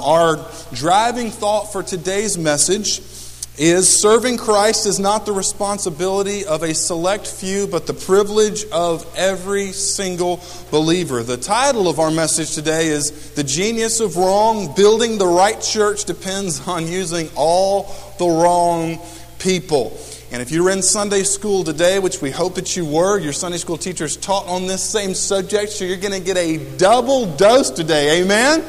Our 0.00 0.44
driving 0.72 1.30
thought 1.30 1.72
for 1.72 1.82
today's 1.82 2.38
message 2.38 3.00
is 3.58 4.00
serving 4.00 4.38
Christ 4.38 4.86
is 4.86 4.98
not 4.98 5.26
the 5.26 5.32
responsibility 5.32 6.46
of 6.46 6.62
a 6.62 6.74
select 6.74 7.26
few, 7.26 7.66
but 7.66 7.86
the 7.86 7.92
privilege 7.92 8.64
of 8.72 9.06
every 9.16 9.72
single 9.72 10.42
believer. 10.70 11.22
The 11.22 11.36
title 11.36 11.86
of 11.86 11.98
our 11.98 12.10
message 12.10 12.54
today 12.54 12.86
is 12.86 13.32
The 13.32 13.44
Genius 13.44 14.00
of 14.00 14.16
Wrong 14.16 14.74
Building 14.74 15.18
the 15.18 15.26
Right 15.26 15.60
Church 15.60 16.04
Depends 16.06 16.66
on 16.66 16.86
Using 16.86 17.28
All 17.36 17.94
the 18.18 18.26
Wrong 18.26 18.98
People. 19.38 19.98
And 20.32 20.40
if 20.40 20.52
you're 20.52 20.70
in 20.70 20.80
Sunday 20.80 21.24
school 21.24 21.64
today, 21.64 21.98
which 21.98 22.22
we 22.22 22.30
hope 22.30 22.54
that 22.54 22.76
you 22.76 22.86
were, 22.86 23.18
your 23.18 23.32
Sunday 23.32 23.58
school 23.58 23.76
teachers 23.76 24.16
taught 24.16 24.46
on 24.46 24.68
this 24.68 24.82
same 24.82 25.12
subject, 25.12 25.72
so 25.72 25.84
you're 25.84 25.96
going 25.96 26.18
to 26.18 26.20
get 26.20 26.36
a 26.36 26.56
double 26.76 27.26
dose 27.36 27.68
today. 27.68 28.22
Amen? 28.22 28.64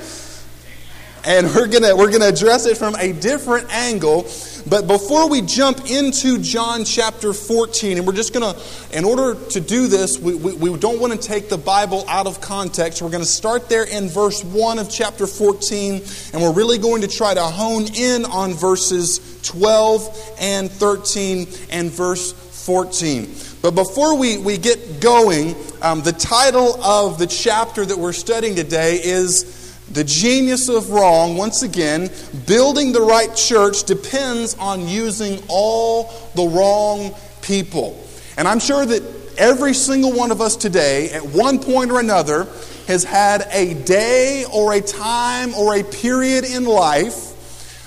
And 1.25 1.47
we're 1.55 1.67
gonna 1.67 1.95
we're 1.95 2.11
gonna 2.11 2.25
address 2.27 2.65
it 2.65 2.77
from 2.77 2.95
a 2.95 3.13
different 3.13 3.71
angle. 3.71 4.23
But 4.69 4.85
before 4.87 5.27
we 5.27 5.41
jump 5.41 5.89
into 5.89 6.37
John 6.37 6.85
chapter 6.85 7.33
14, 7.33 7.97
and 7.97 8.05
we're 8.05 8.13
just 8.13 8.31
gonna, 8.31 8.55
in 8.93 9.03
order 9.03 9.33
to 9.49 9.59
do 9.59 9.87
this, 9.87 10.19
we, 10.19 10.35
we, 10.35 10.53
we 10.53 10.77
don't 10.77 10.99
want 10.99 11.13
to 11.13 11.19
take 11.19 11.49
the 11.49 11.57
Bible 11.57 12.05
out 12.07 12.27
of 12.27 12.41
context. 12.41 13.01
We're 13.01 13.09
gonna 13.09 13.25
start 13.25 13.69
there 13.69 13.83
in 13.83 14.07
verse 14.07 14.43
1 14.43 14.77
of 14.77 14.89
chapter 14.89 15.25
14, 15.25 16.03
and 16.33 16.41
we're 16.41 16.53
really 16.53 16.77
going 16.77 17.01
to 17.01 17.07
try 17.07 17.33
to 17.33 17.43
hone 17.43 17.87
in 17.95 18.25
on 18.25 18.53
verses 18.53 19.19
12 19.43 20.35
and 20.39 20.69
13 20.69 21.47
and 21.71 21.89
verse 21.89 22.31
14. 22.65 23.33
But 23.61 23.71
before 23.71 24.17
we, 24.17 24.37
we 24.37 24.57
get 24.57 25.01
going, 25.01 25.55
um, 25.81 26.01
the 26.01 26.13
title 26.13 26.81
of 26.83 27.17
the 27.17 27.27
chapter 27.27 27.85
that 27.85 27.97
we're 27.97 28.13
studying 28.13 28.55
today 28.55 28.99
is 29.03 29.60
the 29.93 30.03
genius 30.03 30.69
of 30.69 30.89
wrong, 30.89 31.37
once 31.37 31.63
again, 31.63 32.09
building 32.45 32.93
the 32.93 33.01
right 33.01 33.35
church 33.35 33.83
depends 33.83 34.55
on 34.55 34.87
using 34.87 35.43
all 35.47 36.13
the 36.35 36.47
wrong 36.47 37.13
people. 37.41 38.01
And 38.37 38.47
I'm 38.47 38.59
sure 38.59 38.85
that 38.85 39.03
every 39.37 39.73
single 39.73 40.13
one 40.13 40.31
of 40.31 40.41
us 40.41 40.55
today, 40.55 41.09
at 41.11 41.25
one 41.25 41.59
point 41.59 41.91
or 41.91 41.99
another, 41.99 42.47
has 42.87 43.03
had 43.03 43.47
a 43.51 43.73
day 43.83 44.45
or 44.51 44.73
a 44.73 44.81
time 44.81 45.53
or 45.53 45.75
a 45.75 45.83
period 45.83 46.45
in 46.45 46.65
life. 46.65 47.27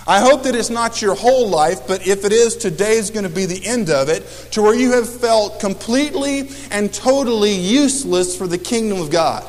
I 0.07 0.21
hope 0.21 0.43
that 0.43 0.55
it's 0.55 0.69
not 0.69 1.01
your 1.01 1.15
whole 1.15 1.49
life, 1.49 1.87
but 1.87 2.07
if 2.07 2.27
it 2.27 2.33
is, 2.33 2.57
today 2.57 2.99
is 2.99 3.11
going 3.11 3.25
to 3.25 3.35
be 3.35 3.47
the 3.47 3.65
end 3.65 3.89
of 3.89 4.11
it, 4.11 4.27
to 4.53 4.61
where 4.61 4.75
you 4.75 4.93
have 4.93 5.09
felt 5.09 5.61
completely 5.61 6.51
and 6.71 6.93
totally 6.93 7.55
useless 7.55 8.37
for 8.37 8.47
the 8.47 8.59
kingdom 8.59 9.01
of 9.01 9.11
God. 9.11 9.45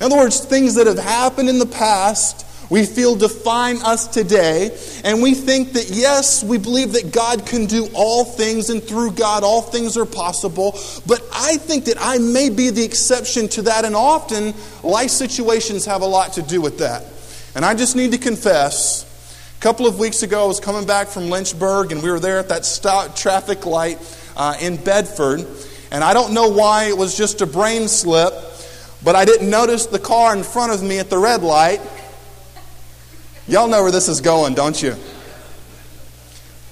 In 0.00 0.06
other 0.06 0.16
words, 0.16 0.40
things 0.40 0.76
that 0.76 0.86
have 0.86 0.98
happened 0.98 1.48
in 1.48 1.58
the 1.58 1.66
past 1.66 2.46
we 2.70 2.86
feel 2.86 3.16
define 3.16 3.82
us 3.82 4.06
today, 4.06 4.78
and 5.02 5.20
we 5.20 5.34
think 5.34 5.72
that 5.72 5.90
yes, 5.90 6.44
we 6.44 6.56
believe 6.56 6.92
that 6.92 7.12
God 7.12 7.44
can 7.44 7.66
do 7.66 7.88
all 7.94 8.24
things, 8.24 8.70
and 8.70 8.80
through 8.80 9.12
God 9.12 9.42
all 9.42 9.60
things 9.60 9.96
are 9.96 10.06
possible. 10.06 10.78
But 11.04 11.20
I 11.34 11.56
think 11.56 11.86
that 11.86 11.96
I 12.00 12.18
may 12.18 12.48
be 12.48 12.70
the 12.70 12.84
exception 12.84 13.48
to 13.48 13.62
that, 13.62 13.84
and 13.84 13.96
often 13.96 14.54
life 14.84 15.10
situations 15.10 15.84
have 15.86 16.02
a 16.02 16.06
lot 16.06 16.34
to 16.34 16.42
do 16.42 16.60
with 16.60 16.78
that. 16.78 17.04
And 17.56 17.64
I 17.64 17.74
just 17.74 17.96
need 17.96 18.12
to 18.12 18.18
confess. 18.18 19.04
A 19.58 19.60
couple 19.60 19.88
of 19.88 19.98
weeks 19.98 20.22
ago, 20.22 20.44
I 20.44 20.46
was 20.46 20.60
coming 20.60 20.86
back 20.86 21.08
from 21.08 21.28
Lynchburg, 21.28 21.90
and 21.90 22.00
we 22.04 22.10
were 22.10 22.20
there 22.20 22.38
at 22.38 22.50
that 22.50 22.64
stop 22.64 23.16
traffic 23.16 23.66
light 23.66 23.98
uh, 24.36 24.54
in 24.60 24.76
Bedford. 24.76 25.44
And 25.90 26.04
I 26.04 26.14
don't 26.14 26.34
know 26.34 26.48
why 26.48 26.84
it 26.84 26.96
was 26.96 27.16
just 27.16 27.40
a 27.40 27.46
brain 27.46 27.88
slip, 27.88 28.32
but 29.02 29.16
I 29.16 29.24
didn't 29.24 29.50
notice 29.50 29.86
the 29.86 29.98
car 29.98 30.36
in 30.36 30.42
front 30.42 30.72
of 30.72 30.82
me 30.82 30.98
at 30.98 31.10
the 31.10 31.18
red 31.18 31.42
light. 31.42 31.80
Y'all 33.48 33.68
know 33.68 33.82
where 33.82 33.92
this 33.92 34.08
is 34.08 34.20
going, 34.20 34.54
don't 34.54 34.80
you? 34.80 34.94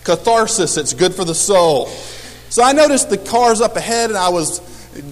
Catharsis, 0.05 0.77
it's 0.77 0.95
good 0.95 1.15
for 1.15 1.25
the 1.25 1.35
soul. 1.35 1.87
So 2.51 2.63
I 2.63 2.73
noticed 2.73 3.11
the 3.11 3.19
car's 3.19 3.61
up 3.61 3.77
ahead 3.77 4.11
and 4.11 4.19
I 4.19 4.31
was 4.31 4.63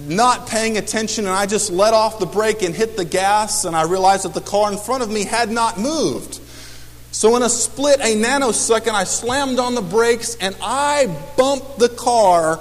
not 0.07 0.47
paying 0.47 0.77
attention 0.77 1.25
and 1.25 1.35
I 1.35 1.45
just 1.45 1.71
let 1.71 1.93
off 1.93 2.19
the 2.19 2.25
brake 2.25 2.61
and 2.61 2.73
hit 2.73 2.97
the 2.97 3.05
gas 3.05 3.65
and 3.65 3.75
I 3.75 3.83
realized 3.83 4.25
that 4.25 4.33
the 4.33 4.41
car 4.41 4.71
in 4.71 4.77
front 4.77 5.03
of 5.03 5.11
me 5.11 5.23
had 5.23 5.49
not 5.49 5.79
moved. 5.79 6.39
So 7.11 7.35
in 7.35 7.43
a 7.43 7.49
split, 7.49 7.99
a 7.99 8.15
nanosecond, 8.15 8.93
I 8.93 9.03
slammed 9.03 9.59
on 9.59 9.75
the 9.75 9.81
brakes 9.81 10.35
and 10.35 10.55
I 10.61 11.07
bumped 11.37 11.79
the 11.79 11.89
car 11.89 12.59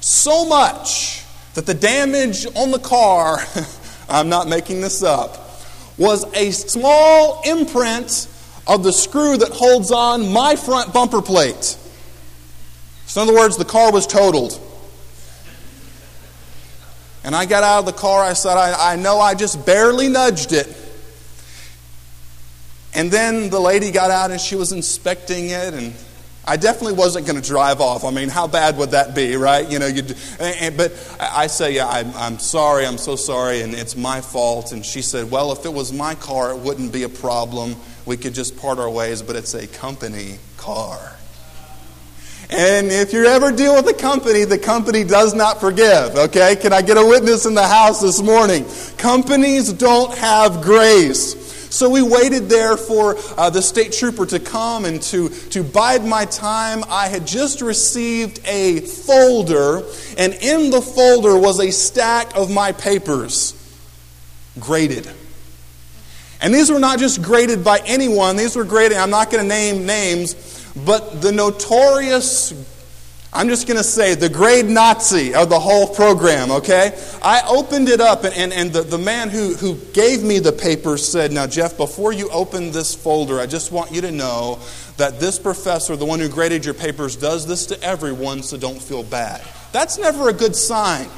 so 0.00 0.44
much 0.46 1.24
that 1.54 1.66
the 1.66 1.74
damage 1.74 2.46
on 2.54 2.70
the 2.70 2.78
car 2.78 3.38
I'm 4.08 4.28
not 4.28 4.48
making 4.48 4.80
this 4.80 5.02
up, 5.02 5.60
was 5.98 6.24
a 6.34 6.50
small 6.50 7.42
imprint 7.44 8.28
of 8.66 8.82
the 8.82 8.92
screw 8.92 9.36
that 9.36 9.50
holds 9.50 9.90
on 9.90 10.32
my 10.32 10.56
front 10.56 10.92
bumper 10.92 11.22
plate. 11.22 11.78
So, 13.06 13.22
in 13.22 13.28
other 13.28 13.38
words, 13.38 13.56
the 13.56 13.64
car 13.64 13.92
was 13.92 14.06
totaled. 14.06 14.60
And 17.22 17.34
I 17.34 17.46
got 17.46 17.62
out 17.62 17.80
of 17.80 17.86
the 17.86 17.92
car. 17.92 18.22
I 18.22 18.34
said, 18.34 18.56
I, 18.56 18.92
I 18.92 18.96
know 18.96 19.18
I 19.18 19.34
just 19.34 19.64
barely 19.64 20.08
nudged 20.08 20.52
it. 20.52 20.68
And 22.94 23.10
then 23.10 23.50
the 23.50 23.58
lady 23.58 23.90
got 23.90 24.10
out 24.10 24.30
and 24.30 24.40
she 24.40 24.56
was 24.56 24.72
inspecting 24.72 25.50
it 25.50 25.74
and 25.74 25.94
I 26.46 26.56
definitely 26.56 26.92
wasn't 26.92 27.26
going 27.26 27.40
to 27.40 27.46
drive 27.46 27.80
off. 27.80 28.04
I 28.04 28.10
mean, 28.10 28.28
how 28.28 28.46
bad 28.46 28.76
would 28.76 28.90
that 28.90 29.14
be, 29.14 29.36
right? 29.36 29.70
You 29.70 29.78
know, 29.78 29.86
you. 29.86 30.02
But 30.76 31.16
I 31.18 31.46
say, 31.46 31.74
yeah, 31.76 31.88
I'm, 31.88 32.12
I'm 32.14 32.38
sorry, 32.38 32.86
I'm 32.86 32.98
so 32.98 33.16
sorry, 33.16 33.62
and 33.62 33.72
it's 33.72 33.96
my 33.96 34.20
fault. 34.20 34.72
And 34.72 34.84
she 34.84 35.00
said, 35.00 35.30
well, 35.30 35.52
if 35.52 35.64
it 35.64 35.72
was 35.72 35.92
my 35.92 36.14
car, 36.14 36.50
it 36.50 36.58
wouldn't 36.58 36.92
be 36.92 37.04
a 37.04 37.08
problem. 37.08 37.76
We 38.04 38.18
could 38.18 38.34
just 38.34 38.58
part 38.58 38.78
our 38.78 38.90
ways, 38.90 39.22
but 39.22 39.36
it's 39.36 39.54
a 39.54 39.66
company 39.66 40.38
car. 40.58 41.16
And 42.50 42.88
if 42.88 43.14
you 43.14 43.24
ever 43.24 43.50
deal 43.50 43.74
with 43.74 43.88
a 43.88 43.94
company, 43.94 44.44
the 44.44 44.58
company 44.58 45.02
does 45.02 45.34
not 45.34 45.60
forgive, 45.60 46.14
okay? 46.14 46.56
Can 46.56 46.74
I 46.74 46.82
get 46.82 46.98
a 46.98 47.04
witness 47.04 47.46
in 47.46 47.54
the 47.54 47.66
house 47.66 48.02
this 48.02 48.20
morning? 48.20 48.66
Companies 48.98 49.72
don't 49.72 50.14
have 50.18 50.60
grace. 50.60 51.43
So 51.74 51.90
we 51.90 52.02
waited 52.02 52.48
there 52.48 52.76
for 52.76 53.16
uh, 53.36 53.50
the 53.50 53.60
state 53.60 53.90
trooper 53.90 54.24
to 54.26 54.38
come 54.38 54.84
and 54.84 55.02
to, 55.02 55.28
to 55.28 55.64
bide 55.64 56.04
my 56.04 56.24
time. 56.24 56.84
I 56.88 57.08
had 57.08 57.26
just 57.26 57.60
received 57.62 58.40
a 58.46 58.78
folder, 58.78 59.82
and 60.16 60.34
in 60.34 60.70
the 60.70 60.80
folder 60.80 61.36
was 61.36 61.58
a 61.58 61.72
stack 61.72 62.36
of 62.36 62.48
my 62.48 62.70
papers 62.70 63.60
graded. 64.60 65.10
And 66.40 66.54
these 66.54 66.70
were 66.70 66.78
not 66.78 67.00
just 67.00 67.22
graded 67.22 67.64
by 67.64 67.82
anyone, 67.84 68.36
these 68.36 68.54
were 68.54 68.62
graded, 68.62 68.96
I'm 68.96 69.10
not 69.10 69.32
going 69.32 69.42
to 69.42 69.48
name 69.48 69.84
names, 69.84 70.36
but 70.76 71.22
the 71.22 71.32
notorious 71.32 72.52
I'm 73.36 73.48
just 73.48 73.66
going 73.66 73.78
to 73.78 73.84
say 73.84 74.14
the 74.14 74.28
grade 74.28 74.66
Nazi 74.66 75.34
of 75.34 75.48
the 75.48 75.58
whole 75.58 75.88
program, 75.88 76.52
okay? 76.52 76.96
I 77.20 77.42
opened 77.48 77.88
it 77.88 78.00
up, 78.00 78.22
and, 78.22 78.32
and, 78.32 78.52
and 78.52 78.72
the, 78.72 78.82
the 78.82 78.98
man 78.98 79.28
who, 79.28 79.54
who 79.54 79.74
gave 79.92 80.22
me 80.22 80.38
the 80.38 80.52
paper 80.52 80.96
said, 80.96 81.32
Now, 81.32 81.48
Jeff, 81.48 81.76
before 81.76 82.12
you 82.12 82.30
open 82.30 82.70
this 82.70 82.94
folder, 82.94 83.40
I 83.40 83.46
just 83.46 83.72
want 83.72 83.90
you 83.90 84.00
to 84.02 84.12
know 84.12 84.60
that 84.98 85.18
this 85.18 85.40
professor, 85.40 85.96
the 85.96 86.04
one 86.04 86.20
who 86.20 86.28
graded 86.28 86.64
your 86.64 86.74
papers, 86.74 87.16
does 87.16 87.44
this 87.44 87.66
to 87.66 87.82
everyone, 87.82 88.44
so 88.44 88.56
don't 88.56 88.80
feel 88.80 89.02
bad. 89.02 89.42
That's 89.72 89.98
never 89.98 90.28
a 90.28 90.32
good 90.32 90.54
sign. 90.54 91.08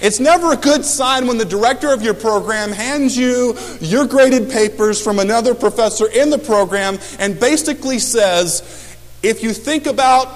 It's 0.00 0.18
never 0.18 0.52
a 0.52 0.56
good 0.56 0.84
sign 0.84 1.26
when 1.26 1.38
the 1.38 1.44
director 1.44 1.92
of 1.92 2.02
your 2.02 2.14
program 2.14 2.72
hands 2.72 3.16
you 3.16 3.56
your 3.80 4.06
graded 4.06 4.50
papers 4.50 5.02
from 5.02 5.18
another 5.18 5.54
professor 5.54 6.06
in 6.08 6.30
the 6.30 6.38
program 6.38 6.98
and 7.18 7.38
basically 7.38 7.98
says, 7.98 8.91
if 9.22 9.42
you 9.42 9.52
think 9.52 9.86
about 9.86 10.26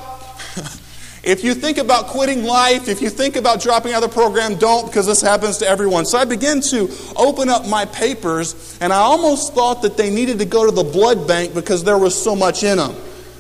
if 1.23 1.43
you 1.43 1.55
think 1.55 1.79
about 1.79 2.07
quitting 2.07 2.45
life, 2.45 2.89
if 2.89 3.03
you 3.03 3.11
think 3.11 3.37
about 3.37 3.61
dropping 3.61 3.93
out 3.93 4.03
of 4.03 4.11
the 4.11 4.15
program, 4.15 4.57
don't 4.57 4.87
because 4.87 5.07
this 5.07 5.21
happens 5.21 5.59
to 5.59 5.69
everyone. 5.69 6.07
So 6.07 6.19
I 6.19 6.25
began 6.25 6.61
to 6.63 6.89
open 7.17 7.49
up 7.49 7.67
my 7.67 7.85
papers, 7.87 8.79
and 8.81 8.93
I 8.93 8.99
almost 8.99 9.55
thought 9.55 9.83
that 9.83 9.97
they 9.97 10.11
needed 10.11 10.39
to 10.39 10.45
go 10.45 10.65
to 10.67 10.73
the 10.73 10.85
blood 10.85 11.27
bank 11.27 11.55
because 11.55 11.85
there 11.85 11.99
was 11.99 12.21
so 12.21 12.37
much 12.37 12.63
in 12.63 12.79
them. 12.79 12.95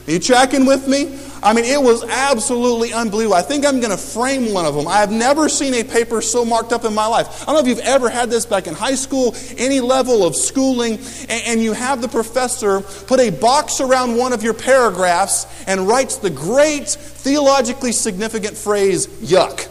Are 0.06 0.12
you 0.12 0.18
tracking 0.20 0.66
with 0.66 0.86
me? 0.86 1.18
I 1.42 1.52
mean, 1.52 1.64
it 1.64 1.80
was 1.80 2.04
absolutely 2.04 2.92
unbelievable. 2.92 3.34
I 3.34 3.42
think 3.42 3.66
I'm 3.66 3.80
going 3.80 3.90
to 3.90 3.96
frame 3.96 4.52
one 4.52 4.64
of 4.64 4.74
them. 4.74 4.86
I 4.86 4.98
have 4.98 5.10
never 5.10 5.48
seen 5.48 5.74
a 5.74 5.82
paper 5.82 6.20
so 6.20 6.44
marked 6.44 6.72
up 6.72 6.84
in 6.84 6.94
my 6.94 7.06
life. 7.06 7.42
I 7.42 7.46
don't 7.46 7.54
know 7.56 7.60
if 7.60 7.66
you've 7.66 7.86
ever 7.86 8.08
had 8.08 8.30
this 8.30 8.46
back 8.46 8.66
in 8.66 8.74
high 8.74 8.94
school, 8.94 9.34
any 9.56 9.80
level 9.80 10.24
of 10.24 10.36
schooling, 10.36 10.98
and, 11.28 11.56
you 11.56 11.72
have 11.72 12.02
the 12.02 12.08
professor 12.08 12.80
put 12.80 13.18
a 13.18 13.30
box 13.30 13.80
around 13.80 14.16
one 14.16 14.32
of 14.32 14.42
your 14.42 14.54
paragraphs 14.54 15.46
and 15.66 15.88
writes 15.88 16.18
the 16.18 16.30
great 16.30 16.88
theologically 16.88 17.92
significant 17.92 18.56
phrase, 18.56 19.06
yuck. 19.06 19.68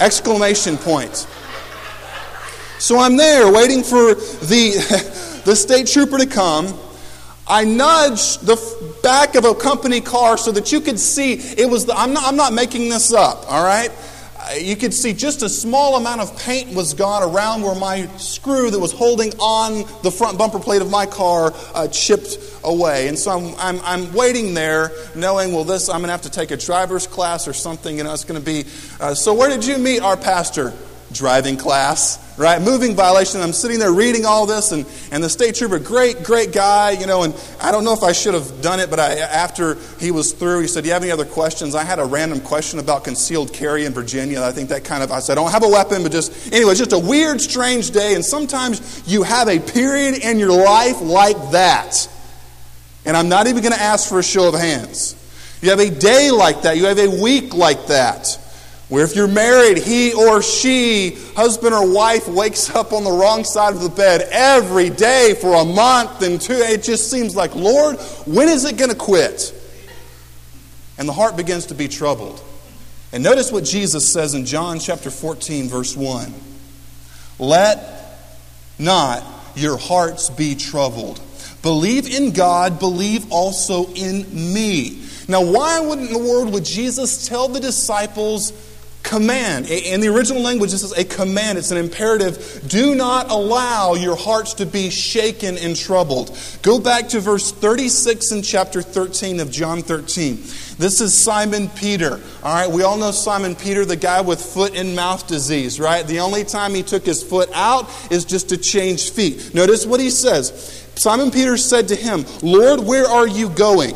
Exclamation 0.00 0.76
point. 0.76 1.26
So 2.78 2.98
I'm 2.98 3.16
there 3.16 3.50
waiting 3.50 3.82
for 3.82 4.14
the, 4.14 5.40
the 5.44 5.56
state 5.56 5.86
trooper 5.86 6.18
to 6.18 6.26
come. 6.26 6.78
I 7.46 7.64
nudged 7.64 8.46
the 8.46 8.56
back 9.02 9.34
of 9.34 9.44
a 9.44 9.54
company 9.54 10.00
car 10.00 10.38
so 10.38 10.52
that 10.52 10.72
you 10.72 10.80
could 10.80 10.98
see 10.98 11.34
it 11.34 11.68
was 11.68 11.86
the, 11.86 11.94
I'm 11.94 12.12
not, 12.12 12.24
I'm 12.24 12.36
not 12.36 12.52
making 12.52 12.88
this 12.88 13.12
up, 13.12 13.50
all 13.50 13.64
right? 13.64 13.90
you 14.60 14.76
could 14.76 14.92
see 14.92 15.12
just 15.12 15.42
a 15.42 15.48
small 15.48 15.96
amount 15.96 16.20
of 16.20 16.38
paint 16.38 16.74
was 16.74 16.94
gone 16.94 17.22
around 17.22 17.62
where 17.62 17.74
my 17.74 18.06
screw 18.18 18.70
that 18.70 18.78
was 18.78 18.92
holding 18.92 19.32
on 19.38 19.84
the 20.02 20.10
front 20.10 20.38
bumper 20.38 20.58
plate 20.58 20.82
of 20.82 20.90
my 20.90 21.06
car 21.06 21.52
uh, 21.74 21.88
chipped 21.88 22.38
away. 22.62 23.08
And 23.08 23.18
so 23.18 23.30
I'm, 23.30 23.54
I'm, 23.58 23.80
I'm, 23.84 24.14
waiting 24.14 24.54
there 24.54 24.92
knowing, 25.14 25.52
well, 25.52 25.64
this, 25.64 25.88
I'm 25.88 26.00
going 26.00 26.08
to 26.08 26.12
have 26.12 26.22
to 26.22 26.30
take 26.30 26.50
a 26.50 26.56
driver's 26.56 27.06
class 27.06 27.48
or 27.48 27.52
something, 27.52 28.00
and 28.00 28.08
it's 28.08 28.24
going 28.24 28.40
to 28.40 28.44
be. 28.44 28.64
Uh, 29.00 29.14
so, 29.14 29.34
where 29.34 29.48
did 29.48 29.64
you 29.64 29.78
meet 29.78 30.00
our 30.00 30.16
pastor? 30.16 30.72
Driving 31.14 31.56
class 31.56 32.18
right? 32.36 32.60
Moving 32.60 32.94
violation. 32.94 33.40
I'm 33.40 33.52
sitting 33.52 33.78
there 33.78 33.92
reading 33.92 34.26
all 34.26 34.46
this, 34.46 34.72
and, 34.72 34.86
and 35.10 35.22
the 35.22 35.28
state 35.28 35.54
trooper, 35.54 35.78
great, 35.78 36.22
great 36.22 36.52
guy, 36.52 36.92
you 36.92 37.06
know, 37.06 37.22
and 37.22 37.34
I 37.60 37.70
don't 37.70 37.84
know 37.84 37.92
if 37.92 38.02
I 38.02 38.12
should 38.12 38.34
have 38.34 38.60
done 38.60 38.80
it, 38.80 38.90
but 38.90 38.98
I, 38.98 39.14
after 39.18 39.76
he 40.00 40.10
was 40.10 40.32
through, 40.32 40.60
he 40.60 40.66
said, 40.66 40.82
Do 40.82 40.88
you 40.88 40.94
have 40.94 41.02
any 41.02 41.12
other 41.12 41.24
questions? 41.24 41.74
I 41.74 41.84
had 41.84 41.98
a 41.98 42.04
random 42.04 42.40
question 42.40 42.78
about 42.78 43.04
concealed 43.04 43.52
carry 43.52 43.84
in 43.84 43.92
Virginia. 43.92 44.42
I 44.42 44.52
think 44.52 44.70
that 44.70 44.84
kind 44.84 45.02
of, 45.02 45.12
I 45.12 45.20
said, 45.20 45.38
I 45.38 45.42
don't 45.42 45.52
have 45.52 45.64
a 45.64 45.68
weapon, 45.68 46.02
but 46.02 46.12
just, 46.12 46.52
anyway, 46.52 46.74
just 46.74 46.92
a 46.92 46.98
weird, 46.98 47.40
strange 47.40 47.90
day, 47.90 48.14
and 48.14 48.24
sometimes 48.24 49.02
you 49.06 49.22
have 49.22 49.48
a 49.48 49.58
period 49.58 50.18
in 50.18 50.38
your 50.38 50.52
life 50.52 51.00
like 51.00 51.52
that. 51.52 52.08
And 53.06 53.16
I'm 53.16 53.28
not 53.28 53.46
even 53.46 53.62
going 53.62 53.74
to 53.74 53.82
ask 53.82 54.08
for 54.08 54.18
a 54.18 54.22
show 54.22 54.48
of 54.48 54.54
hands. 54.54 55.20
You 55.60 55.70
have 55.70 55.80
a 55.80 55.90
day 55.90 56.30
like 56.30 56.62
that, 56.62 56.76
you 56.76 56.86
have 56.86 56.98
a 56.98 57.22
week 57.22 57.54
like 57.54 57.86
that. 57.86 58.40
Where 58.94 59.04
if 59.04 59.16
you're 59.16 59.26
married, 59.26 59.78
he 59.78 60.12
or 60.12 60.40
she, 60.40 61.16
husband 61.34 61.74
or 61.74 61.92
wife, 61.92 62.28
wakes 62.28 62.70
up 62.70 62.92
on 62.92 63.02
the 63.02 63.10
wrong 63.10 63.42
side 63.42 63.74
of 63.74 63.80
the 63.80 63.88
bed 63.88 64.28
every 64.30 64.88
day 64.88 65.34
for 65.40 65.52
a 65.60 65.64
month 65.64 66.22
and 66.22 66.40
two. 66.40 66.52
It 66.52 66.84
just 66.84 67.10
seems 67.10 67.34
like, 67.34 67.56
Lord, 67.56 67.96
when 68.24 68.48
is 68.48 68.64
it 68.64 68.76
going 68.76 68.92
to 68.92 68.96
quit? 68.96 69.52
And 70.96 71.08
the 71.08 71.12
heart 71.12 71.36
begins 71.36 71.66
to 71.66 71.74
be 71.74 71.88
troubled. 71.88 72.40
And 73.12 73.24
notice 73.24 73.50
what 73.50 73.64
Jesus 73.64 74.12
says 74.12 74.34
in 74.34 74.46
John 74.46 74.78
chapter 74.78 75.10
14, 75.10 75.68
verse 75.68 75.96
1. 75.96 76.32
Let 77.40 78.16
not 78.78 79.24
your 79.56 79.76
hearts 79.76 80.30
be 80.30 80.54
troubled. 80.54 81.20
Believe 81.62 82.06
in 82.06 82.30
God, 82.30 82.78
believe 82.78 83.32
also 83.32 83.92
in 83.94 84.54
me. 84.54 85.02
Now, 85.26 85.42
why 85.42 85.80
would 85.80 85.98
in 85.98 86.12
the 86.12 86.18
world 86.18 86.52
would 86.52 86.64
Jesus 86.64 87.26
tell 87.26 87.48
the 87.48 87.58
disciples 87.58 88.52
command. 89.04 89.70
In 89.70 90.00
the 90.00 90.08
original 90.08 90.42
language, 90.42 90.72
this 90.72 90.82
is 90.82 90.92
a 90.92 91.04
command, 91.04 91.58
it's 91.58 91.70
an 91.70 91.76
imperative. 91.76 92.64
Do 92.66 92.96
not 92.96 93.30
allow 93.30 93.94
your 93.94 94.16
hearts 94.16 94.54
to 94.54 94.66
be 94.66 94.90
shaken 94.90 95.56
and 95.58 95.76
troubled. 95.76 96.36
Go 96.62 96.80
back 96.80 97.10
to 97.10 97.20
verse 97.20 97.52
36 97.52 98.32
in 98.32 98.42
chapter 98.42 98.82
13 98.82 99.38
of 99.38 99.52
John 99.52 99.82
13. 99.82 100.36
This 100.76 101.00
is 101.00 101.16
Simon 101.16 101.68
Peter. 101.68 102.20
All 102.42 102.54
right, 102.54 102.68
we 102.68 102.82
all 102.82 102.96
know 102.96 103.12
Simon 103.12 103.54
Peter, 103.54 103.84
the 103.84 103.94
guy 103.94 104.22
with 104.22 104.40
foot 104.40 104.74
and 104.74 104.96
mouth 104.96 105.28
disease, 105.28 105.78
right? 105.78 106.04
The 106.04 106.18
only 106.18 106.42
time 106.42 106.74
he 106.74 106.82
took 106.82 107.06
his 107.06 107.22
foot 107.22 107.48
out 107.54 107.88
is 108.10 108.24
just 108.24 108.48
to 108.48 108.56
change 108.56 109.10
feet. 109.10 109.54
Notice 109.54 109.86
what 109.86 110.00
he 110.00 110.10
says. 110.10 110.80
Simon 110.96 111.30
Peter 111.30 111.56
said 111.56 111.88
to 111.88 111.96
him, 111.96 112.24
Lord, 112.42 112.80
where 112.80 113.06
are 113.06 113.28
you 113.28 113.50
going? 113.50 113.94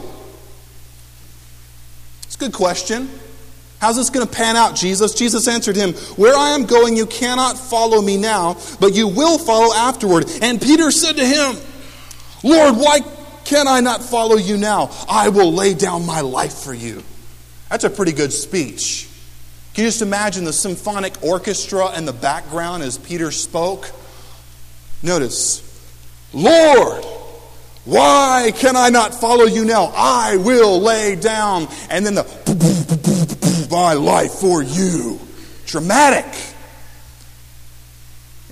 It's 2.24 2.36
a 2.36 2.38
good 2.38 2.52
question. 2.52 3.08
How's 3.80 3.96
this 3.96 4.10
going 4.10 4.26
to 4.26 4.32
pan 4.32 4.56
out, 4.56 4.74
Jesus? 4.74 5.14
Jesus 5.14 5.46
answered 5.46 5.76
him, 5.76 5.92
Where 6.16 6.36
I 6.36 6.50
am 6.50 6.66
going, 6.66 6.96
you 6.96 7.06
cannot 7.06 7.56
follow 7.56 8.02
me 8.02 8.16
now, 8.16 8.56
but 8.80 8.94
you 8.94 9.06
will 9.06 9.38
follow 9.38 9.72
afterward. 9.72 10.26
And 10.42 10.60
Peter 10.60 10.90
said 10.90 11.16
to 11.16 11.24
him, 11.24 11.56
Lord, 12.42 12.76
why 12.76 13.00
can 13.44 13.68
I 13.68 13.80
not 13.80 14.02
follow 14.02 14.36
you 14.36 14.56
now? 14.56 14.90
I 15.08 15.28
will 15.28 15.52
lay 15.52 15.74
down 15.74 16.06
my 16.06 16.22
life 16.22 16.54
for 16.54 16.74
you. 16.74 17.04
That's 17.70 17.84
a 17.84 17.90
pretty 17.90 18.12
good 18.12 18.32
speech. 18.32 19.08
Can 19.74 19.84
you 19.84 19.88
just 19.88 20.02
imagine 20.02 20.44
the 20.44 20.52
symphonic 20.52 21.22
orchestra 21.22 21.96
in 21.96 22.04
the 22.04 22.12
background 22.12 22.82
as 22.82 22.98
Peter 22.98 23.30
spoke? 23.30 23.90
Notice, 25.04 25.62
Lord, 26.32 27.04
why 27.84 28.52
can 28.56 28.76
I 28.76 28.90
not 28.90 29.14
follow 29.14 29.44
you 29.44 29.64
now? 29.64 29.92
I 29.94 30.36
will 30.36 30.80
lay 30.80 31.14
down. 31.14 31.68
And 31.88 32.04
then 32.04 32.16
the 32.16 33.17
my 33.70 33.94
life 33.94 34.32
for 34.32 34.62
you. 34.62 35.20
Dramatic. 35.66 36.26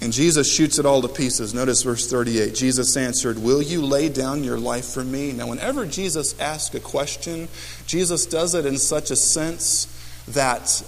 And 0.01 0.13
Jesus 0.13 0.53
shoots 0.53 0.79
it 0.79 0.85
all 0.85 1.01
to 1.03 1.09
pieces. 1.09 1.55
Notice 1.55 1.83
verse 1.83 2.11
38. 2.11 2.55
Jesus 2.55 2.97
answered, 2.97 3.39
Will 3.39 3.63
you 3.63 3.81
lay 3.83 4.09
down 4.09 4.45
your 4.45 4.59
life 4.59 4.87
for 4.87 5.03
me? 5.03 5.33
Now, 5.33 5.49
whenever 5.49 5.87
Jesus 5.87 6.39
asks 6.39 6.75
a 6.75 6.81
question, 6.81 7.49
Jesus 7.87 8.27
does 8.27 8.55
it 8.55 8.67
in 8.67 8.77
such 8.77 9.11
a 9.11 9.17
sense 9.17 9.93
that 10.29 10.83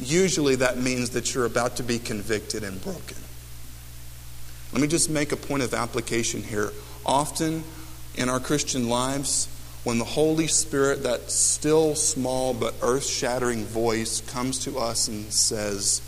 usually 0.00 0.56
that 0.56 0.78
means 0.78 1.10
that 1.10 1.34
you're 1.34 1.46
about 1.46 1.76
to 1.76 1.82
be 1.82 1.98
convicted 1.98 2.62
and 2.62 2.82
broken. 2.82 3.16
Let 4.72 4.82
me 4.82 4.88
just 4.88 5.08
make 5.08 5.32
a 5.32 5.36
point 5.36 5.62
of 5.62 5.72
application 5.72 6.42
here. 6.42 6.72
Often 7.06 7.64
in 8.16 8.28
our 8.28 8.40
Christian 8.40 8.88
lives, 8.88 9.48
when 9.84 9.98
the 9.98 10.04
Holy 10.04 10.46
Spirit, 10.46 11.02
that 11.02 11.30
still 11.30 11.94
small 11.94 12.54
but 12.54 12.74
earth 12.82 13.06
shattering 13.06 13.64
voice, 13.64 14.22
comes 14.22 14.58
to 14.60 14.78
us 14.78 15.08
and 15.08 15.32
says, 15.32 16.00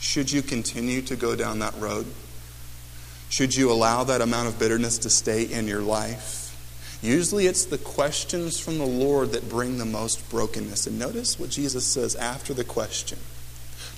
Should 0.00 0.32
you 0.32 0.40
continue 0.40 1.02
to 1.02 1.16
go 1.16 1.36
down 1.36 1.58
that 1.58 1.78
road? 1.78 2.06
Should 3.28 3.54
you 3.54 3.70
allow 3.70 4.04
that 4.04 4.22
amount 4.22 4.48
of 4.48 4.58
bitterness 4.58 4.98
to 4.98 5.10
stay 5.10 5.44
in 5.44 5.68
your 5.68 5.82
life? 5.82 6.38
Usually 7.02 7.46
it's 7.46 7.64
the 7.64 7.78
questions 7.78 8.58
from 8.58 8.78
the 8.78 8.86
Lord 8.86 9.32
that 9.32 9.48
bring 9.48 9.78
the 9.78 9.84
most 9.84 10.28
brokenness. 10.30 10.86
And 10.86 10.98
notice 10.98 11.38
what 11.38 11.50
Jesus 11.50 11.86
says 11.86 12.16
after 12.16 12.52
the 12.52 12.64
question. 12.64 13.18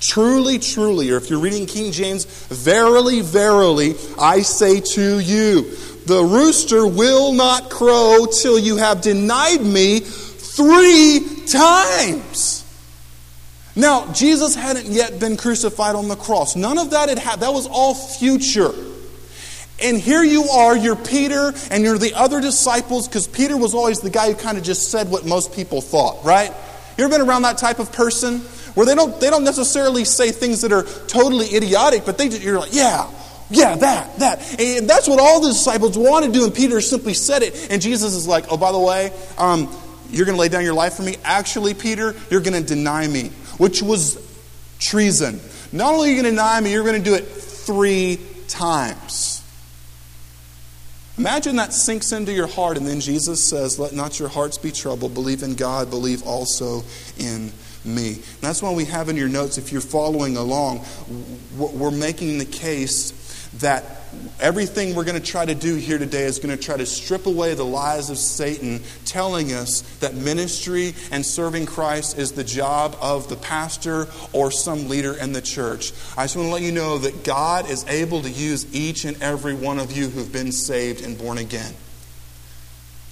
Truly, 0.02 0.58
truly, 0.58 1.12
or 1.12 1.16
if 1.16 1.30
you're 1.30 1.38
reading 1.38 1.64
King 1.64 1.92
James, 1.92 2.24
verily, 2.48 3.20
verily, 3.20 3.94
I 4.18 4.40
say 4.40 4.80
to 4.80 5.20
you, 5.20 5.62
the 6.06 6.24
rooster 6.24 6.84
will 6.84 7.32
not 7.32 7.70
crow 7.70 8.26
till 8.26 8.58
you 8.58 8.78
have 8.78 9.00
denied 9.00 9.60
me 9.60 10.00
three 10.00 11.20
times. 11.46 12.64
Now, 13.76 14.12
Jesus 14.12 14.56
hadn't 14.56 14.86
yet 14.86 15.20
been 15.20 15.36
crucified 15.36 15.94
on 15.94 16.08
the 16.08 16.16
cross. 16.16 16.56
None 16.56 16.78
of 16.78 16.90
that 16.90 17.08
had 17.08 17.20
happened. 17.20 17.42
That 17.42 17.54
was 17.54 17.68
all 17.68 17.94
future. 17.94 18.74
And 19.80 19.96
here 19.98 20.24
you 20.24 20.48
are, 20.48 20.76
you're 20.76 20.96
Peter, 20.96 21.52
and 21.70 21.84
you're 21.84 21.96
the 21.96 22.14
other 22.14 22.40
disciples, 22.40 23.06
because 23.06 23.28
Peter 23.28 23.56
was 23.56 23.72
always 23.72 24.00
the 24.00 24.10
guy 24.10 24.32
who 24.32 24.34
kind 24.34 24.58
of 24.58 24.64
just 24.64 24.90
said 24.90 25.10
what 25.10 25.24
most 25.24 25.54
people 25.54 25.80
thought, 25.80 26.24
right? 26.24 26.52
You 26.98 27.04
ever 27.04 27.18
been 27.18 27.26
around 27.26 27.42
that 27.42 27.56
type 27.56 27.78
of 27.78 27.92
person? 27.92 28.42
Where 28.74 28.86
they 28.86 28.94
don't, 28.94 29.20
they 29.20 29.30
don't 29.30 29.44
necessarily 29.44 30.04
say 30.04 30.30
things 30.30 30.62
that 30.62 30.72
are 30.72 30.84
totally 31.06 31.54
idiotic, 31.54 32.04
but 32.06 32.16
they, 32.16 32.28
you're 32.28 32.58
like, 32.58 32.72
yeah, 32.72 33.10
yeah, 33.50 33.76
that, 33.76 34.18
that. 34.18 34.60
And 34.60 34.88
that's 34.88 35.06
what 35.06 35.20
all 35.20 35.40
the 35.40 35.48
disciples 35.48 35.96
wanted 35.98 36.28
to 36.28 36.32
do, 36.32 36.44
and 36.44 36.54
Peter 36.54 36.80
simply 36.80 37.14
said 37.14 37.42
it. 37.42 37.68
And 37.70 37.82
Jesus 37.82 38.14
is 38.14 38.26
like, 38.26 38.46
oh, 38.50 38.56
by 38.56 38.72
the 38.72 38.78
way, 38.78 39.12
um, 39.36 39.68
you're 40.10 40.24
going 40.26 40.36
to 40.36 40.40
lay 40.40 40.48
down 40.48 40.64
your 40.64 40.74
life 40.74 40.94
for 40.94 41.02
me? 41.02 41.16
Actually, 41.22 41.74
Peter, 41.74 42.14
you're 42.30 42.40
going 42.40 42.60
to 42.60 42.66
deny 42.66 43.06
me, 43.06 43.28
which 43.58 43.82
was 43.82 44.18
treason. 44.78 45.40
Not 45.70 45.94
only 45.94 46.08
are 46.08 46.12
you 46.12 46.22
going 46.22 46.24
to 46.24 46.30
deny 46.30 46.60
me, 46.60 46.72
you're 46.72 46.84
going 46.84 47.02
to 47.02 47.04
do 47.04 47.14
it 47.14 47.26
three 47.26 48.18
times. 48.48 49.42
Imagine 51.18 51.56
that 51.56 51.74
sinks 51.74 52.12
into 52.12 52.32
your 52.32 52.46
heart, 52.46 52.78
and 52.78 52.86
then 52.86 53.00
Jesus 53.00 53.46
says, 53.46 53.78
Let 53.78 53.92
not 53.92 54.18
your 54.18 54.28
hearts 54.28 54.56
be 54.56 54.72
troubled. 54.72 55.12
Believe 55.12 55.42
in 55.42 55.54
God, 55.54 55.90
believe 55.90 56.22
also 56.22 56.84
in 57.18 57.52
me. 57.84 58.14
And 58.14 58.40
that's 58.40 58.62
why 58.62 58.72
we 58.72 58.84
have 58.86 59.08
in 59.08 59.16
your 59.16 59.28
notes, 59.28 59.58
if 59.58 59.72
you're 59.72 59.80
following 59.80 60.36
along, 60.36 60.84
we're 61.56 61.90
making 61.90 62.38
the 62.38 62.44
case 62.44 63.18
that 63.58 63.84
everything 64.40 64.94
we're 64.94 65.04
going 65.04 65.20
to 65.20 65.26
try 65.26 65.44
to 65.44 65.54
do 65.54 65.74
here 65.76 65.98
today 65.98 66.24
is 66.24 66.38
going 66.38 66.56
to 66.56 66.62
try 66.62 66.76
to 66.76 66.86
strip 66.86 67.26
away 67.26 67.54
the 67.54 67.64
lies 67.64 68.08
of 68.10 68.18
Satan, 68.18 68.80
telling 69.04 69.52
us 69.52 69.82
that 69.98 70.14
ministry 70.14 70.94
and 71.10 71.24
serving 71.24 71.66
Christ 71.66 72.18
is 72.18 72.32
the 72.32 72.44
job 72.44 72.96
of 73.00 73.28
the 73.28 73.36
pastor 73.36 74.06
or 74.32 74.50
some 74.50 74.88
leader 74.88 75.14
in 75.14 75.32
the 75.32 75.42
church. 75.42 75.92
I 76.16 76.24
just 76.24 76.36
want 76.36 76.48
to 76.48 76.52
let 76.52 76.62
you 76.62 76.72
know 76.72 76.98
that 76.98 77.24
God 77.24 77.68
is 77.68 77.84
able 77.88 78.22
to 78.22 78.30
use 78.30 78.72
each 78.74 79.04
and 79.04 79.20
every 79.22 79.54
one 79.54 79.78
of 79.78 79.96
you 79.96 80.08
who've 80.08 80.32
been 80.32 80.52
saved 80.52 81.04
and 81.04 81.18
born 81.18 81.38
again. 81.38 81.74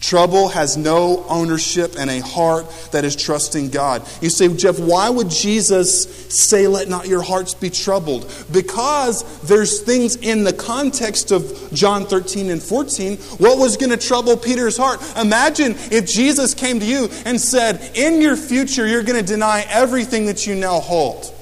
Trouble 0.00 0.48
has 0.48 0.78
no 0.78 1.24
ownership 1.28 1.94
and 1.98 2.08
a 2.10 2.20
heart 2.20 2.66
that 2.92 3.04
is 3.04 3.14
trusting 3.14 3.68
God. 3.68 4.02
You 4.22 4.30
say, 4.30 4.48
Jeff, 4.54 4.78
why 4.78 5.10
would 5.10 5.28
Jesus 5.28 6.08
say, 6.34 6.66
Let 6.66 6.88
not 6.88 7.06
your 7.06 7.20
hearts 7.20 7.52
be 7.52 7.68
troubled? 7.68 8.32
Because 8.50 9.40
there's 9.42 9.82
things 9.82 10.16
in 10.16 10.44
the 10.44 10.54
context 10.54 11.32
of 11.32 11.70
John 11.74 12.06
13 12.06 12.50
and 12.50 12.62
14. 12.62 13.18
What 13.38 13.58
was 13.58 13.76
going 13.76 13.90
to 13.90 13.98
trouble 13.98 14.38
Peter's 14.38 14.78
heart? 14.78 15.00
Imagine 15.18 15.74
if 15.90 16.06
Jesus 16.06 16.54
came 16.54 16.80
to 16.80 16.86
you 16.86 17.10
and 17.26 17.38
said, 17.38 17.92
In 17.94 18.22
your 18.22 18.36
future, 18.36 18.86
you're 18.86 19.02
going 19.02 19.22
to 19.22 19.26
deny 19.26 19.66
everything 19.68 20.24
that 20.26 20.46
you 20.46 20.54
now 20.54 20.80
hold. 20.80 21.34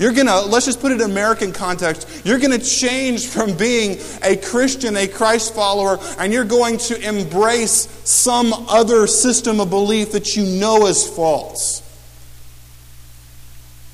You're 0.00 0.14
going 0.14 0.28
to, 0.28 0.40
let's 0.40 0.64
just 0.64 0.80
put 0.80 0.92
it 0.92 1.00
in 1.02 1.10
American 1.10 1.52
context, 1.52 2.22
you're 2.24 2.38
going 2.38 2.58
to 2.58 2.66
change 2.66 3.26
from 3.26 3.54
being 3.54 3.98
a 4.22 4.34
Christian, 4.34 4.96
a 4.96 5.06
Christ 5.06 5.54
follower, 5.54 5.98
and 6.18 6.32
you're 6.32 6.46
going 6.46 6.78
to 6.78 6.98
embrace 7.06 7.86
some 8.04 8.54
other 8.54 9.06
system 9.06 9.60
of 9.60 9.68
belief 9.68 10.12
that 10.12 10.36
you 10.36 10.58
know 10.58 10.86
is 10.86 11.06
false. 11.06 11.82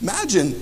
Imagine. 0.00 0.54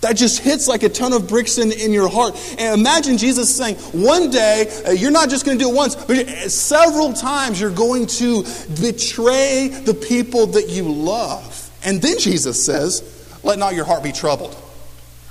That 0.00 0.16
just 0.16 0.40
hits 0.40 0.66
like 0.66 0.82
a 0.82 0.88
ton 0.88 1.12
of 1.12 1.28
bricks 1.28 1.58
in, 1.58 1.70
in 1.70 1.92
your 1.92 2.08
heart. 2.08 2.34
And 2.58 2.80
imagine 2.80 3.18
Jesus 3.18 3.54
saying, 3.54 3.76
one 3.92 4.30
day, 4.30 4.66
uh, 4.86 4.92
you're 4.92 5.10
not 5.10 5.28
just 5.28 5.44
going 5.44 5.58
to 5.58 5.62
do 5.62 5.70
it 5.70 5.76
once, 5.76 5.94
but 5.94 6.26
several 6.50 7.12
times 7.12 7.60
you're 7.60 7.70
going 7.70 8.06
to 8.06 8.44
betray 8.80 9.68
the 9.68 9.92
people 9.92 10.46
that 10.46 10.70
you 10.70 10.90
love. 10.90 11.70
And 11.84 12.00
then 12.00 12.18
Jesus 12.18 12.64
says, 12.64 13.11
let 13.42 13.58
not 13.58 13.74
your 13.74 13.84
heart 13.84 14.02
be 14.02 14.12
troubled. 14.12 14.56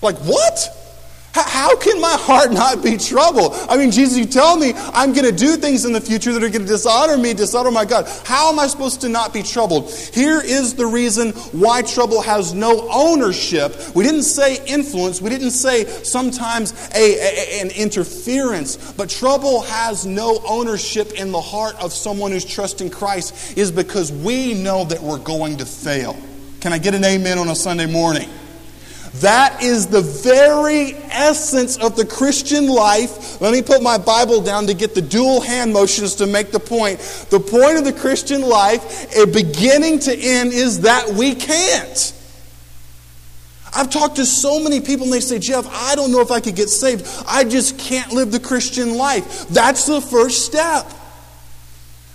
Like, 0.02 0.18
what? 0.20 0.78
How 1.34 1.78
can 1.78 2.02
my 2.02 2.18
heart 2.20 2.52
not 2.52 2.84
be 2.84 2.98
troubled? 2.98 3.54
I 3.70 3.78
mean, 3.78 3.92
Jesus, 3.92 4.18
you 4.18 4.26
tell 4.26 4.58
me 4.58 4.74
I'm 4.76 5.14
going 5.14 5.26
to 5.26 5.32
do 5.32 5.56
things 5.56 5.86
in 5.86 5.94
the 5.94 6.02
future 6.02 6.34
that 6.34 6.44
are 6.44 6.50
going 6.50 6.66
to 6.66 6.68
dishonor 6.68 7.18
me, 7.18 7.34
dishonor 7.34 7.72
my 7.72 7.86
God. 7.86 8.06
How 8.26 8.52
am 8.52 8.60
I 8.60 8.68
supposed 8.68 9.00
to 9.02 9.10
not 9.10 9.34
be 9.34 9.42
troubled? 9.42 9.92
Here 9.92 10.42
is 10.42 10.76
the 10.76 10.86
reason 10.86 11.32
why 11.54 11.84
trouble 11.84 12.22
has 12.22 12.54
no 12.54 12.90
ownership. 12.92 13.74
We 13.96 14.04
didn't 14.04 14.24
say 14.24 14.64
influence, 14.66 15.22
we 15.22 15.30
didn't 15.30 15.52
say 15.52 15.86
sometimes 15.86 16.74
a, 16.94 16.98
a, 16.98 17.62
an 17.62 17.70
interference, 17.72 18.92
but 18.94 19.10
trouble 19.10 19.62
has 19.62 20.06
no 20.06 20.42
ownership 20.46 21.14
in 21.14 21.32
the 21.32 21.42
heart 21.42 21.76
of 21.82 21.94
someone 21.94 22.32
who's 22.32 22.46
trusting 22.46 22.90
Christ 22.90 23.58
is 23.58 23.72
because 23.72 24.12
we 24.12 24.54
know 24.54 24.84
that 24.84 25.02
we're 25.02 25.18
going 25.18 25.58
to 25.58 25.66
fail. 25.66 26.18
Can 26.62 26.74
I 26.74 26.78
get 26.78 26.94
an 26.94 27.04
amen 27.04 27.40
on 27.40 27.48
a 27.50 27.56
Sunday 27.56 27.88
morning? 27.88 28.30
That 29.16 29.62
is 29.64 29.88
the 29.88 30.02
very 30.02 30.94
essence 31.10 31.78
of 31.78 31.96
the 31.96 32.06
Christian 32.06 32.68
life. 32.68 33.42
Let 33.42 33.52
me 33.52 33.64
put 33.64 33.82
my 33.82 33.98
Bible 33.98 34.42
down 34.42 34.68
to 34.68 34.76
get 34.76 34.94
the 34.94 35.02
dual 35.02 35.42
hand 35.42 35.74
motions 35.74 36.16
to 36.16 36.28
make 36.28 36.52
the 36.52 36.60
point. 36.60 37.00
The 37.30 37.40
point 37.40 37.78
of 37.78 37.84
the 37.84 37.92
Christian 37.92 38.44
life, 38.44 39.12
a 39.18 39.26
beginning 39.26 40.00
to 40.00 40.16
end, 40.16 40.54
is 40.54 40.82
that 40.82 41.10
we 41.10 41.34
can't. 41.34 42.14
I've 43.74 43.90
talked 43.90 44.18
to 44.18 44.26
so 44.26 44.64
many 44.64 44.82
people 44.82 45.06
and 45.06 45.14
they 45.14 45.20
say, 45.20 45.40
Jeff, 45.40 45.66
I 45.68 45.96
don't 45.96 46.12
know 46.12 46.22
if 46.22 46.30
I 46.30 46.42
could 46.42 46.56
get 46.56 46.70
saved. 46.70 47.08
I 47.28 47.44
just 47.44 47.80
can't 47.80 48.12
live 48.12 48.32
the 48.32 48.40
Christian 48.40 48.96
life. 48.96 49.48
That's 49.48 49.88
the 49.88 50.00
first 50.00 50.46
step. 50.46 50.86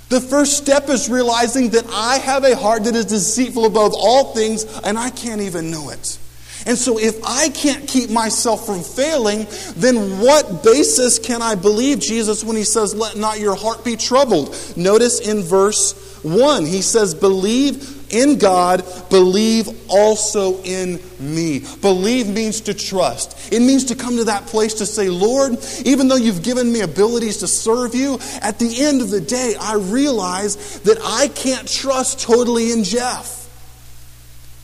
The 0.08 0.20
first 0.20 0.56
step 0.56 0.88
is 0.88 1.08
realizing 1.08 1.70
that 1.70 1.84
I 1.90 2.18
have 2.18 2.44
a 2.44 2.54
heart 2.54 2.84
that 2.84 2.94
is 2.94 3.06
deceitful 3.06 3.64
above 3.64 3.92
all 3.94 4.34
things 4.34 4.64
and 4.84 4.96
I 4.96 5.10
can't 5.10 5.40
even 5.40 5.70
know 5.70 5.90
it. 5.90 6.18
And 6.64 6.76
so, 6.76 6.98
if 6.98 7.22
I 7.25 7.48
can't 7.50 7.86
keep 7.86 8.10
myself 8.10 8.66
from 8.66 8.82
failing, 8.82 9.46
then 9.76 10.20
what 10.20 10.64
basis 10.64 11.18
can 11.18 11.40
I 11.40 11.54
believe 11.54 12.00
Jesus 12.00 12.42
when 12.42 12.56
he 12.56 12.64
says, 12.64 12.92
Let 12.92 13.16
not 13.16 13.38
your 13.38 13.54
heart 13.54 13.84
be 13.84 13.94
troubled? 13.94 14.56
Notice 14.76 15.20
in 15.20 15.42
verse 15.42 15.92
1, 16.25 16.66
he 16.66 16.82
says, 16.82 17.14
Believe 17.14 17.95
in 18.10 18.38
God, 18.38 18.84
believe 19.10 19.68
also 19.88 20.62
in 20.62 21.00
me. 21.18 21.60
Believe 21.80 22.28
means 22.28 22.60
to 22.62 22.75
trust. 22.75 23.52
It 23.52 23.60
means 23.60 23.84
to 23.86 23.94
come 23.94 24.16
to 24.16 24.25
that 24.25 24.46
place 24.46 24.75
to 24.75 24.86
say, 24.86 25.08
Lord, 25.08 25.56
even 25.84 26.08
though 26.08 26.16
you've 26.16 26.42
given 26.42 26.72
me 26.72 26.80
abilities 26.80 27.38
to 27.38 27.46
serve 27.46 27.94
you, 27.94 28.18
at 28.42 28.58
the 28.58 28.82
end 28.82 29.00
of 29.02 29.10
the 29.10 29.20
day, 29.20 29.54
I 29.60 29.75
realize 29.75 30.80
that 30.80 30.98
I 31.04 31.28
can't 31.28 31.68
trust 31.68 32.20
totally 32.20 32.72
in 32.72 32.84
Jeff. 32.84 33.34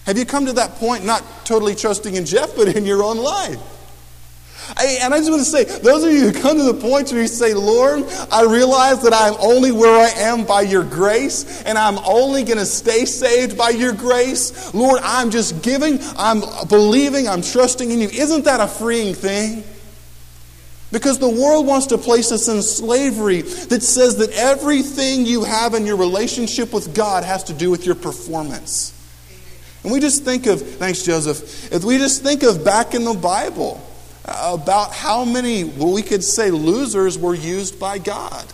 Have 0.06 0.18
you 0.18 0.26
come 0.26 0.46
to 0.46 0.52
that 0.54 0.76
point, 0.76 1.04
not 1.04 1.22
totally 1.44 1.74
trusting 1.74 2.14
in 2.14 2.26
Jeff, 2.26 2.56
but 2.56 2.76
in 2.76 2.84
your 2.84 3.02
own 3.02 3.18
life? 3.18 3.58
I, 4.76 4.98
and 5.02 5.12
I 5.12 5.18
just 5.18 5.30
want 5.30 5.42
to 5.42 5.48
say, 5.48 5.64
those 5.64 6.04
of 6.04 6.12
you 6.12 6.30
who 6.30 6.32
come 6.32 6.56
to 6.56 6.64
the 6.64 6.74
point 6.74 7.10
where 7.12 7.20
you 7.20 7.28
say, 7.28 7.54
Lord, 7.54 8.04
I 8.30 8.44
realize 8.44 9.02
that 9.02 9.12
I'm 9.12 9.34
only 9.40 9.70
where 9.72 9.94
I 9.94 10.08
am 10.22 10.44
by 10.44 10.62
your 10.62 10.84
grace, 10.84 11.62
and 11.62 11.76
I'm 11.76 11.98
only 11.98 12.42
going 12.42 12.58
to 12.58 12.66
stay 12.66 13.04
saved 13.04 13.56
by 13.56 13.70
your 13.70 13.92
grace. 13.92 14.72
Lord, 14.74 15.00
I'm 15.02 15.30
just 15.30 15.62
giving, 15.62 15.98
I'm 16.16 16.40
believing, 16.68 17.28
I'm 17.28 17.42
trusting 17.42 17.90
in 17.90 18.00
you. 18.00 18.08
Isn't 18.08 18.44
that 18.44 18.60
a 18.60 18.66
freeing 18.66 19.14
thing? 19.14 19.64
Because 20.90 21.18
the 21.18 21.28
world 21.28 21.66
wants 21.66 21.86
to 21.86 21.98
place 21.98 22.32
us 22.32 22.48
in 22.48 22.62
slavery 22.62 23.42
that 23.42 23.82
says 23.82 24.16
that 24.16 24.30
everything 24.32 25.24
you 25.24 25.42
have 25.44 25.74
in 25.74 25.86
your 25.86 25.96
relationship 25.96 26.72
with 26.72 26.94
God 26.94 27.24
has 27.24 27.44
to 27.44 27.54
do 27.54 27.70
with 27.70 27.86
your 27.86 27.94
performance. 27.94 28.92
And 29.82 29.92
we 29.92 30.00
just 30.00 30.22
think 30.22 30.46
of, 30.46 30.60
thanks, 30.60 31.02
Joseph, 31.02 31.72
if 31.72 31.82
we 31.82 31.98
just 31.98 32.22
think 32.22 32.42
of 32.42 32.62
back 32.64 32.94
in 32.94 33.04
the 33.04 33.14
Bible 33.14 33.82
about 34.24 34.92
how 34.92 35.24
many, 35.24 35.64
we 35.64 36.02
could 36.02 36.22
say 36.24 36.50
losers 36.50 37.18
were 37.18 37.34
used 37.34 37.78
by 37.80 37.98
God. 37.98 38.46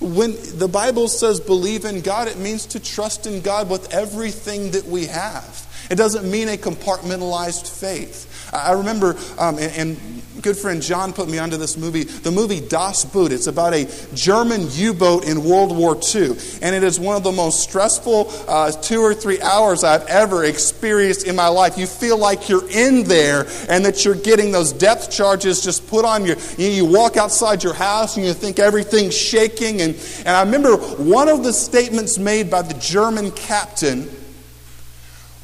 When 0.00 0.36
the 0.58 0.68
Bible 0.68 1.08
says 1.08 1.40
believe 1.40 1.84
in 1.84 2.02
God, 2.02 2.28
it 2.28 2.38
means 2.38 2.66
to 2.66 2.80
trust 2.80 3.26
in 3.26 3.40
God 3.40 3.70
with 3.70 3.94
everything 3.94 4.72
that 4.72 4.84
we 4.84 5.06
have. 5.06 5.66
It 5.90 5.94
doesn't 5.94 6.30
mean 6.30 6.48
a 6.48 6.56
compartmentalized 6.56 7.68
faith. 7.68 8.52
I 8.52 8.72
remember, 8.72 9.16
um, 9.38 9.58
and, 9.58 9.72
and, 9.76 10.15
good 10.42 10.56
friend 10.56 10.82
John 10.82 11.12
put 11.12 11.28
me 11.28 11.38
onto 11.38 11.56
this 11.56 11.76
movie, 11.76 12.04
the 12.04 12.30
movie 12.30 12.60
Das 12.60 13.04
Boot. 13.04 13.32
It's 13.32 13.46
about 13.46 13.74
a 13.74 13.88
German 14.14 14.66
U 14.70 14.94
boat 14.94 15.24
in 15.26 15.44
World 15.44 15.76
War 15.76 15.96
II. 15.96 16.36
And 16.62 16.74
it 16.74 16.82
is 16.82 16.98
one 16.98 17.16
of 17.16 17.22
the 17.22 17.32
most 17.32 17.60
stressful 17.60 18.30
uh, 18.48 18.72
two 18.72 19.00
or 19.00 19.14
three 19.14 19.40
hours 19.40 19.84
I've 19.84 20.06
ever 20.06 20.44
experienced 20.44 21.26
in 21.26 21.36
my 21.36 21.48
life. 21.48 21.78
You 21.78 21.86
feel 21.86 22.18
like 22.18 22.48
you're 22.48 22.68
in 22.70 23.04
there 23.04 23.46
and 23.68 23.84
that 23.84 24.04
you're 24.04 24.14
getting 24.14 24.52
those 24.52 24.72
depth 24.72 25.10
charges 25.10 25.60
just 25.62 25.86
put 25.88 26.04
on 26.04 26.24
you. 26.24 26.36
You, 26.56 26.86
walk 26.86 27.16
outside 27.16 27.64
your 27.64 27.74
house 27.74 28.16
and 28.16 28.24
you 28.24 28.32
think 28.32 28.58
everything's 28.58 29.16
shaking. 29.16 29.80
And, 29.80 29.96
and 30.20 30.28
I 30.28 30.42
remember 30.42 30.76
one 30.76 31.28
of 31.28 31.42
the 31.42 31.52
statements 31.52 32.18
made 32.18 32.50
by 32.50 32.62
the 32.62 32.74
German 32.74 33.32
captain 33.32 34.08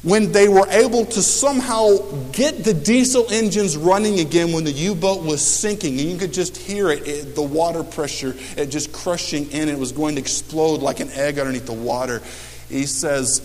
when 0.03 0.33
they 0.33 0.49
were 0.49 0.67
able 0.69 1.05
to 1.05 1.21
somehow 1.21 1.97
get 2.33 2.65
the 2.65 2.73
diesel 2.73 3.25
engines 3.31 3.77
running 3.77 4.19
again 4.19 4.51
when 4.51 4.65
the 4.65 4.71
U 4.71 4.95
boat 4.95 5.23
was 5.23 5.45
sinking, 5.45 5.97
and 5.99 6.09
you 6.09 6.17
could 6.17 6.33
just 6.33 6.57
hear 6.57 6.89
it, 6.89 7.07
it, 7.07 7.35
the 7.35 7.41
water 7.41 7.83
pressure 7.83 8.35
it 8.57 8.67
just 8.67 8.91
crushing 8.91 9.49
in, 9.51 9.69
it 9.69 9.79
was 9.79 9.93
going 9.93 10.15
to 10.15 10.21
explode 10.21 10.81
like 10.81 10.99
an 10.99 11.09
egg 11.11 11.39
underneath 11.39 11.65
the 11.65 11.73
water. 11.73 12.21
He 12.67 12.85
says, 12.85 13.41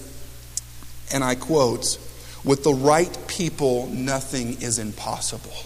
and 1.12 1.23
I 1.23 1.37
quote, 1.37 1.99
with 2.45 2.65
the 2.65 2.75
right 2.75 3.17
people, 3.29 3.87
nothing 3.87 4.61
is 4.61 4.79
impossible. 4.79 5.57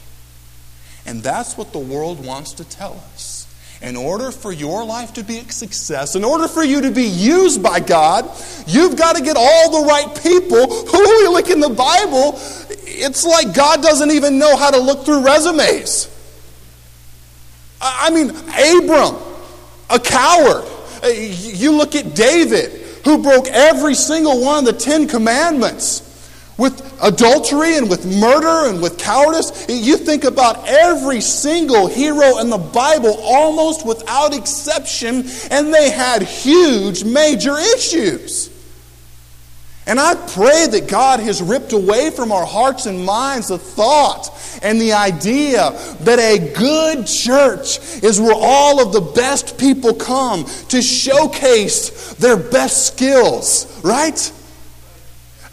And 1.07 1.23
that's 1.23 1.57
what 1.57 1.73
the 1.73 1.79
world 1.79 2.25
wants 2.25 2.53
to 2.55 2.65
tell 2.65 3.03
us 3.15 3.42
in 3.83 3.97
order 3.97 4.31
for 4.31 4.53
your 4.53 4.85
life 4.85 5.13
to 5.15 5.25
be 5.25 5.39
a 5.39 5.51
success, 5.51 6.15
in 6.15 6.25
order 6.25 6.47
for 6.47 6.63
you 6.63 6.83
to 6.83 6.91
be 6.91 7.03
used 7.03 7.63
by 7.63 7.81
God, 7.81 8.31
you've 8.67 8.97
got 8.97 9.17
to 9.17 9.23
get 9.23 9.37
all 9.37 9.83
the 9.83 9.87
right 9.89 10.23
people. 10.23 10.85
Who 10.87 10.99
we 10.99 11.29
look 11.29 11.51
in 11.51 11.59
the 11.59 11.69
Bible, 11.69 12.39
it's 12.87 13.25
like 13.25 13.55
God 13.55 13.83
doesn't 13.83 14.13
even 14.13 14.39
know 14.39 14.57
how 14.57 14.71
to 14.71 14.79
look 14.79 15.05
through 15.05 15.25
resumes. 15.25 16.09
I 17.81 18.11
mean, 18.11 18.31
Abram, 18.31 19.17
a 19.91 19.99
coward. 19.99 20.65
Uh, 21.03 21.09
you 21.09 21.73
look 21.73 21.97
at 21.97 22.15
David, 22.15 22.71
who 23.05 23.21
broke 23.21 23.49
every 23.49 23.95
single 23.95 24.41
one 24.41 24.61
of 24.61 24.65
the 24.65 24.79
Ten 24.79 25.09
Commandments 25.09 26.02
adultery 27.03 27.77
and 27.77 27.91
with 27.91 28.07
murder 28.07 28.71
and 28.71 28.81
with 28.81 28.97
cowardice. 28.97 29.67
You 29.69 29.97
think 29.97 30.25
about 30.25 30.67
every 30.67 31.21
single 31.21 31.89
hero 31.89 32.39
in 32.39 32.49
the 32.49 32.59
Bible, 32.59 33.17
almost 33.21 33.85
without 33.85 34.35
exception, 34.35 35.25
and 35.51 35.75
they 35.75 35.91
had 35.91 36.23
huge, 36.23 37.05
major 37.05 37.59
issues. 37.59 38.51
And 39.85 39.99
I 39.99 40.15
pray 40.15 40.69
that 40.69 40.89
God 40.89 41.19
has 41.21 41.43
ripped 41.43 41.73
away 41.73 42.11
from 42.11 42.31
our 42.31 42.47
hearts 42.47 42.87
and 42.87 43.05
minds 43.05 43.49
the 43.49 43.59
thought 43.59 44.31
and 44.63 44.81
the 44.81 44.93
idea 44.93 45.73
that 46.03 46.21
a 46.21 46.53
good 46.55 47.05
church 47.07 47.79
is 48.01 48.21
where 48.21 48.37
all 48.37 48.81
of 48.81 48.93
the 48.93 49.01
best 49.01 49.59
people 49.59 49.93
come 49.93 50.45
to 50.69 50.81
showcase 50.81 52.15
their 52.15 52.37
best 52.37 52.87
skills, 52.87 53.81
right? 53.83 54.33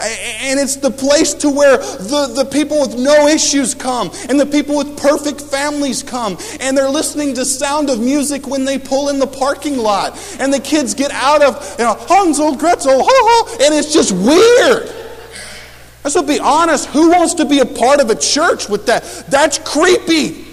And 0.02 0.58
it's 0.58 0.78
the 0.78 0.92
place 0.92 1.34
to 1.36 1.50
where 1.50 1.78
the, 1.78 2.32
the 2.34 2.46
people 2.46 2.80
with 2.80 2.98
no 2.98 3.28
issues 3.28 3.76
come 3.76 4.12
and 4.30 4.40
the 4.40 4.46
people 4.46 4.78
with 4.78 4.98
perfect 4.98 5.42
families 5.42 6.04
come 6.04 6.38
and 6.62 6.78
they're 6.78 6.90
listening 6.90 7.34
to 7.36 7.44
sound 7.44 7.90
of 7.90 8.00
music 8.00 8.48
when 8.48 8.64
they 8.64 8.80
pull 8.80 9.10
in 9.10 9.20
the 9.20 9.28
parking 9.28 9.78
lot 9.78 10.18
and 10.40 10.54
the 10.54 10.60
kids 10.62 10.94
get 10.94 11.12
out 11.12 11.42
of, 11.42 11.76
you 11.78 11.84
know, 11.84 11.96
Hansel, 12.08 12.56
Gretel, 12.56 13.04
ha 13.04 13.10
ha, 13.10 13.58
and 13.62 13.76
it's 13.76 13.92
just 13.92 14.14
weird. 14.14 14.90
Let's 16.06 16.22
be 16.22 16.40
honest, 16.40 16.88
who 16.88 17.10
wants 17.10 17.34
to 17.34 17.46
be 17.46 17.60
a 17.60 17.66
part 17.66 18.00
of 18.00 18.10
a 18.10 18.16
church 18.16 18.70
with 18.70 18.86
that? 18.86 19.04
That's 19.28 19.60
creepy. 19.60 20.46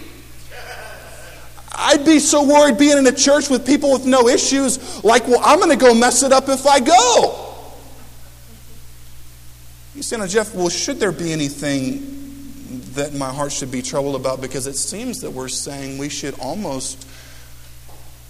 I'd 1.73 2.05
be 2.05 2.19
so 2.19 2.43
worried 2.43 2.79
being 2.79 2.99
in 2.99 3.07
a 3.07 3.13
church 3.13 3.49
with 3.49 3.65
people 3.65 3.93
with 3.93 4.07
no 4.07 4.27
issues, 4.29 5.05
like, 5.05 5.29
well, 5.29 5.41
I'm 5.45 5.61
going 5.61 5.71
to 5.71 5.77
go 5.77 5.95
mess 5.95 6.25
it 6.25 6.33
up 6.33 6.49
if 6.49 6.67
I 6.67 6.81
go. 6.81 7.46
You 9.97 10.03
say, 10.03 10.19
now, 10.19 10.27
Jeff, 10.27 10.55
well, 10.55 10.69
should 10.69 11.01
there 11.01 11.11
be 11.11 11.33
anything 11.33 12.83
that 12.93 13.15
my 13.15 13.31
heart 13.33 13.51
should 13.51 13.73
be 13.73 13.81
troubled 13.81 14.15
about? 14.15 14.43
Because 14.43 14.67
it 14.67 14.77
seems 14.77 15.21
that 15.23 15.31
we're 15.31 15.49
saying 15.49 15.97
we 15.97 16.11
should 16.11 16.39
almost 16.39 17.09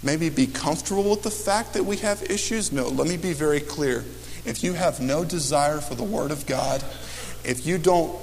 maybe 0.01 0.29
be 0.29 0.47
comfortable 0.47 1.09
with 1.09 1.23
the 1.23 1.29
fact 1.29 1.73
that 1.73 1.83
we 1.83 1.97
have 1.97 2.23
issues. 2.23 2.71
No, 2.71 2.87
let 2.87 3.05
me 3.05 3.17
be 3.17 3.33
very 3.33 3.59
clear. 3.59 4.05
if 4.45 4.63
you 4.63 4.71
have 4.71 5.01
no 5.01 5.25
desire 5.25 5.81
for 5.81 5.93
the 5.93 6.05
Word 6.05 6.31
of 6.31 6.45
God, 6.45 6.81
if 7.43 7.65
you 7.65 7.77
don't 7.77 8.17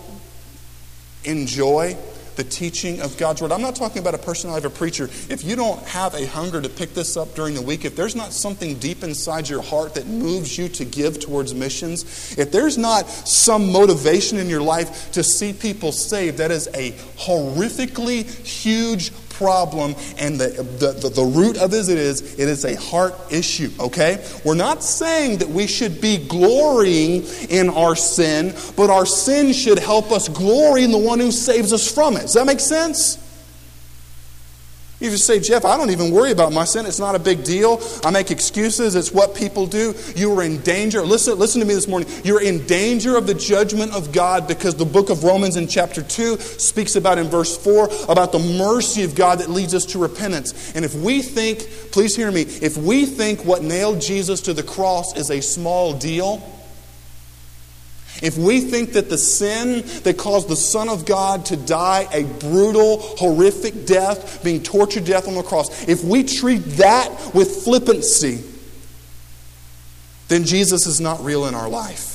enjoy 1.25 1.99
the 2.37 2.45
teaching 2.45 3.01
of 3.01 3.17
God's 3.17 3.43
Word. 3.43 3.53
I'm 3.53 3.63
not 3.63 3.77
talking 3.77 3.99
about 3.99 4.15
a 4.15 4.19
personality 4.19 4.67
of 4.67 4.73
a 4.73 4.77
preacher. 4.77 5.05
If 5.29 5.45
you 5.45 5.57
don't 5.57 5.83
have 5.85 6.15
a 6.15 6.27
hunger 6.27 6.61
to 6.61 6.69
pick 6.69 6.95
this 6.95 7.17
up 7.17 7.35
during 7.35 7.55
the 7.55 7.63
week, 7.63 7.85
if 7.85 7.97
there's 7.97 8.17
not 8.17 8.33
something 8.33 8.75
deep 8.79 9.03
inside 9.03 9.49
your 9.49 9.63
heart 9.63 9.95
that 9.95 10.07
moves 10.07 10.57
you 10.59 10.69
to 10.71 10.85
give 10.85 11.21
towards 11.21 11.55
missions, 11.55 12.37
if 12.39 12.51
there's 12.51 12.79
not 12.79 13.09
some 13.09 13.71
motivation 13.73 14.39
in 14.39 14.49
your 14.49 14.63
life 14.63 15.13
to 15.13 15.23
see 15.23 15.53
people 15.53 15.93
saved, 15.93 16.39
that 16.39 16.51
is 16.51 16.69
a 16.75 16.93
horrifically 17.17 18.25
huge 18.45 19.13
problem, 19.35 19.95
and 20.19 20.41
the, 20.41 20.49
the, 20.79 20.93
the, 20.93 21.09
the, 21.09 21.25
root 21.25 21.57
of 21.59 21.75
it 21.75 21.89
is 21.89 22.39
it 22.39 22.49
is 22.49 22.65
a 22.65 22.77
heart 22.77 23.15
issue, 23.31 23.71
okay? 23.81 24.25
We're 24.45 24.55
not 24.55 24.83
saying 24.83 25.39
that 25.39 25.49
we 25.49 25.67
should 25.67 26.01
be 26.01 26.19
glorying 26.19 27.25
in 27.49 27.69
our 27.69 27.97
sin, 27.97 28.55
but 28.77 28.91
our 28.91 29.07
sin 29.07 29.53
should 29.53 29.79
help 29.79 30.13
us 30.13 30.29
glory 30.29 30.85
in 30.85 30.93
the 30.93 30.99
one 30.99 31.19
who 31.19 31.33
saves 31.33 31.73
us 31.73 31.93
from 31.93 32.17
it. 32.17 32.23
Does 32.23 32.35
that 32.35 32.47
make 32.47 32.61
sense? 32.61 33.24
You 35.05 35.11
just 35.11 35.27
say, 35.27 35.39
Jeff, 35.39 35.67
I 35.67 35.77
don't 35.77 35.91
even 35.91 36.13
worry 36.13 36.31
about 36.31 36.55
my 36.55 36.65
sin. 36.65 36.87
It's 36.87 36.99
not 36.99 37.15
a 37.15 37.19
big 37.19 37.45
deal. 37.45 37.79
I 38.07 38.11
make 38.11 38.31
excuses. 38.31 38.95
It's 38.95 39.13
what 39.13 39.35
people 39.35 39.67
do. 39.67 39.95
You 40.17 40.33
are 40.33 40.43
in 40.43 40.63
danger. 40.63 41.03
Listen, 41.03 41.39
listen 41.39 41.61
to 41.61 41.67
me 41.67 41.75
this 41.75 41.87
morning. 41.87 42.09
You're 42.25 42.41
in 42.41 42.65
danger 42.67 43.19
of 43.19 43.27
the 43.27 43.35
judgment 43.35 43.93
of 43.93 44.13
God 44.13 44.49
because 44.49 44.77
the 44.77 44.87
book 44.87 45.11
of 45.11 45.23
Romans 45.23 45.57
in 45.57 45.69
chapter 45.69 46.03
2 46.03 46.39
speaks 46.39 46.97
about 46.97 47.19
in 47.19 47.27
verse 47.27 47.55
4 47.55 47.91
about 48.09 48.33
the 48.33 48.39
mercy 48.39 49.03
of 49.05 49.15
God 49.15 49.41
that 49.41 49.51
leads 49.51 49.75
us 49.75 49.85
to 49.87 49.99
repentance. 49.99 50.75
And 50.75 50.87
if 50.87 50.95
we 50.95 51.21
think, 51.21 51.69
please 51.93 52.17
hear 52.17 52.31
me, 52.31 52.41
if 52.41 52.79
we 52.79 53.05
think 53.05 53.45
what 53.45 53.63
nailed 53.63 54.01
Jesus 54.01 54.41
to 54.41 54.55
the 54.55 54.63
cross 54.63 55.15
is 55.19 55.31
a 55.31 55.43
small 55.43 55.93
deal, 55.93 56.43
if 58.23 58.39
we 58.39 58.61
think 58.61 58.93
that 58.93 59.09
the 59.09 59.19
sin 59.19 59.83
that 60.03 60.17
caused 60.17 60.49
the 60.49 60.57
Son 60.57 60.89
of 60.89 61.05
God 61.05 61.47
to 61.47 61.57
die 61.57 62.07
a 62.13 62.25
brutal, 62.25 62.99
horrific 63.01 63.87
death, 63.87 64.43
being 64.45 64.63
tortured 64.63 65.05
death 65.05 65.27
on 65.29 65.35
the 65.35 65.43
cross, 65.43 65.89
if 65.89 66.05
we 66.05 66.23
treat 66.23 66.59
that 66.77 67.11
with 67.35 67.65
flippancy, 67.65 68.43
then 70.29 70.45
Jesus 70.45 70.87
is 70.87 71.01
not 71.01 71.23
real 71.25 71.47
in 71.47 71.55
our 71.55 71.69
life. 71.69 72.15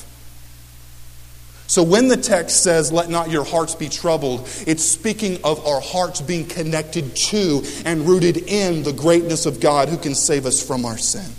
So 1.67 1.83
when 1.83 2.07
the 2.07 2.17
text 2.17 2.63
says, 2.63 2.91
Let 2.91 3.09
not 3.09 3.29
your 3.29 3.43
hearts 3.43 3.75
be 3.75 3.89
troubled, 3.89 4.49
it's 4.65 4.83
speaking 4.83 5.39
of 5.43 5.65
our 5.67 5.79
hearts 5.79 6.19
being 6.19 6.47
connected 6.47 7.15
to 7.15 7.61
and 7.85 8.07
rooted 8.07 8.37
in 8.37 8.81
the 8.81 8.93
greatness 8.93 9.45
of 9.45 9.59
God 9.59 9.87
who 9.87 9.97
can 9.97 10.15
save 10.15 10.47
us 10.47 10.65
from 10.65 10.83
our 10.83 10.97
sin. 10.97 11.31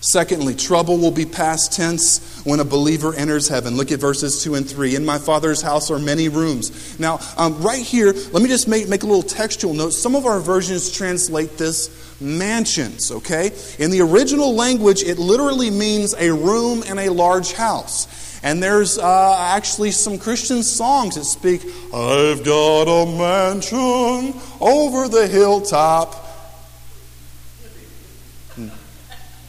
Secondly, 0.00 0.54
trouble 0.54 0.96
will 0.96 1.10
be 1.10 1.26
past 1.26 1.72
tense 1.72 2.42
when 2.44 2.58
a 2.58 2.64
believer 2.64 3.14
enters 3.14 3.48
heaven. 3.48 3.76
Look 3.76 3.92
at 3.92 4.00
verses 4.00 4.42
2 4.42 4.54
and 4.54 4.68
3. 4.68 4.94
In 4.96 5.04
my 5.04 5.18
Father's 5.18 5.60
house 5.60 5.90
are 5.90 5.98
many 5.98 6.30
rooms. 6.30 6.98
Now, 6.98 7.20
um, 7.36 7.60
right 7.62 7.82
here, 7.82 8.12
let 8.32 8.42
me 8.42 8.48
just 8.48 8.66
make, 8.66 8.88
make 8.88 9.02
a 9.02 9.06
little 9.06 9.22
textual 9.22 9.74
note. 9.74 9.90
Some 9.90 10.16
of 10.16 10.24
our 10.24 10.40
versions 10.40 10.90
translate 10.90 11.58
this 11.58 11.90
mansions, 12.18 13.10
okay? 13.10 13.52
In 13.78 13.90
the 13.90 14.00
original 14.00 14.54
language, 14.54 15.02
it 15.02 15.18
literally 15.18 15.70
means 15.70 16.14
a 16.14 16.32
room 16.32 16.82
in 16.82 16.98
a 16.98 17.10
large 17.10 17.52
house. 17.52 18.08
And 18.42 18.62
there's 18.62 18.96
uh, 18.96 19.36
actually 19.38 19.90
some 19.90 20.18
Christian 20.18 20.62
songs 20.62 21.16
that 21.16 21.24
speak, 21.24 21.62
I've 21.92 22.42
got 22.42 22.84
a 22.84 23.04
mansion 23.04 24.40
over 24.60 25.08
the 25.08 25.28
hilltop 25.28 26.29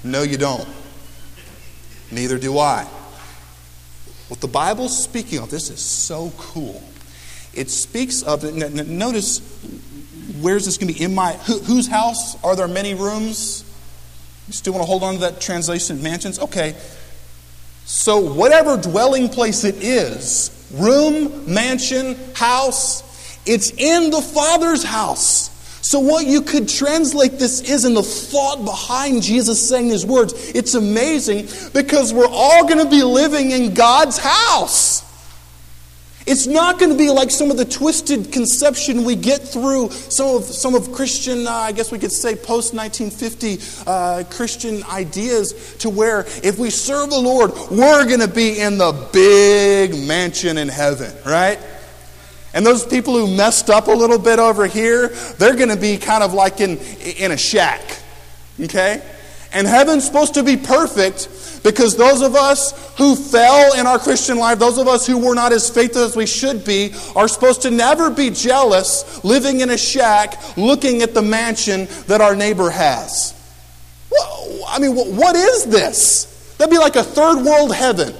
No, 0.03 0.23
you 0.23 0.37
don't. 0.37 0.67
Neither 2.11 2.37
do 2.37 2.57
I. 2.57 2.87
What 4.27 4.39
the 4.39 4.47
Bible's 4.47 5.01
speaking 5.01 5.39
of, 5.39 5.49
this 5.51 5.69
is 5.69 5.81
so 5.81 6.31
cool. 6.37 6.81
It 7.53 7.69
speaks 7.69 8.23
of, 8.23 8.43
notice, 8.55 9.39
where's 10.39 10.65
this 10.65 10.77
going 10.77 10.93
to 10.93 10.97
be? 10.97 11.03
In 11.03 11.13
my, 11.13 11.33
whose 11.33 11.87
house 11.87 12.41
are 12.43 12.55
there 12.55 12.67
many 12.67 12.93
rooms? 12.93 13.65
You 14.47 14.53
still 14.53 14.73
want 14.73 14.83
to 14.83 14.87
hold 14.87 15.03
on 15.03 15.15
to 15.15 15.19
that 15.21 15.41
translation, 15.41 16.01
mansions? 16.01 16.39
Okay. 16.39 16.75
So, 17.85 18.19
whatever 18.19 18.77
dwelling 18.77 19.27
place 19.27 19.63
it 19.63 19.83
is, 19.83 20.49
room, 20.73 21.53
mansion, 21.53 22.17
house, 22.33 23.03
it's 23.45 23.71
in 23.71 24.11
the 24.11 24.21
Father's 24.21 24.83
house. 24.83 25.49
So, 25.81 25.99
what 25.99 26.27
you 26.27 26.41
could 26.41 26.69
translate 26.69 27.39
this 27.39 27.61
is 27.61 27.85
in 27.85 27.95
the 27.95 28.03
thought 28.03 28.63
behind 28.63 29.23
Jesus 29.23 29.67
saying 29.67 29.89
these 29.89 30.05
words. 30.05 30.33
It's 30.51 30.75
amazing 30.75 31.47
because 31.73 32.13
we're 32.13 32.29
all 32.29 32.67
going 32.67 32.83
to 32.83 32.89
be 32.89 33.03
living 33.03 33.51
in 33.51 33.73
God's 33.73 34.17
house. 34.17 35.01
It's 36.27 36.45
not 36.45 36.77
going 36.79 36.91
to 36.91 36.97
be 36.97 37.09
like 37.09 37.31
some 37.31 37.49
of 37.49 37.57
the 37.57 37.65
twisted 37.65 38.31
conception 38.31 39.03
we 39.03 39.15
get 39.15 39.41
through 39.41 39.89
some 39.89 40.35
of, 40.35 40.43
some 40.43 40.75
of 40.75 40.91
Christian, 40.91 41.47
uh, 41.47 41.51
I 41.51 41.71
guess 41.71 41.91
we 41.91 41.97
could 41.97 42.11
say 42.11 42.35
post 42.35 42.75
1950 42.75 43.83
uh, 43.87 44.23
Christian 44.29 44.83
ideas, 44.83 45.75
to 45.79 45.89
where 45.89 46.25
if 46.43 46.59
we 46.59 46.69
serve 46.69 47.09
the 47.09 47.19
Lord, 47.19 47.51
we're 47.71 48.05
going 48.05 48.19
to 48.19 48.27
be 48.27 48.59
in 48.61 48.77
the 48.77 49.09
big 49.11 49.97
mansion 50.07 50.59
in 50.59 50.67
heaven, 50.67 51.11
right? 51.25 51.59
And 52.53 52.65
those 52.65 52.85
people 52.85 53.15
who 53.15 53.35
messed 53.35 53.69
up 53.69 53.87
a 53.87 53.91
little 53.91 54.19
bit 54.19 54.39
over 54.39 54.67
here, 54.67 55.07
they're 55.37 55.55
going 55.55 55.69
to 55.69 55.77
be 55.77 55.97
kind 55.97 56.23
of 56.23 56.33
like 56.33 56.59
in, 56.59 56.77
in 57.17 57.31
a 57.31 57.37
shack. 57.37 57.81
Okay? 58.59 59.01
And 59.53 59.67
heaven's 59.67 60.05
supposed 60.05 60.33
to 60.35 60.43
be 60.43 60.57
perfect 60.57 61.61
because 61.63 61.95
those 61.95 62.21
of 62.21 62.35
us 62.35 62.95
who 62.97 63.15
fell 63.15 63.79
in 63.79 63.85
our 63.85 63.99
Christian 63.99 64.37
life, 64.37 64.59
those 64.59 64.77
of 64.77 64.87
us 64.87 65.05
who 65.05 65.17
were 65.17 65.35
not 65.35 65.51
as 65.51 65.69
faithful 65.69 66.03
as 66.03 66.15
we 66.15 66.25
should 66.25 66.65
be, 66.65 66.93
are 67.15 67.27
supposed 67.27 67.63
to 67.63 67.71
never 67.71 68.09
be 68.09 68.29
jealous 68.29 69.23
living 69.23 69.59
in 69.59 69.69
a 69.69 69.77
shack 69.77 70.57
looking 70.57 71.01
at 71.01 71.13
the 71.13 71.21
mansion 71.21 71.87
that 72.07 72.21
our 72.21 72.35
neighbor 72.35 72.69
has. 72.69 73.37
Well, 74.09 74.61
I 74.67 74.79
mean, 74.79 74.95
what 74.95 75.35
is 75.35 75.65
this? 75.65 76.55
That'd 76.57 76.71
be 76.71 76.77
like 76.77 76.95
a 76.95 77.03
third 77.03 77.43
world 77.43 77.73
heaven. 77.73 78.13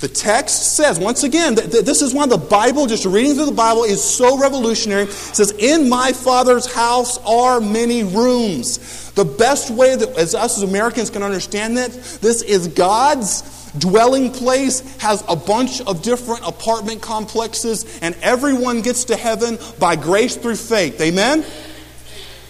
The 0.00 0.08
text 0.08 0.76
says, 0.76 1.00
once 1.00 1.24
again, 1.24 1.54
this 1.54 2.02
is 2.02 2.12
why 2.12 2.26
the 2.26 2.36
Bible, 2.36 2.86
just 2.86 3.06
reading 3.06 3.34
through 3.34 3.46
the 3.46 3.52
Bible, 3.52 3.84
is 3.84 4.02
so 4.02 4.38
revolutionary. 4.38 5.04
It 5.04 5.10
says, 5.10 5.52
In 5.52 5.88
my 5.88 6.12
Father's 6.12 6.70
house 6.70 7.16
are 7.24 7.60
many 7.62 8.04
rooms. 8.04 9.10
The 9.12 9.24
best 9.24 9.70
way 9.70 9.96
that 9.96 10.10
as 10.18 10.34
us 10.34 10.58
as 10.58 10.62
Americans 10.62 11.08
can 11.08 11.22
understand 11.22 11.78
that, 11.78 11.92
this 12.20 12.42
is 12.42 12.68
God's 12.68 13.70
dwelling 13.78 14.32
place, 14.32 14.80
has 14.98 15.24
a 15.28 15.36
bunch 15.36 15.80
of 15.80 16.02
different 16.02 16.46
apartment 16.46 17.00
complexes, 17.00 17.98
and 18.02 18.14
everyone 18.20 18.82
gets 18.82 19.04
to 19.04 19.16
heaven 19.16 19.58
by 19.78 19.96
grace 19.96 20.36
through 20.36 20.56
faith. 20.56 21.00
Amen? 21.00 21.42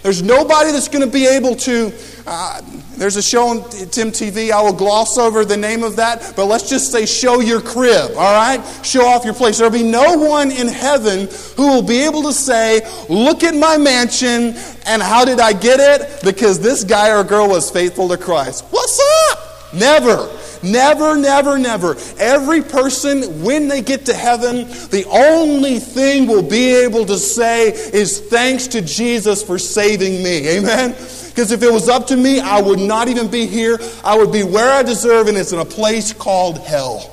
There's 0.07 0.23
nobody 0.23 0.71
that's 0.71 0.87
going 0.87 1.05
to 1.05 1.11
be 1.11 1.27
able 1.27 1.57
to 1.57 1.93
uh, 2.29 2.63
there's 2.97 3.17
a 3.17 3.23
show 3.23 3.49
on 3.49 3.59
MTV. 3.59 4.53
I 4.53 4.63
will 4.63 4.73
gloss 4.73 5.19
over 5.19 5.45
the 5.45 5.57
name 5.57 5.83
of 5.83 5.97
that, 5.97 6.35
but 6.37 6.47
let's 6.47 6.71
just 6.71 6.93
say 6.93 7.07
show 7.07 7.41
your 7.41 7.61
crib, 7.61 8.13
all 8.13 8.33
right? 8.33 8.63
Show 8.85 9.05
off 9.05 9.25
your 9.25 9.35
place. 9.35 9.59
There'll 9.59 9.73
be 9.73 9.83
no 9.83 10.17
one 10.17 10.53
in 10.53 10.69
heaven 10.69 11.27
who 11.57 11.67
will 11.67 11.83
be 11.83 12.05
able 12.05 12.23
to 12.23 12.33
say, 12.33 12.83
Look 13.09 13.43
at 13.43 13.57
my 13.57 13.79
mansion, 13.79 14.55
and 14.87 15.03
how 15.03 15.25
did 15.25 15.41
I 15.41 15.53
get 15.53 15.81
it? 15.81 16.23
Because 16.23 16.61
this 16.61 16.85
guy 16.85 17.11
or 17.11 17.25
girl 17.25 17.49
was 17.49 17.69
faithful 17.69 18.09
to 18.11 18.17
Christ. 18.17 18.65
What's 18.71 19.01
up? 19.33 19.75
Never. 19.75 20.31
Never, 20.63 21.17
never, 21.17 21.59
never. 21.59 21.97
Every 22.19 22.63
person, 22.63 23.43
when 23.43 23.69
they 23.69 23.83
get 23.83 24.07
to 24.07 24.15
heaven, 24.15 24.69
the 24.91 25.05
only 25.11 25.79
thing 25.79 26.27
we'll 26.27 26.43
be 26.43 26.75
able 26.75 27.05
to 27.07 27.19
say 27.19 27.71
is 27.71 28.21
thanks 28.21 28.67
to 28.69 28.83
Jesus 28.83 29.43
for 29.43 29.59
saving 29.59 30.23
me. 30.23 30.49
Amen? 30.49 30.91
Because 30.91 31.53
if 31.53 31.63
it 31.63 31.73
was 31.73 31.89
up 31.89 32.07
to 32.09 32.17
me, 32.17 32.41
I 32.41 32.61
would 32.61 32.79
not 32.79 33.09
even 33.09 33.31
be 33.31 33.47
here. 33.47 33.79
I 34.03 34.17
would 34.17 34.33
be 34.33 34.43
where 34.43 34.73
I 34.73 34.83
deserve, 34.83 35.29
and 35.29 35.37
it's 35.37 35.53
in 35.53 35.59
a 35.59 35.65
place 35.65 36.13
called 36.13 36.59
hell. 36.59 37.13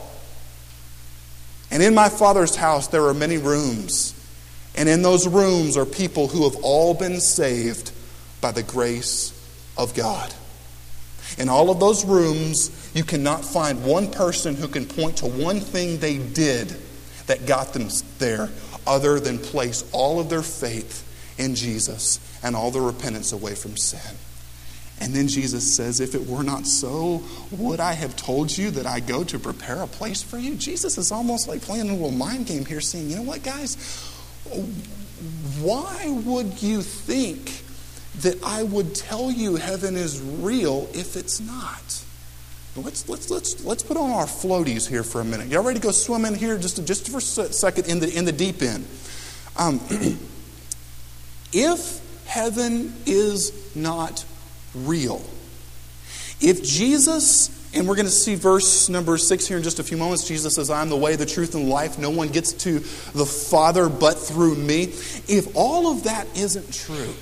And 1.69 1.81
in 1.81 1.93
my 1.93 2.07
Father's 2.07 2.55
house, 2.55 2.87
there 2.87 3.05
are 3.05 3.13
many 3.13 3.37
rooms. 3.37 4.13
And 4.75 4.87
in 4.87 5.01
those 5.01 5.27
rooms 5.27 5.75
are 5.75 5.85
people 5.85 6.27
who 6.27 6.49
have 6.49 6.55
all 6.63 6.93
been 6.93 7.19
saved 7.19 7.91
by 8.41 8.51
the 8.51 8.63
grace 8.63 9.31
of 9.77 9.93
God. 9.93 10.33
In 11.37 11.49
all 11.49 11.69
of 11.69 11.79
those 11.79 12.05
rooms, 12.05 12.91
you 12.93 13.03
cannot 13.03 13.43
find 13.43 13.83
one 13.83 14.11
person 14.11 14.55
who 14.55 14.67
can 14.67 14.85
point 14.85 15.17
to 15.17 15.25
one 15.25 15.59
thing 15.59 15.97
they 15.97 16.17
did 16.17 16.75
that 17.27 17.45
got 17.45 17.73
them 17.73 17.87
there 18.19 18.49
other 18.85 19.19
than 19.19 19.39
place 19.39 19.89
all 19.91 20.19
of 20.19 20.29
their 20.29 20.41
faith 20.41 21.09
in 21.37 21.55
Jesus 21.55 22.19
and 22.43 22.55
all 22.55 22.71
their 22.71 22.81
repentance 22.81 23.31
away 23.31 23.55
from 23.55 23.77
sin. 23.77 24.17
And 24.99 25.13
then 25.13 25.27
Jesus 25.27 25.75
says, 25.75 25.99
If 25.99 26.15
it 26.15 26.27
were 26.27 26.43
not 26.43 26.67
so, 26.67 27.23
would 27.51 27.79
I 27.79 27.93
have 27.93 28.15
told 28.15 28.55
you 28.55 28.71
that 28.71 28.85
I 28.85 28.99
go 28.99 29.23
to 29.23 29.39
prepare 29.39 29.81
a 29.81 29.87
place 29.87 30.21
for 30.21 30.37
you? 30.37 30.55
Jesus 30.55 30.97
is 30.97 31.11
almost 31.11 31.47
like 31.47 31.61
playing 31.61 31.89
a 31.89 31.93
little 31.93 32.11
mind 32.11 32.45
game 32.45 32.65
here, 32.65 32.79
saying, 32.79 33.09
You 33.09 33.17
know 33.17 33.23
what, 33.23 33.43
guys? 33.43 33.75
Why 35.59 36.09
would 36.25 36.61
you 36.61 36.81
think 36.81 37.62
that 38.21 38.43
I 38.43 38.63
would 38.63 38.95
tell 38.95 39.31
you 39.31 39.55
heaven 39.55 39.95
is 39.95 40.21
real 40.21 40.87
if 40.93 41.15
it's 41.15 41.39
not. 41.39 42.03
Let's, 42.75 43.07
let's, 43.07 43.29
let's, 43.29 43.63
let's 43.63 43.83
put 43.83 43.97
on 43.97 44.09
our 44.11 44.25
floaties 44.25 44.87
here 44.87 45.03
for 45.03 45.21
a 45.21 45.23
minute. 45.23 45.47
Y'all 45.47 45.63
ready 45.63 45.79
to 45.79 45.83
go 45.83 45.91
swim 45.91 46.25
in 46.25 46.33
here 46.33 46.57
just, 46.57 46.85
just 46.87 47.09
for 47.09 47.17
a 47.17 47.21
second 47.21 47.87
in 47.87 47.99
the, 47.99 48.11
in 48.15 48.25
the 48.25 48.31
deep 48.31 48.61
end? 48.63 48.87
Um, 49.57 49.79
if 51.53 52.25
heaven 52.25 52.93
is 53.05 53.75
not 53.75 54.25
real, 54.73 55.21
if 56.41 56.63
Jesus, 56.63 57.75
and 57.75 57.87
we're 57.87 57.95
going 57.95 58.07
to 58.07 58.11
see 58.11 58.33
verse 58.33 58.89
number 58.89 59.19
six 59.19 59.47
here 59.47 59.57
in 59.57 59.63
just 59.63 59.77
a 59.77 59.83
few 59.83 59.97
moments, 59.97 60.27
Jesus 60.27 60.55
says, 60.55 60.71
I'm 60.71 60.89
the 60.89 60.97
way, 60.97 61.15
the 61.15 61.27
truth, 61.27 61.53
and 61.53 61.69
life. 61.69 61.99
No 61.99 62.09
one 62.09 62.29
gets 62.29 62.53
to 62.53 62.79
the 62.79 63.25
Father 63.25 63.87
but 63.87 64.15
through 64.15 64.55
me. 64.55 64.83
If 65.27 65.55
all 65.55 65.91
of 65.91 66.05
that 66.05 66.27
isn't 66.35 66.73
true, 66.73 67.13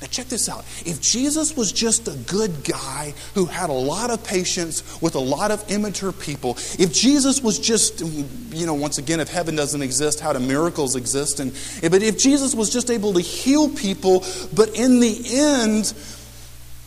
now, 0.00 0.06
check 0.06 0.26
this 0.26 0.48
out. 0.48 0.64
If 0.86 1.00
Jesus 1.00 1.56
was 1.56 1.72
just 1.72 2.06
a 2.06 2.14
good 2.30 2.62
guy 2.62 3.14
who 3.34 3.46
had 3.46 3.68
a 3.68 3.72
lot 3.72 4.10
of 4.10 4.22
patience 4.22 5.00
with 5.02 5.16
a 5.16 5.20
lot 5.20 5.50
of 5.50 5.68
immature 5.70 6.12
people, 6.12 6.52
if 6.78 6.92
Jesus 6.92 7.42
was 7.42 7.58
just, 7.58 8.00
you 8.00 8.66
know, 8.66 8.74
once 8.74 8.98
again, 8.98 9.18
if 9.18 9.28
heaven 9.28 9.56
doesn't 9.56 9.82
exist, 9.82 10.20
how 10.20 10.32
do 10.32 10.38
miracles 10.38 10.94
exist? 10.94 11.40
And, 11.40 11.52
eh, 11.82 11.88
but 11.88 12.02
if 12.02 12.16
Jesus 12.16 12.54
was 12.54 12.70
just 12.70 12.90
able 12.90 13.12
to 13.14 13.20
heal 13.20 13.68
people, 13.68 14.24
but 14.54 14.70
in 14.76 15.00
the 15.00 15.20
end, 15.32 15.92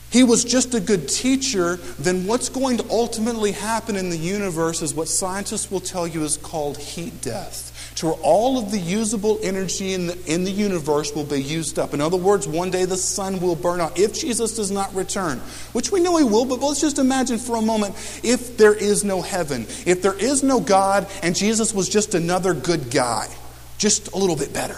he 0.09 0.23
was 0.23 0.45
just 0.45 0.73
a 0.73 0.79
good 0.79 1.09
teacher, 1.09 1.77
then 1.99 2.25
what's 2.27 2.47
going 2.47 2.77
to 2.77 2.89
ultimately 2.89 3.51
happen 3.51 3.97
in 3.97 4.09
the 4.09 4.17
universe 4.17 4.81
is 4.81 4.93
what 4.93 5.09
scientists 5.09 5.69
will 5.69 5.79
tell 5.81 6.07
you 6.07 6.23
is 6.23 6.37
called 6.37 6.77
heat 6.77 7.21
death 7.21 7.70
to 7.95 8.07
where 8.07 8.15
all 8.21 8.57
of 8.57 8.71
the 8.71 8.77
usable 8.77 9.39
energy 9.43 9.93
in 9.93 10.07
the, 10.07 10.33
in 10.33 10.43
the 10.43 10.51
universe 10.51 11.13
will 11.13 11.25
be 11.25 11.41
used 11.41 11.77
up. 11.77 11.93
In 11.93 12.01
other 12.01 12.17
words, 12.17 12.47
one 12.47 12.71
day 12.71 12.85
the 12.85 12.97
sun 12.97 13.39
will 13.39 13.55
burn 13.55 13.81
out 13.81 13.99
if 13.99 14.13
Jesus 14.13 14.55
does 14.55 14.71
not 14.71 14.93
return, 14.95 15.39
which 15.73 15.91
we 15.91 15.99
know 15.99 16.17
he 16.17 16.23
will, 16.23 16.45
but 16.45 16.59
let's 16.59 16.81
just 16.81 16.99
imagine 16.99 17.37
for 17.37 17.57
a 17.57 17.61
moment 17.61 17.95
if 18.23 18.57
there 18.57 18.73
is 18.73 19.03
no 19.03 19.21
heaven, 19.21 19.63
if 19.85 20.01
there 20.01 20.17
is 20.17 20.41
no 20.41 20.59
God, 20.59 21.07
and 21.21 21.35
Jesus 21.35 21.73
was 21.73 21.89
just 21.89 22.15
another 22.15 22.53
good 22.53 22.91
guy, 22.91 23.27
just 23.77 24.13
a 24.13 24.17
little 24.17 24.37
bit 24.37 24.53
better. 24.53 24.77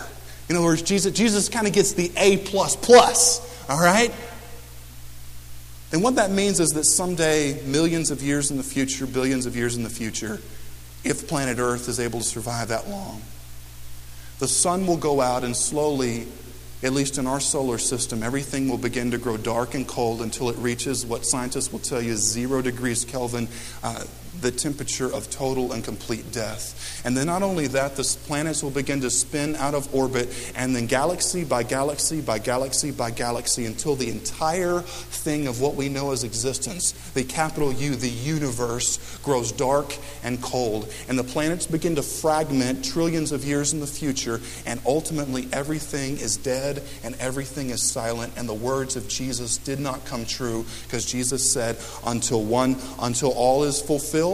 In 0.49 0.55
other 0.55 0.65
words, 0.65 0.81
Jesus, 0.81 1.13
Jesus 1.13 1.49
kind 1.49 1.67
of 1.67 1.73
gets 1.73 1.93
the 1.93 2.11
A 2.17 2.37
plus 2.37 2.75
plus, 2.75 3.69
all 3.69 3.79
right? 3.79 4.13
And 5.91 6.01
what 6.01 6.15
that 6.15 6.31
means 6.31 6.59
is 6.59 6.71
that 6.71 6.85
someday, 6.85 7.61
millions 7.67 8.09
of 8.09 8.23
years 8.23 8.49
in 8.49 8.57
the 8.57 8.63
future, 8.63 9.05
billions 9.05 9.45
of 9.45 9.55
years 9.55 9.75
in 9.75 9.83
the 9.83 9.89
future, 9.89 10.41
if 11.03 11.27
planet 11.27 11.59
Earth 11.59 11.87
is 11.87 11.99
able 11.99 12.19
to 12.19 12.25
survive 12.25 12.69
that 12.69 12.89
long. 12.89 13.21
The 14.39 14.47
sun 14.47 14.87
will 14.87 14.97
go 14.97 15.21
out, 15.21 15.43
and 15.43 15.55
slowly, 15.55 16.27
at 16.81 16.93
least 16.93 17.17
in 17.17 17.27
our 17.27 17.39
solar 17.39 17.77
system, 17.77 18.23
everything 18.23 18.67
will 18.67 18.77
begin 18.77 19.11
to 19.11 19.17
grow 19.17 19.37
dark 19.37 19.73
and 19.73 19.87
cold 19.87 20.21
until 20.21 20.49
it 20.49 20.57
reaches 20.57 21.05
what 21.05 21.25
scientists 21.25 21.71
will 21.71 21.79
tell 21.79 22.01
you 22.01 22.13
is 22.13 22.19
zero 22.19 22.61
degrees 22.61 23.05
Kelvin. 23.05 23.47
Uh, 23.83 24.03
the 24.43 24.51
temperature 24.51 25.11
of 25.11 25.29
total 25.31 25.71
and 25.71 25.83
complete 25.83 26.31
death. 26.31 27.01
And 27.05 27.17
then 27.17 27.25
not 27.25 27.41
only 27.41 27.67
that, 27.67 27.95
the 27.95 28.03
planets 28.27 28.61
will 28.61 28.71
begin 28.71 29.01
to 29.01 29.09
spin 29.09 29.55
out 29.55 29.73
of 29.73 29.93
orbit, 29.95 30.29
and 30.55 30.75
then 30.75 30.85
galaxy 30.85 31.43
by 31.43 31.63
galaxy 31.63 32.21
by 32.21 32.37
galaxy 32.37 32.91
by 32.91 33.09
galaxy 33.09 33.65
until 33.65 33.95
the 33.95 34.09
entire 34.09 34.81
thing 34.81 35.47
of 35.47 35.61
what 35.61 35.75
we 35.75 35.89
know 35.89 36.11
as 36.11 36.23
existence, 36.23 36.91
the 37.13 37.23
capital 37.23 37.73
U, 37.73 37.95
the 37.95 38.09
universe, 38.09 39.17
grows 39.23 39.51
dark 39.51 39.97
and 40.23 40.41
cold. 40.41 40.93
And 41.07 41.17
the 41.17 41.23
planets 41.23 41.65
begin 41.65 41.95
to 41.95 42.03
fragment 42.03 42.85
trillions 42.85 43.31
of 43.31 43.43
years 43.43 43.73
in 43.73 43.79
the 43.79 43.87
future, 43.87 44.39
and 44.65 44.79
ultimately 44.85 45.47
everything 45.51 46.17
is 46.17 46.37
dead 46.37 46.83
and 47.03 47.15
everything 47.19 47.69
is 47.69 47.81
silent. 47.81 48.33
And 48.37 48.47
the 48.47 48.53
words 48.53 48.95
of 48.95 49.07
Jesus 49.07 49.57
did 49.57 49.79
not 49.79 50.05
come 50.05 50.25
true 50.25 50.65
because 50.83 51.05
Jesus 51.05 51.49
said, 51.49 51.77
until 52.05 52.43
one, 52.43 52.75
until 52.99 53.31
all 53.31 53.63
is 53.63 53.81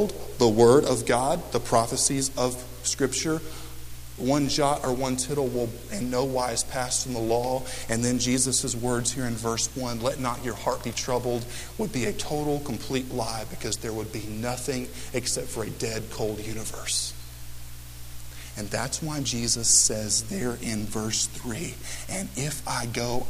fulfilled 0.08 0.40
the 0.40 0.48
Word 0.48 0.86
of 0.86 1.06
God, 1.06 1.52
the 1.52 1.60
prophecies 1.60 2.36
of 2.38 2.56
Scripture. 2.84 3.42
One 4.18 4.50
jot 4.50 4.84
or 4.84 4.94
one 4.94 5.16
tittle 5.16 5.48
will 5.48 5.70
in 5.94 6.10
no 6.10 6.26
wise 6.26 6.64
pass 6.64 7.04
from 7.04 7.14
the 7.14 7.20
law. 7.20 7.64
And 7.88 8.04
then 8.04 8.20
Jesus' 8.20 8.76
words 8.76 9.14
here 9.14 9.26
in 9.26 9.36
verse 9.36 9.74
1 9.76 10.02
let 10.02 10.20
not 10.20 10.44
your 10.44 10.56
heart 10.56 10.84
be 10.84 10.92
troubled 10.92 11.46
would 11.78 11.94
be 11.94 12.06
a 12.06 12.14
total, 12.14 12.60
complete 12.60 13.14
lie 13.14 13.46
because 13.50 13.78
there 13.78 13.94
would 13.94 14.12
be 14.12 14.26
nothing 14.28 14.90
except 15.14 15.48
for 15.48 15.64
a 15.64 15.70
dead, 15.70 16.04
cold 16.12 16.40
universe. 16.40 17.14
And 18.58 18.70
that's 18.70 19.02
why 19.02 19.22
Jesus 19.22 19.70
says 19.70 20.24
there 20.24 20.58
in 20.62 20.86
verse 20.86 21.28
3 21.28 21.74
And 22.10 22.28
if 22.36 22.68
I 22.68 22.88
go, 22.88 23.26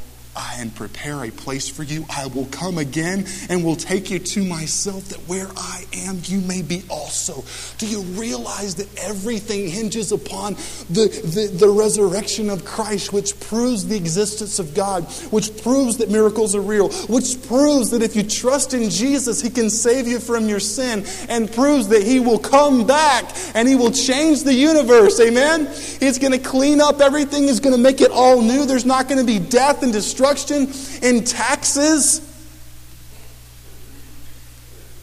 and 0.59 0.73
prepare 0.75 1.23
a 1.23 1.31
place 1.31 1.69
for 1.69 1.83
you. 1.83 2.05
I 2.09 2.27
will 2.27 2.45
come 2.45 2.77
again 2.77 3.25
and 3.49 3.63
will 3.63 3.75
take 3.75 4.11
you 4.11 4.19
to 4.19 4.43
myself, 4.43 5.05
that 5.09 5.19
where 5.19 5.47
I 5.57 5.85
am, 5.93 6.19
you 6.25 6.39
may 6.41 6.61
be 6.61 6.83
also. 6.89 7.43
Do 7.77 7.87
you 7.87 8.01
realize 8.01 8.75
that 8.75 8.87
everything 8.99 9.67
hinges 9.67 10.11
upon 10.11 10.55
the, 10.89 11.07
the, 11.23 11.51
the 11.53 11.69
resurrection 11.69 12.49
of 12.49 12.65
Christ, 12.65 13.11
which 13.13 13.39
proves 13.39 13.87
the 13.87 13.95
existence 13.95 14.59
of 14.59 14.73
God, 14.73 15.05
which 15.31 15.61
proves 15.61 15.97
that 15.97 16.09
miracles 16.09 16.55
are 16.55 16.61
real, 16.61 16.89
which 17.07 17.41
proves 17.47 17.89
that 17.91 18.01
if 18.01 18.15
you 18.15 18.23
trust 18.23 18.73
in 18.73 18.89
Jesus, 18.89 19.41
He 19.41 19.49
can 19.49 19.69
save 19.69 20.07
you 20.07 20.19
from 20.19 20.47
your 20.47 20.59
sin, 20.59 21.05
and 21.27 21.51
proves 21.51 21.87
that 21.89 22.03
He 22.03 22.19
will 22.19 22.39
come 22.39 22.85
back 22.85 23.25
and 23.55 23.67
He 23.67 23.75
will 23.75 23.91
change 23.91 24.43
the 24.43 24.53
universe. 24.53 25.19
Amen? 25.19 25.65
He's 25.99 26.19
going 26.19 26.33
to 26.33 26.39
clean 26.39 26.81
up 26.81 27.01
everything, 27.01 27.43
He's 27.43 27.59
going 27.59 27.75
to 27.75 27.81
make 27.81 28.01
it 28.01 28.11
all 28.11 28.41
new. 28.41 28.65
There's 28.65 28.85
not 28.85 29.07
going 29.07 29.19
to 29.19 29.25
be 29.25 29.39
death 29.39 29.83
and 29.83 29.91
destruction 29.91 30.18
in 30.19 31.23
taxes 31.23 32.25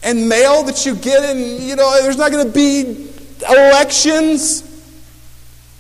and 0.03 0.29
mail 0.29 0.63
that 0.65 0.87
you 0.87 0.95
get, 0.95 1.25
and 1.25 1.63
you 1.63 1.75
know, 1.75 2.01
there's 2.03 2.17
not 2.17 2.31
going 2.31 2.47
to 2.47 2.53
be 2.53 3.11
elections. 3.49 4.63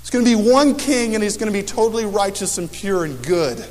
It's 0.00 0.10
going 0.10 0.24
to 0.24 0.36
be 0.36 0.50
one 0.50 0.74
king, 0.74 1.14
and 1.14 1.22
he's 1.22 1.36
going 1.36 1.52
to 1.52 1.56
be 1.56 1.64
totally 1.64 2.04
righteous 2.04 2.58
and 2.58 2.70
pure 2.70 3.04
and 3.04 3.24
good. 3.24 3.64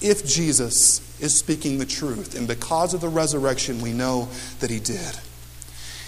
If 0.00 0.26
Jesus 0.26 1.20
is 1.20 1.36
speaking 1.36 1.78
the 1.78 1.86
truth, 1.86 2.36
and 2.36 2.48
because 2.48 2.94
of 2.94 3.00
the 3.00 3.08
resurrection, 3.08 3.80
we 3.80 3.92
know 3.92 4.28
that 4.60 4.70
he 4.70 4.80
did. 4.80 5.18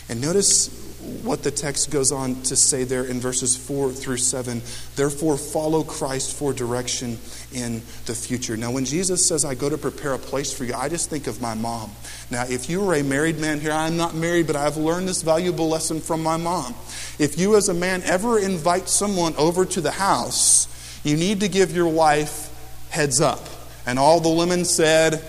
And 0.09 0.21
notice 0.21 0.91
what 1.23 1.43
the 1.43 1.51
text 1.51 1.91
goes 1.91 2.12
on 2.12 2.41
to 2.43 2.57
say 2.57 2.85
there 2.85 3.05
in 3.05 3.21
verses 3.21 3.57
4 3.57 3.91
through 3.91 4.19
7. 4.19 4.62
Therefore, 4.97 5.37
follow 5.37 5.83
Christ 5.83 6.37
for 6.37 6.53
direction 6.53 7.19
in 7.53 7.83
the 8.07 8.15
future. 8.15 8.57
Now, 8.57 8.71
when 8.71 8.85
Jesus 8.85 9.27
says, 9.27 9.45
I 9.45 9.55
go 9.55 9.69
to 9.69 9.77
prepare 9.79 10.15
a 10.15 10.19
place 10.19 10.53
for 10.53 10.65
you, 10.65 10.75
I 10.75 10.88
just 10.88 11.11
think 11.11 11.27
of 11.27 11.41
my 11.41 11.55
mom. 11.55 11.91
Now, 12.31 12.45
if 12.49 12.71
you 12.71 12.81
were 12.81 12.95
a 12.95 13.03
married 13.03 13.38
man 13.38 13.61
here, 13.61 13.73
I'm 13.73 13.97
not 13.97 14.15
married, 14.15 14.47
but 14.47 14.57
I've 14.57 14.77
learned 14.77 15.09
this 15.09 15.23
valuable 15.23 15.69
lesson 15.69 16.01
from 16.01 16.23
my 16.23 16.37
mom. 16.37 16.75
If 17.19 17.38
you, 17.38 17.57
as 17.57 17.69
a 17.69 17.75
man, 17.75 18.03
ever 18.05 18.38
invite 18.38 18.88
someone 18.88 19.35
over 19.37 19.65
to 19.65 19.81
the 19.81 19.93
house, 19.93 20.69
you 21.05 21.17
need 21.17 21.41
to 21.41 21.49
give 21.49 21.75
your 21.75 21.88
wife 21.88 22.51
heads 22.91 23.21
up. 23.21 23.41
And 23.87 23.99
all 23.99 24.21
the 24.21 24.31
women 24.31 24.65
said, 24.65 25.25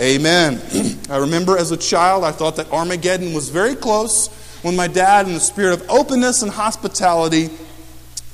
Amen. 0.00 0.60
I 1.10 1.16
remember 1.16 1.56
as 1.56 1.72
a 1.72 1.76
child, 1.76 2.22
I 2.22 2.30
thought 2.30 2.56
that 2.56 2.70
Armageddon 2.70 3.32
was 3.32 3.48
very 3.48 3.74
close 3.74 4.28
when 4.62 4.76
my 4.76 4.88
dad, 4.88 5.26
in 5.26 5.34
the 5.34 5.40
spirit 5.40 5.80
of 5.80 5.88
openness 5.90 6.42
and 6.42 6.50
hospitality, 6.50 7.50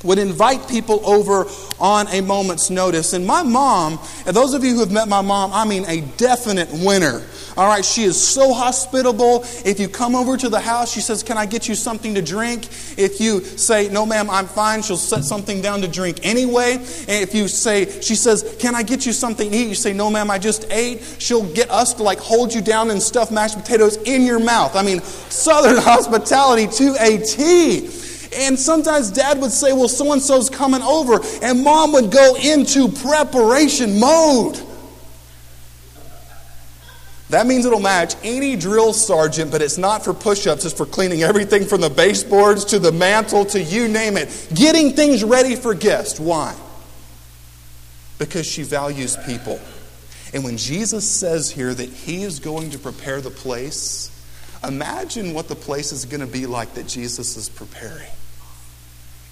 would 0.04 0.18
invite 0.18 0.68
people 0.68 1.04
over 1.04 1.46
on 1.80 2.06
a 2.08 2.20
moment's 2.20 2.70
notice. 2.70 3.12
And 3.12 3.26
my 3.26 3.42
mom, 3.42 3.98
and 4.26 4.36
those 4.36 4.54
of 4.54 4.62
you 4.62 4.74
who 4.74 4.80
have 4.80 4.92
met 4.92 5.08
my 5.08 5.22
mom, 5.22 5.52
I 5.52 5.64
mean 5.64 5.84
a 5.86 6.02
definite 6.16 6.68
winner. 6.72 7.22
All 7.56 7.68
right, 7.68 7.84
she 7.84 8.02
is 8.02 8.20
so 8.20 8.52
hospitable. 8.52 9.42
If 9.64 9.78
you 9.78 9.88
come 9.88 10.16
over 10.16 10.36
to 10.36 10.48
the 10.48 10.58
house, 10.58 10.92
she 10.92 11.00
says, 11.00 11.22
Can 11.22 11.38
I 11.38 11.46
get 11.46 11.68
you 11.68 11.76
something 11.76 12.14
to 12.14 12.22
drink? 12.22 12.66
If 12.98 13.20
you 13.20 13.40
say, 13.44 13.88
No, 13.88 14.04
ma'am, 14.04 14.28
I'm 14.28 14.46
fine, 14.46 14.82
she'll 14.82 14.96
set 14.96 15.22
something 15.22 15.62
down 15.62 15.80
to 15.82 15.88
drink 15.88 16.20
anyway. 16.24 16.74
And 16.74 17.22
if 17.22 17.32
you 17.32 17.46
say, 17.46 18.00
She 18.00 18.16
says, 18.16 18.56
Can 18.58 18.74
I 18.74 18.82
get 18.82 19.06
you 19.06 19.12
something 19.12 19.48
to 19.48 19.56
eat? 19.56 19.68
You 19.68 19.76
say, 19.76 19.92
No, 19.92 20.10
ma'am, 20.10 20.32
I 20.32 20.38
just 20.38 20.66
ate. 20.72 21.02
She'll 21.18 21.48
get 21.54 21.70
us 21.70 21.94
to 21.94 22.02
like 22.02 22.18
hold 22.18 22.52
you 22.52 22.60
down 22.60 22.90
and 22.90 23.00
stuff 23.00 23.30
mashed 23.30 23.56
potatoes 23.56 23.98
in 23.98 24.22
your 24.22 24.40
mouth. 24.40 24.74
I 24.74 24.82
mean, 24.82 25.00
Southern 25.00 25.76
hospitality 25.80 26.66
to 26.66 26.96
a 26.98 27.18
T. 27.18 28.03
And 28.36 28.58
sometimes 28.58 29.10
dad 29.10 29.40
would 29.40 29.52
say, 29.52 29.72
Well, 29.72 29.88
so 29.88 30.12
and 30.12 30.22
so's 30.22 30.50
coming 30.50 30.82
over. 30.82 31.20
And 31.42 31.62
mom 31.62 31.92
would 31.92 32.10
go 32.10 32.36
into 32.36 32.88
preparation 32.88 33.98
mode. 33.98 34.60
That 37.30 37.46
means 37.46 37.64
it'll 37.64 37.80
match 37.80 38.14
any 38.22 38.54
drill 38.54 38.92
sergeant, 38.92 39.50
but 39.50 39.62
it's 39.62 39.78
not 39.78 40.04
for 40.04 40.12
push 40.12 40.46
ups, 40.46 40.64
it's 40.64 40.74
for 40.74 40.86
cleaning 40.86 41.22
everything 41.22 41.64
from 41.64 41.80
the 41.80 41.90
baseboards 41.90 42.66
to 42.66 42.78
the 42.78 42.92
mantle 42.92 43.44
to 43.46 43.60
you 43.60 43.88
name 43.88 44.16
it. 44.16 44.48
Getting 44.54 44.92
things 44.92 45.24
ready 45.24 45.56
for 45.56 45.74
guests. 45.74 46.20
Why? 46.20 46.54
Because 48.18 48.46
she 48.46 48.62
values 48.62 49.16
people. 49.26 49.58
And 50.32 50.44
when 50.44 50.58
Jesus 50.58 51.08
says 51.08 51.50
here 51.50 51.72
that 51.72 51.88
he 51.88 52.22
is 52.22 52.40
going 52.40 52.70
to 52.70 52.78
prepare 52.78 53.20
the 53.20 53.30
place, 53.30 54.10
imagine 54.62 55.32
what 55.32 55.48
the 55.48 55.54
place 55.56 55.92
is 55.92 56.04
going 56.04 56.20
to 56.20 56.26
be 56.26 56.46
like 56.46 56.74
that 56.74 56.86
Jesus 56.86 57.36
is 57.36 57.48
preparing. 57.48 58.10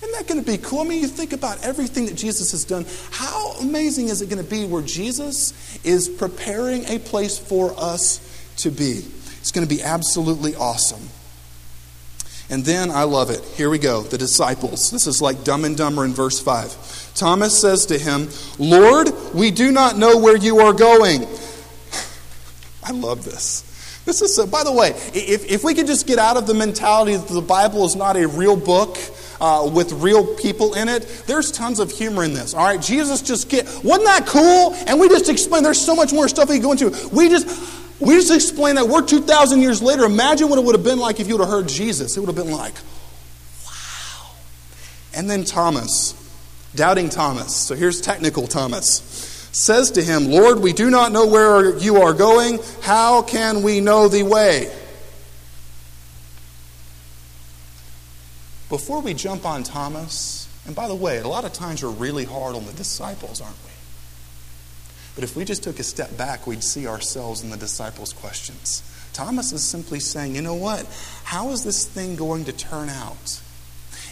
Isn't 0.03 0.13
that 0.13 0.27
going 0.27 0.45
to 0.45 0.51
be 0.51 0.59
cool? 0.59 0.81
I 0.81 0.85
mean, 0.85 1.01
you 1.01 1.07
think 1.07 1.33
about 1.33 1.65
everything 1.65 2.07
that 2.07 2.17
Jesus 2.17 2.51
has 2.51 2.65
done. 2.65 2.85
How 3.13 3.53
amazing 3.61 4.09
is 4.09 4.21
it 4.21 4.29
going 4.29 4.43
to 4.43 4.51
be 4.51 4.65
where 4.65 4.83
Jesus 4.83 5.79
is 5.85 6.09
preparing 6.09 6.85
a 6.87 6.99
place 6.99 7.39
for 7.39 7.73
us 7.79 8.19
to 8.59 8.71
be? 8.71 9.05
It's 9.39 9.53
going 9.53 9.67
to 9.67 9.73
be 9.73 9.81
absolutely 9.81 10.57
awesome. 10.57 11.09
And 12.51 12.65
then 12.65 12.91
I 12.91 13.05
love 13.05 13.31
it. 13.31 13.43
Here 13.57 13.71
we 13.71 13.79
go. 13.79 14.03
The 14.03 14.19
disciples. 14.19 14.91
This 14.91 15.07
is 15.07 15.23
like 15.23 15.45
Dumb 15.45 15.65
and 15.65 15.77
Dumber 15.77 16.05
in 16.05 16.13
verse 16.13 16.41
5. 16.41 17.15
Thomas 17.15 17.59
says 17.59 17.87
to 17.87 17.99
him, 17.99 18.29
Lord, 18.59 19.09
we 19.33 19.53
do 19.53 19.71
not 19.71 19.97
know 19.97 20.19
where 20.19 20.37
you 20.37 20.59
are 20.59 20.73
going. 20.73 21.23
I 22.83 22.91
love 22.91 23.25
this. 23.25 23.63
This 24.05 24.21
is, 24.21 24.37
a, 24.39 24.49
by 24.49 24.65
the 24.65 24.73
way, 24.73 24.91
if, 25.15 25.49
if 25.49 25.63
we 25.63 25.75
could 25.75 25.87
just 25.87 26.09
get 26.09 26.19
out 26.19 26.37
of 26.37 26.47
the 26.49 26.55
mentality 26.55 27.15
that 27.15 27.29
the 27.29 27.41
Bible 27.41 27.85
is 27.85 27.95
not 27.95 28.17
a 28.17 28.27
real 28.27 28.57
book, 28.57 28.99
uh, 29.43 29.69
with 29.69 29.93
real 29.95 30.25
people 30.37 30.75
in 30.75 30.89
it. 30.89 31.25
There's 31.27 31.51
tons 31.51 31.81
of 31.81 31.91
humor 31.91 32.23
in 32.23 32.33
this. 32.33 32.55
All 32.55 32.65
right, 32.65 32.81
Jesus 32.81 33.21
just 33.21 33.51
get 33.51 33.67
wasn't 33.83 34.07
that 34.07 34.25
cool? 34.27 34.75
And 34.87 35.01
we 35.01 35.09
just 35.09 35.29
explain. 35.29 35.65
There's 35.65 35.85
so 35.85 35.97
much 35.97 36.13
more 36.13 36.29
stuff 36.29 36.49
can 36.49 36.63
go 36.63 36.73
into. 36.73 36.91
We 37.13 37.29
just 37.29 37.49
we 38.01 38.15
just 38.15 38.33
explain 38.33 38.77
that 38.77 38.87
we're 38.87 39.03
2,000 39.03 39.61
years 39.61 39.83
later. 39.83 40.05
Imagine 40.05 40.49
what 40.49 40.59
it 40.59 40.65
would 40.65 40.75
have 40.75 40.85
been 40.85 40.99
like 40.99 41.21
if 41.21 41.29
you 41.29 41.37
would 41.37 41.45
have 41.45 41.53
heard 41.53 41.69
Jesus. 41.69 42.17
It 42.17 42.21
would 42.21 42.29
have 42.29 42.37
been 42.37 42.53
like, 42.53 42.75
wow. 43.67 44.31
And 45.15 45.29
then 45.29 45.45
Thomas, 45.45 46.15
doubting 46.75 47.09
Thomas. 47.09 47.55
So 47.55 47.75
here's 47.75 48.01
technical 48.01 48.47
Thomas 48.47 49.29
says 49.53 49.91
to 49.93 50.03
him, 50.03 50.31
Lord, 50.31 50.61
we 50.61 50.73
do 50.73 50.89
not 50.89 51.13
know 51.13 51.27
where 51.27 51.77
you 51.77 51.99
are 51.99 52.15
going. 52.15 52.59
How 52.81 53.21
can 53.21 53.63
we 53.63 53.81
know 53.81 54.09
the 54.09 54.23
way? 54.23 54.73
Before 58.73 59.03
we 59.03 59.13
jump 59.13 59.45
on 59.45 59.65
Thomas, 59.65 60.49
and 60.65 60.75
by 60.75 60.89
the 60.89 60.95
way, 60.95 61.19
a 61.19 61.29
lot 61.29 61.45
of 61.45 61.53
times 61.53 61.83
we're 61.83 61.91
really 61.91 62.25
hard 62.25 62.57
on 62.57 62.65
the 62.65 62.73
disciples, 62.73 63.39
aren't 63.39 63.63
we? 63.67 63.71
But 65.15 65.25
if 65.25 65.37
we 65.37 65.45
just 65.45 65.63
took 65.63 65.79
a 65.79 65.83
step 65.83 66.17
back, 66.17 66.47
we'd 66.47 66.65
see 66.65 66.87
ourselves 66.87 67.43
in 67.43 67.51
the 67.51 67.59
disciples' 67.59 68.15
questions. 68.15 68.83
Thomas 69.13 69.53
is 69.53 69.63
simply 69.63 70.01
saying, 70.01 70.35
you 70.35 70.41
know 70.41 70.55
what? 70.55 70.87
How 71.25 71.51
is 71.51 71.65
this 71.65 71.85
thing 71.85 72.17
going 72.17 72.47
to 72.47 72.53
turn 72.55 72.89
out? 72.89 73.43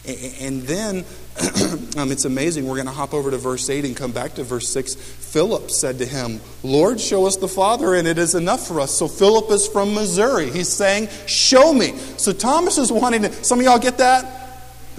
And 0.06 0.62
then 0.64 1.06
um, 1.96 2.12
it's 2.12 2.26
amazing. 2.26 2.66
We're 2.66 2.76
going 2.76 2.86
to 2.86 2.92
hop 2.92 3.14
over 3.14 3.30
to 3.30 3.38
verse 3.38 3.70
8 3.70 3.86
and 3.86 3.96
come 3.96 4.12
back 4.12 4.34
to 4.34 4.44
verse 4.44 4.68
6. 4.68 4.94
Philip 4.94 5.70
said 5.70 5.96
to 6.00 6.06
him, 6.06 6.38
Lord, 6.62 7.00
show 7.00 7.24
us 7.24 7.36
the 7.36 7.48
Father, 7.48 7.94
and 7.94 8.06
it 8.06 8.18
is 8.18 8.34
enough 8.34 8.66
for 8.66 8.80
us. 8.80 8.94
So 8.94 9.08
Philip 9.08 9.50
is 9.52 9.66
from 9.66 9.94
Missouri. 9.94 10.50
He's 10.50 10.68
saying, 10.68 11.08
Show 11.26 11.72
me. 11.72 11.96
So 12.18 12.34
Thomas 12.34 12.76
is 12.76 12.92
wanting 12.92 13.22
to. 13.22 13.32
Some 13.42 13.58
of 13.58 13.64
y'all 13.64 13.78
get 13.78 13.96
that? 13.96 14.39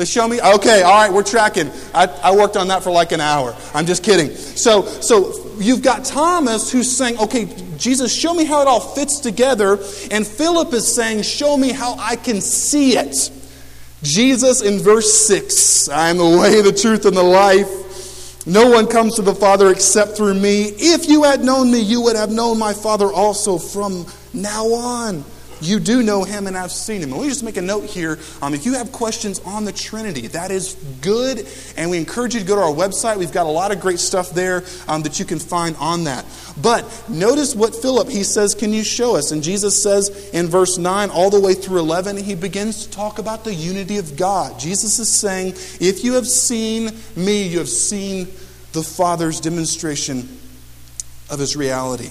The 0.02 0.08
show 0.08 0.28
me? 0.28 0.42
Okay, 0.42 0.82
all 0.82 0.94
right, 0.94 1.14
we're 1.14 1.22
tracking. 1.22 1.70
I, 1.94 2.08
I 2.24 2.36
worked 2.36 2.58
on 2.58 2.70
that 2.70 2.82
for 2.82 2.90
like 2.90 3.12
an 3.12 3.22
hour. 3.22 3.56
I'm 3.72 3.86
just 3.86 4.04
kidding. 4.04 4.36
So, 4.36 4.84
so 4.84 5.56
you've 5.60 5.84
got 5.84 6.06
Thomas 6.06 6.72
who's 6.72 6.90
saying, 6.98 7.20
okay, 7.20 7.46
Jesus, 7.78 8.12
show 8.12 8.34
me 8.34 8.44
how 8.44 8.64
it 8.64 8.68
all 8.68 8.80
fits 8.80 9.20
together. 9.20 9.74
And 10.10 10.26
Philip 10.26 10.74
is 10.74 10.92
saying, 10.92 11.22
show 11.22 11.56
me 11.56 11.72
how 11.72 11.98
I 12.00 12.16
can 12.16 12.42
see 12.42 12.98
it. 12.98 13.30
Jesus 14.02 14.64
in 14.64 14.80
verse 14.80 15.28
6 15.28 15.90
I 15.90 16.10
am 16.10 16.18
the 16.18 16.26
way, 16.26 16.64
the 16.64 16.72
truth, 16.72 17.06
and 17.06 17.16
the 17.16 17.22
life. 17.22 18.48
No 18.48 18.72
one 18.72 18.88
comes 18.88 19.18
to 19.18 19.22
the 19.22 19.36
Father 19.36 19.70
except 19.70 20.18
through 20.18 20.34
me. 20.34 20.64
If 20.64 21.10
you 21.10 21.26
had 21.26 21.44
known 21.44 21.70
me, 21.70 21.80
you 21.80 22.02
would 22.02 22.16
have 22.16 22.32
known 22.32 22.58
my 22.58 22.74
Father 22.74 23.06
also 23.06 23.60
from 23.60 24.08
now 24.34 24.66
on 24.66 25.24
you 25.62 25.80
do 25.80 26.04
know 26.04 26.24
him 26.24 26.48
and 26.48 26.58
I've 26.58 26.72
seen 26.72 27.02
him. 27.02 27.12
Let 27.12 27.22
me 27.22 27.30
just 27.30 27.44
make 27.44 27.58
a 27.58 27.62
note 27.62 27.86
here. 27.86 28.18
Um, 28.42 28.54
if 28.54 28.66
you 28.66 28.74
have 28.74 28.92
questions 28.92 29.40
on 29.40 29.66
the 29.66 29.72
Trinity, 29.72 30.28
that 30.28 30.52
is 30.52 30.76
good. 31.02 31.48
And 31.78 31.92
we 31.92 31.98
encourage 31.98 32.34
you 32.34 32.40
to 32.40 32.46
go 32.46 32.56
to 32.56 32.62
our 32.62 32.74
website. 32.74 33.18
We've 33.18 33.32
got 33.32 33.46
a 33.46 33.50
lot 33.50 33.72
of 33.72 33.80
great 33.80 34.00
stuff 34.00 34.32
there 34.32 34.64
um, 34.88 35.04
that 35.04 35.20
you 35.20 35.26
can 35.26 35.40
find 35.40 35.76
on 35.78 36.06
that. 36.06 36.26
But 36.62 37.10
notice 37.10 37.56
what 37.56 37.76
Philip, 37.76 38.10
he 38.10 38.24
says, 38.24 38.56
Can 38.56 38.74
you 38.74 38.84
show 38.84 39.16
us? 39.16 39.32
And 39.32 39.44
Jesus 39.44 39.82
says 39.82 40.30
in 40.34 40.48
verse 40.48 40.78
9 40.78 41.10
all 41.10 41.30
the 41.30 41.40
way 41.40 41.54
through 41.54 41.80
11, 41.80 42.18
he 42.18 42.36
begins 42.36 42.86
to 42.86 42.92
talk 42.92 43.20
about 43.20 43.44
the 43.44 43.54
unity 43.54 43.98
of 43.98 44.18
God. 44.18 44.60
Jesus 44.60 45.00
is 45.00 45.12
saying, 45.12 45.54
If 45.80 46.04
you 46.04 46.14
have 46.14 46.28
seen 46.28 46.92
me, 47.16 47.48
you 47.48 47.60
have 47.60 47.70
seen 47.70 48.28
the 48.74 48.84
Father's 48.84 49.40
demonstration 49.40 50.40
of 51.30 51.40
his 51.40 51.56
reality. 51.56 52.10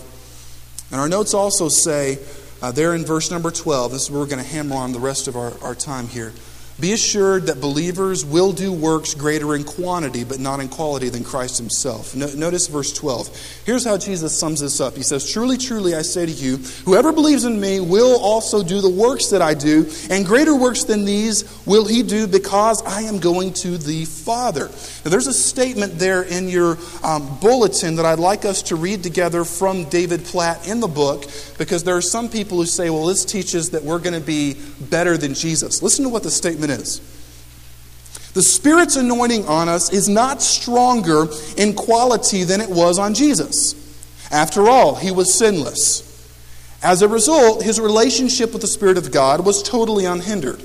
And 0.90 1.00
our 1.00 1.08
notes 1.08 1.34
also 1.34 1.68
say, 1.68 2.18
uh, 2.62 2.70
there 2.72 2.94
in 2.94 3.04
verse 3.04 3.30
number 3.30 3.50
12, 3.50 3.92
this 3.92 4.02
is 4.02 4.10
where 4.10 4.20
we're 4.20 4.26
going 4.26 4.42
to 4.42 4.48
hammer 4.48 4.76
on 4.76 4.92
the 4.92 5.00
rest 5.00 5.28
of 5.28 5.36
our, 5.36 5.52
our 5.62 5.74
time 5.74 6.08
here. 6.08 6.32
Be 6.80 6.92
assured 6.92 7.46
that 7.46 7.60
believers 7.60 8.24
will 8.24 8.52
do 8.52 8.72
works 8.72 9.12
greater 9.12 9.54
in 9.54 9.64
quantity, 9.64 10.24
but 10.24 10.38
not 10.38 10.60
in 10.60 10.68
quality 10.68 11.10
than 11.10 11.24
Christ 11.24 11.58
himself. 11.58 12.16
No, 12.16 12.26
notice 12.32 12.68
verse 12.68 12.90
12. 12.94 13.62
Here's 13.66 13.84
how 13.84 13.98
Jesus 13.98 14.38
sums 14.38 14.60
this 14.60 14.80
up. 14.80 14.96
He 14.96 15.02
says, 15.02 15.30
Truly, 15.30 15.58
truly, 15.58 15.94
I 15.94 16.00
say 16.00 16.24
to 16.24 16.32
you, 16.32 16.56
whoever 16.86 17.12
believes 17.12 17.44
in 17.44 17.60
me 17.60 17.80
will 17.80 18.18
also 18.18 18.62
do 18.62 18.80
the 18.80 18.88
works 18.88 19.26
that 19.26 19.42
I 19.42 19.52
do, 19.52 19.90
and 20.08 20.24
greater 20.24 20.56
works 20.56 20.84
than 20.84 21.04
these 21.04 21.44
will 21.66 21.86
he 21.86 22.02
do 22.02 22.26
because 22.26 22.82
I 22.82 23.02
am 23.02 23.18
going 23.18 23.52
to 23.54 23.76
the 23.76 24.06
Father. 24.06 24.70
Now, 25.04 25.10
there's 25.10 25.26
a 25.26 25.32
statement 25.32 25.98
there 25.98 26.22
in 26.22 26.48
your 26.48 26.76
um, 27.02 27.38
bulletin 27.40 27.96
that 27.96 28.04
I'd 28.04 28.18
like 28.18 28.44
us 28.44 28.62
to 28.64 28.76
read 28.76 29.02
together 29.02 29.44
from 29.44 29.84
David 29.88 30.24
Platt 30.24 30.68
in 30.68 30.80
the 30.80 30.88
book, 30.88 31.24
because 31.56 31.84
there 31.84 31.96
are 31.96 32.02
some 32.02 32.28
people 32.28 32.58
who 32.58 32.66
say, 32.66 32.90
well, 32.90 33.06
this 33.06 33.24
teaches 33.24 33.70
that 33.70 33.82
we're 33.82 33.98
going 33.98 34.18
to 34.18 34.26
be 34.26 34.56
better 34.78 35.16
than 35.16 35.32
Jesus. 35.32 35.82
Listen 35.82 36.04
to 36.04 36.10
what 36.10 36.22
the 36.22 36.30
statement 36.30 36.72
is. 36.72 37.00
The 38.34 38.42
Spirit's 38.42 38.96
anointing 38.96 39.46
on 39.46 39.68
us 39.68 39.92
is 39.92 40.08
not 40.08 40.42
stronger 40.42 41.26
in 41.56 41.74
quality 41.74 42.44
than 42.44 42.60
it 42.60 42.70
was 42.70 42.98
on 42.98 43.14
Jesus. 43.14 43.74
After 44.30 44.68
all, 44.68 44.94
he 44.94 45.10
was 45.10 45.34
sinless. 45.34 46.06
As 46.82 47.02
a 47.02 47.08
result, 47.08 47.62
his 47.62 47.80
relationship 47.80 48.52
with 48.52 48.62
the 48.62 48.68
Spirit 48.68 48.98
of 48.98 49.10
God 49.10 49.44
was 49.44 49.62
totally 49.62 50.04
unhindered. 50.04 50.62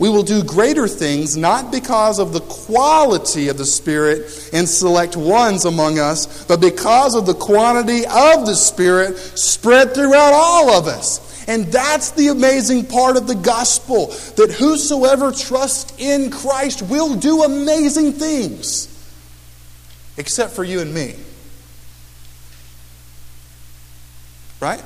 We 0.00 0.08
will 0.08 0.22
do 0.22 0.42
greater 0.42 0.88
things 0.88 1.36
not 1.36 1.70
because 1.70 2.18
of 2.18 2.32
the 2.32 2.40
quality 2.40 3.48
of 3.48 3.58
the 3.58 3.66
Spirit 3.66 4.48
in 4.50 4.66
select 4.66 5.14
ones 5.14 5.66
among 5.66 5.98
us, 5.98 6.46
but 6.46 6.58
because 6.58 7.14
of 7.14 7.26
the 7.26 7.34
quantity 7.34 8.06
of 8.06 8.46
the 8.46 8.54
Spirit 8.54 9.18
spread 9.18 9.92
throughout 9.92 10.32
all 10.32 10.70
of 10.70 10.86
us. 10.86 11.46
And 11.46 11.66
that's 11.66 12.12
the 12.12 12.28
amazing 12.28 12.86
part 12.86 13.18
of 13.18 13.26
the 13.26 13.34
gospel 13.34 14.06
that 14.36 14.56
whosoever 14.58 15.32
trusts 15.32 15.92
in 15.98 16.30
Christ 16.30 16.80
will 16.80 17.16
do 17.16 17.42
amazing 17.42 18.14
things, 18.14 18.88
except 20.16 20.54
for 20.54 20.64
you 20.64 20.80
and 20.80 20.94
me. 20.94 21.14
Right? 24.60 24.82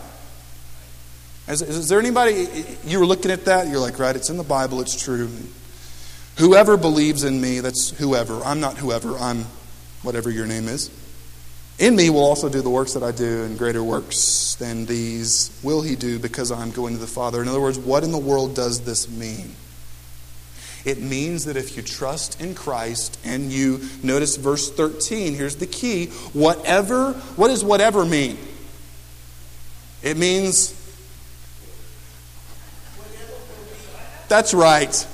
Is, 1.46 1.60
is, 1.60 1.88
there 1.88 1.98
anybody, 1.98 2.48
you 2.86 2.98
were 2.98 3.06
looking 3.06 3.30
at 3.30 3.44
that, 3.44 3.68
you're 3.68 3.80
like, 3.80 3.98
right, 3.98 4.16
it's 4.16 4.30
in 4.30 4.38
the 4.38 4.42
Bible, 4.44 4.80
it's 4.80 5.00
true. 5.00 5.28
Whoever 6.38 6.76
believes 6.76 7.22
in 7.22 7.40
me, 7.40 7.60
that's 7.60 7.90
whoever. 7.90 8.42
I'm 8.42 8.60
not 8.60 8.78
whoever, 8.78 9.16
I'm 9.18 9.44
whatever 10.02 10.30
your 10.30 10.46
name 10.46 10.68
is. 10.68 10.90
In 11.78 11.96
me 11.96 12.08
will 12.08 12.24
also 12.24 12.48
do 12.48 12.62
the 12.62 12.70
works 12.70 12.94
that 12.94 13.02
I 13.02 13.12
do, 13.12 13.42
and 13.42 13.58
greater 13.58 13.82
works 13.82 14.54
than 14.58 14.86
these 14.86 15.58
will 15.62 15.82
he 15.82 15.96
do 15.96 16.18
because 16.18 16.50
I'm 16.50 16.70
going 16.70 16.94
to 16.94 17.00
the 17.00 17.06
Father. 17.06 17.42
In 17.42 17.48
other 17.48 17.60
words, 17.60 17.78
what 17.78 18.04
in 18.04 18.12
the 18.12 18.18
world 18.18 18.54
does 18.54 18.80
this 18.82 19.08
mean? 19.08 19.54
It 20.84 21.00
means 21.00 21.46
that 21.46 21.56
if 21.56 21.76
you 21.76 21.82
trust 21.82 22.40
in 22.40 22.54
Christ 22.54 23.18
and 23.24 23.52
you 23.52 23.80
notice 24.02 24.36
verse 24.36 24.70
13, 24.70 25.34
here's 25.34 25.56
the 25.56 25.66
key. 25.66 26.06
Whatever, 26.32 27.12
what 27.36 27.48
does 27.48 27.64
whatever 27.64 28.04
mean? 28.04 28.38
It 30.02 30.16
means 30.16 30.83
That's 34.28 34.54
right. 34.54 35.06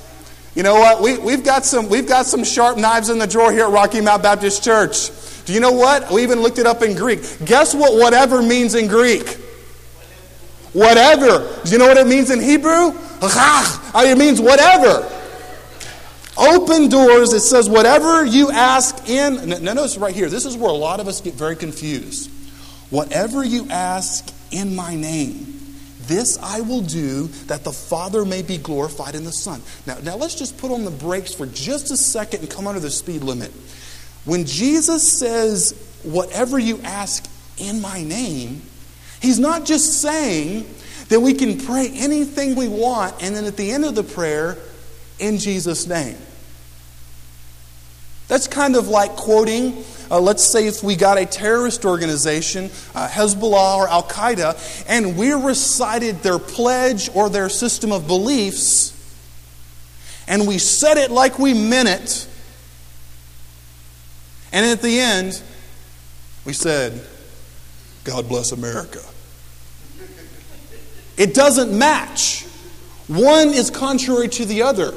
You 0.55 0.63
know 0.63 0.75
what? 0.75 1.01
We, 1.03 1.19
we've, 1.19 1.45
got 1.45 1.65
some, 1.65 1.89
we've 1.89 2.09
got 2.09 2.27
some 2.27 2.45
sharp 2.45 2.77
knives 2.77 3.09
in 3.09 3.19
the 3.19 3.27
drawer 3.27 3.53
here 3.53 3.65
at 3.65 3.71
Rocky 3.71 4.01
Mount 4.01 4.23
Baptist 4.23 4.65
Church. 4.65 5.11
Do 5.45 5.53
you 5.53 5.61
know 5.61 5.73
what? 5.73 6.11
We 6.11 6.23
even 6.23 6.41
looked 6.41 6.59
it 6.59 6.67
up 6.67 6.83
in 6.83 6.97
Greek. 6.97 7.21
Guess 7.45 7.75
what 7.75 7.95
whatever 7.95 8.43
means 8.43 8.75
in 8.75 8.89
Greek? 8.89 9.27
Whatever. 10.73 11.61
Do 11.65 11.71
you 11.71 11.79
know 11.79 11.87
what 11.87 11.97
it 11.97 12.07
means 12.07 12.31
in 12.31 12.41
Hebrew? 12.41 12.93
Oh, 13.23 13.93
it 13.97 14.19
means 14.19 14.41
whatever. 14.41 15.09
Open 16.37 16.89
doors, 16.89 17.33
it 17.33 17.41
says, 17.41 17.69
whatever 17.69 18.25
you 18.25 18.51
ask 18.51 19.09
in. 19.09 19.49
Notice 19.63 19.99
right 19.99 20.15
here, 20.15 20.29
this 20.29 20.47
is 20.47 20.57
where 20.57 20.71
a 20.71 20.75
lot 20.75 21.01
of 21.01 21.07
us 21.07 21.21
get 21.21 21.35
very 21.35 21.57
confused. 21.57 22.31
Whatever 22.89 23.45
you 23.45 23.67
ask 23.69 24.33
in 24.51 24.75
my 24.75 24.95
name, 24.95 25.60
this 26.11 26.39
I 26.43 26.61
will 26.61 26.83
do 26.83 27.29
that 27.47 27.65
the 27.65 27.73
Father 27.73 28.25
may 28.25 28.43
be 28.43 28.59
glorified 28.59 29.15
in 29.15 29.25
the 29.25 29.33
Son. 29.33 29.63
Now, 29.87 29.97
now 30.03 30.17
let's 30.17 30.35
just 30.35 30.59
put 30.59 30.71
on 30.71 30.85
the 30.85 30.91
brakes 30.91 31.33
for 31.33 31.47
just 31.47 31.91
a 31.91 31.97
second 31.97 32.41
and 32.41 32.51
come 32.51 32.67
under 32.67 32.81
the 32.81 32.91
speed 32.91 33.23
limit. 33.23 33.53
When 34.27 34.45
Jesus 34.45 35.19
says, 35.19 35.73
whatever 36.03 36.59
you 36.59 36.81
ask 36.83 37.25
in 37.57 37.81
my 37.81 38.03
name, 38.03 38.63
he's 39.23 39.39
not 39.39 39.65
just 39.65 40.03
saying 40.03 40.69
that 41.09 41.21
we 41.21 41.33
can 41.35 41.59
pray 41.59 41.91
anything 41.95 42.55
we 42.55 42.69
want 42.69 43.23
and 43.23 43.35
then 43.35 43.45
at 43.45 43.57
the 43.57 43.71
end 43.71 43.85
of 43.85 43.95
the 43.95 44.03
prayer, 44.03 44.59
in 45.19 45.39
Jesus' 45.39 45.87
name. 45.87 46.17
That's 48.29 48.47
kind 48.47 48.77
of 48.77 48.89
like 48.89 49.17
quoting, 49.17 49.85
uh, 50.11 50.21
let's 50.21 50.45
say, 50.45 50.67
if 50.67 50.83
we 50.83 50.97
got 50.97 51.19
a 51.19 51.27
terrorist 51.27 51.85
organization, 51.85 52.71
uh, 52.95 53.09
Hezbollah 53.09 53.77
or 53.77 53.89
Al 53.89 54.03
Qaeda, 54.03 54.85
and 54.89 55.17
we 55.17 55.33
recited 55.33 56.23
their 56.23 56.39
pledge 56.39 57.09
or 57.15 57.29
their 57.29 57.49
system 57.49 57.93
of 57.93 58.07
beliefs, 58.07 58.97
and 60.27 60.49
we 60.49 60.59
said 60.59 60.97
it 60.97 61.11
like 61.11 61.39
we 61.39 61.55
meant 61.55 61.89
it, 61.89 62.29
and 64.53 64.67
at 64.67 64.83
the 64.83 64.99
end, 64.99 65.41
we 66.45 66.53
said, 66.53 67.01
God 68.05 68.29
bless 68.29 68.53
America. 68.53 69.01
It 71.17 71.35
doesn't 71.35 71.77
match. 71.77 72.45
One 73.07 73.49
is 73.49 73.71
contrary 73.71 74.29
to 74.29 74.45
the 74.45 74.63
other. 74.63 74.95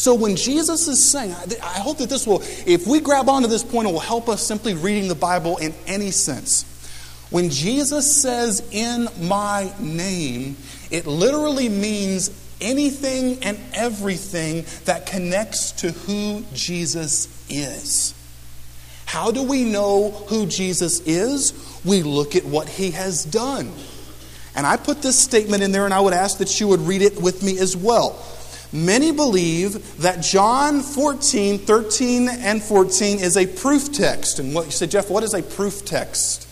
So 0.00 0.14
when 0.14 0.34
Jesus 0.34 0.88
is 0.88 1.10
saying, 1.10 1.34
I 1.62 1.78
hope 1.78 1.98
that 1.98 2.08
this 2.08 2.26
will, 2.26 2.40
if 2.64 2.86
we 2.86 3.00
grab 3.00 3.28
onto 3.28 3.48
this 3.48 3.62
point, 3.62 3.86
it 3.86 3.92
will 3.92 4.00
help 4.00 4.30
us 4.30 4.42
simply 4.46 4.72
reading 4.72 5.08
the 5.08 5.14
Bible 5.14 5.58
in 5.58 5.74
any 5.86 6.10
sense. 6.10 6.64
When 7.28 7.50
Jesus 7.50 8.22
says, 8.22 8.66
in 8.70 9.08
my 9.20 9.70
name, 9.78 10.56
it 10.90 11.06
literally 11.06 11.68
means 11.68 12.30
anything 12.62 13.44
and 13.44 13.60
everything 13.74 14.64
that 14.86 15.04
connects 15.04 15.72
to 15.72 15.92
who 15.92 16.44
Jesus 16.54 17.28
is. 17.50 18.14
How 19.04 19.30
do 19.30 19.42
we 19.42 19.64
know 19.64 20.12
who 20.28 20.46
Jesus 20.46 21.00
is? 21.00 21.52
We 21.84 22.02
look 22.02 22.36
at 22.36 22.46
what 22.46 22.70
he 22.70 22.92
has 22.92 23.26
done. 23.26 23.70
And 24.56 24.66
I 24.66 24.78
put 24.78 25.02
this 25.02 25.18
statement 25.18 25.62
in 25.62 25.72
there, 25.72 25.84
and 25.84 25.92
I 25.92 26.00
would 26.00 26.14
ask 26.14 26.38
that 26.38 26.58
you 26.58 26.68
would 26.68 26.80
read 26.80 27.02
it 27.02 27.20
with 27.20 27.42
me 27.42 27.58
as 27.58 27.76
well. 27.76 28.18
Many 28.72 29.10
believe 29.10 29.98
that 29.98 30.22
John 30.22 30.80
14, 30.80 31.58
13, 31.58 32.28
and 32.28 32.62
14 32.62 33.18
is 33.18 33.36
a 33.36 33.46
proof 33.46 33.92
text. 33.92 34.38
And 34.38 34.54
what 34.54 34.66
you 34.66 34.70
say, 34.70 34.86
Jeff, 34.86 35.10
what 35.10 35.24
is 35.24 35.34
a 35.34 35.42
proof 35.42 35.84
text? 35.84 36.46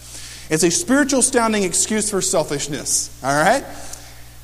It's 0.51 0.65
a 0.65 0.71
spiritual 0.71 1.23
sounding 1.23 1.63
excuse 1.63 2.11
for 2.11 2.21
selfishness, 2.21 3.23
all 3.23 3.37
right? 3.37 3.65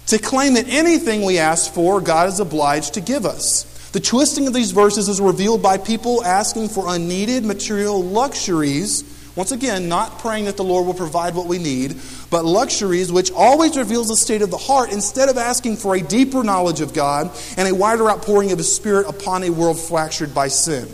To 0.09 0.19
claim 0.19 0.55
that 0.55 0.69
anything 0.69 1.23
we 1.23 1.39
ask 1.39 1.73
for, 1.73 2.01
God 2.01 2.29
is 2.29 2.39
obliged 2.39 2.95
to 2.95 3.01
give 3.01 3.25
us. 3.25 3.65
The 3.91 4.01
twisting 4.01 4.47
of 4.47 4.53
these 4.53 4.73
verses 4.73 5.09
is 5.09 5.21
revealed 5.21 5.63
by 5.63 5.79
people 5.79 6.23
asking 6.25 6.69
for 6.69 6.85
unneeded 6.89 7.45
material 7.45 8.03
luxuries 8.03 9.03
once 9.37 9.51
again, 9.51 9.89
not 9.89 10.21
praying 10.21 10.45
that 10.45 10.57
the 10.57 10.65
Lord 10.65 10.87
will 10.87 10.95
provide 10.95 11.35
what 11.35 11.47
we 11.47 11.59
need, 11.59 11.97
but 12.31 12.45
luxuries, 12.45 13.11
which 13.11 13.33
always 13.33 13.77
reveals 13.77 14.09
the 14.09 14.17
state 14.17 14.43
of 14.43 14.51
the 14.51 14.59
heart, 14.59 14.93
instead 14.93 15.29
of 15.29 15.37
asking 15.37 15.77
for 15.77 15.97
a 15.97 16.01
deeper 16.01 16.45
knowledge 16.45 16.81
of 16.81 16.95
God 16.95 17.31
and 17.57 17.69
a 17.69 17.75
wider 17.75 18.09
outpouring 18.09 18.53
of 18.53 18.59
His 18.59 18.75
Spirit 18.75 19.09
upon 19.09 19.43
a 19.43 19.51
world 19.51 19.79
fractured 19.81 20.35
by 20.35 20.49
sin. 20.49 20.89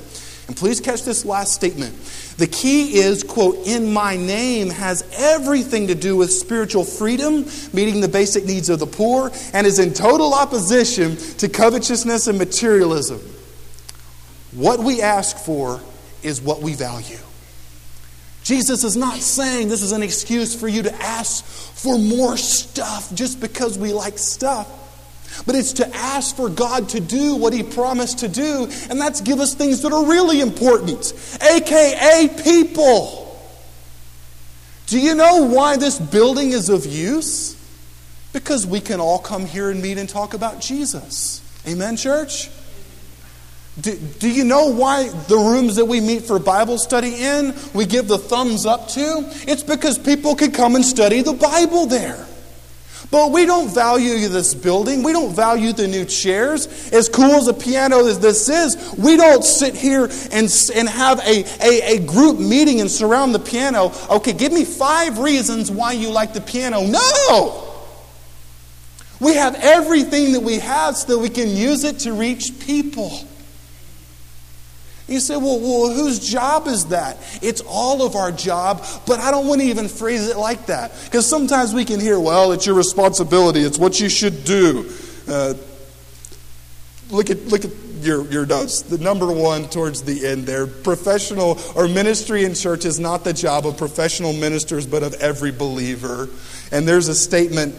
And 0.48 0.56
please 0.56 0.80
catch 0.80 1.04
this 1.04 1.24
last 1.24 1.54
statement. 1.54 1.94
The 2.38 2.46
key 2.46 2.98
is, 2.98 3.22
quote, 3.22 3.68
in 3.68 3.92
my 3.92 4.16
name 4.16 4.70
has 4.70 5.08
everything 5.16 5.86
to 5.88 5.94
do 5.94 6.16
with 6.16 6.32
spiritual 6.32 6.82
freedom, 6.82 7.44
meeting 7.72 8.00
the 8.00 8.08
basic 8.08 8.46
needs 8.46 8.68
of 8.68 8.80
the 8.80 8.86
poor, 8.86 9.30
and 9.52 9.66
is 9.66 9.78
in 9.78 9.92
total 9.92 10.34
opposition 10.34 11.16
to 11.36 11.48
covetousness 11.48 12.26
and 12.26 12.38
materialism. 12.38 13.20
What 14.52 14.80
we 14.80 15.02
ask 15.02 15.36
for 15.36 15.80
is 16.22 16.40
what 16.40 16.62
we 16.62 16.74
value. 16.74 17.18
Jesus 18.50 18.82
is 18.82 18.96
not 18.96 19.18
saying 19.18 19.68
this 19.68 19.80
is 19.80 19.92
an 19.92 20.02
excuse 20.02 20.56
for 20.56 20.66
you 20.66 20.82
to 20.82 20.92
ask 20.94 21.44
for 21.44 21.96
more 21.96 22.36
stuff 22.36 23.14
just 23.14 23.40
because 23.40 23.78
we 23.78 23.92
like 23.92 24.18
stuff. 24.18 24.66
But 25.46 25.54
it's 25.54 25.74
to 25.74 25.88
ask 25.94 26.34
for 26.34 26.48
God 26.48 26.88
to 26.88 27.00
do 27.00 27.36
what 27.36 27.52
He 27.52 27.62
promised 27.62 28.18
to 28.18 28.28
do, 28.28 28.68
and 28.90 29.00
that's 29.00 29.20
give 29.20 29.38
us 29.38 29.54
things 29.54 29.82
that 29.82 29.92
are 29.92 30.04
really 30.04 30.40
important, 30.40 31.12
aka 31.40 32.28
people. 32.42 33.40
Do 34.88 34.98
you 34.98 35.14
know 35.14 35.46
why 35.46 35.76
this 35.76 36.00
building 36.00 36.50
is 36.50 36.70
of 36.70 36.84
use? 36.86 37.54
Because 38.32 38.66
we 38.66 38.80
can 38.80 38.98
all 38.98 39.20
come 39.20 39.46
here 39.46 39.70
and 39.70 39.80
meet 39.80 39.96
and 39.96 40.08
talk 40.08 40.34
about 40.34 40.60
Jesus. 40.60 41.40
Amen, 41.68 41.96
church? 41.96 42.50
Do, 43.80 43.96
do, 44.18 44.28
you 44.28 44.44
know 44.44 44.66
why 44.66 45.08
the 45.08 45.36
rooms 45.36 45.76
that 45.76 45.84
we 45.84 46.00
meet 46.00 46.24
for 46.24 46.38
Bible 46.38 46.76
study 46.76 47.14
in, 47.14 47.54
we 47.72 47.86
give 47.86 48.08
the 48.08 48.18
thumbs 48.18 48.66
up 48.66 48.88
to? 48.88 49.24
It's 49.46 49.62
because 49.62 49.96
people 49.96 50.34
can 50.34 50.50
come 50.50 50.74
and 50.74 50.84
study 50.84 51.22
the 51.22 51.32
Bible 51.32 51.86
there. 51.86 52.26
But 53.10 53.32
we 53.32 53.44
don't 53.44 53.72
value 53.72 54.28
this 54.28 54.54
building. 54.54 55.02
We 55.02 55.12
don't 55.12 55.34
value 55.34 55.72
the 55.72 55.88
new 55.88 56.04
chairs. 56.04 56.92
As 56.92 57.08
cool 57.08 57.32
as 57.32 57.48
a 57.48 57.54
piano 57.54 58.06
as 58.06 58.20
this 58.20 58.48
is, 58.48 58.94
we 58.96 59.16
don't 59.16 59.44
sit 59.44 59.74
here 59.74 60.04
and, 60.30 60.48
and 60.74 60.88
have 60.88 61.18
a, 61.20 61.44
a, 61.60 61.96
a 61.96 62.06
group 62.06 62.38
meeting 62.38 62.80
and 62.80 62.90
surround 62.90 63.34
the 63.34 63.40
piano. 63.40 63.92
Okay, 64.10 64.32
give 64.32 64.52
me 64.52 64.64
five 64.64 65.18
reasons 65.18 65.70
why 65.70 65.92
you 65.92 66.10
like 66.10 66.34
the 66.34 66.40
piano. 66.40 66.84
No! 66.86 67.66
We 69.20 69.34
have 69.34 69.56
everything 69.56 70.32
that 70.32 70.40
we 70.40 70.60
have 70.60 70.96
so 70.96 71.14
that 71.14 71.18
we 71.18 71.28
can 71.28 71.48
use 71.48 71.84
it 71.84 72.00
to 72.00 72.12
reach 72.12 72.60
people. 72.60 73.10
You 75.10 75.18
say, 75.18 75.36
well, 75.36 75.58
well, 75.58 75.92
whose 75.92 76.20
job 76.20 76.68
is 76.68 76.86
that? 76.86 77.18
It's 77.42 77.60
all 77.66 78.06
of 78.06 78.14
our 78.14 78.30
job, 78.30 78.86
but 79.06 79.18
I 79.18 79.32
don't 79.32 79.48
want 79.48 79.60
to 79.60 79.66
even 79.66 79.88
phrase 79.88 80.28
it 80.28 80.36
like 80.36 80.66
that. 80.66 80.92
Because 81.04 81.28
sometimes 81.28 81.74
we 81.74 81.84
can 81.84 81.98
hear, 81.98 82.18
well, 82.20 82.52
it's 82.52 82.64
your 82.64 82.76
responsibility, 82.76 83.60
it's 83.60 83.78
what 83.78 83.98
you 83.98 84.08
should 84.08 84.44
do. 84.44 84.88
Uh, 85.26 85.54
look 87.10 87.28
at, 87.28 87.44
look 87.48 87.64
at 87.64 87.72
your, 88.02 88.24
your 88.30 88.46
notes. 88.46 88.82
The 88.82 88.98
number 88.98 89.30
one 89.32 89.68
towards 89.68 90.02
the 90.02 90.26
end 90.26 90.46
there 90.46 90.68
professional 90.68 91.58
or 91.74 91.88
ministry 91.88 92.44
in 92.44 92.54
church 92.54 92.84
is 92.84 93.00
not 93.00 93.24
the 93.24 93.32
job 93.32 93.66
of 93.66 93.76
professional 93.76 94.32
ministers, 94.32 94.86
but 94.86 95.02
of 95.02 95.14
every 95.14 95.50
believer. 95.50 96.28
And 96.70 96.86
there's 96.86 97.08
a 97.08 97.16
statement 97.16 97.74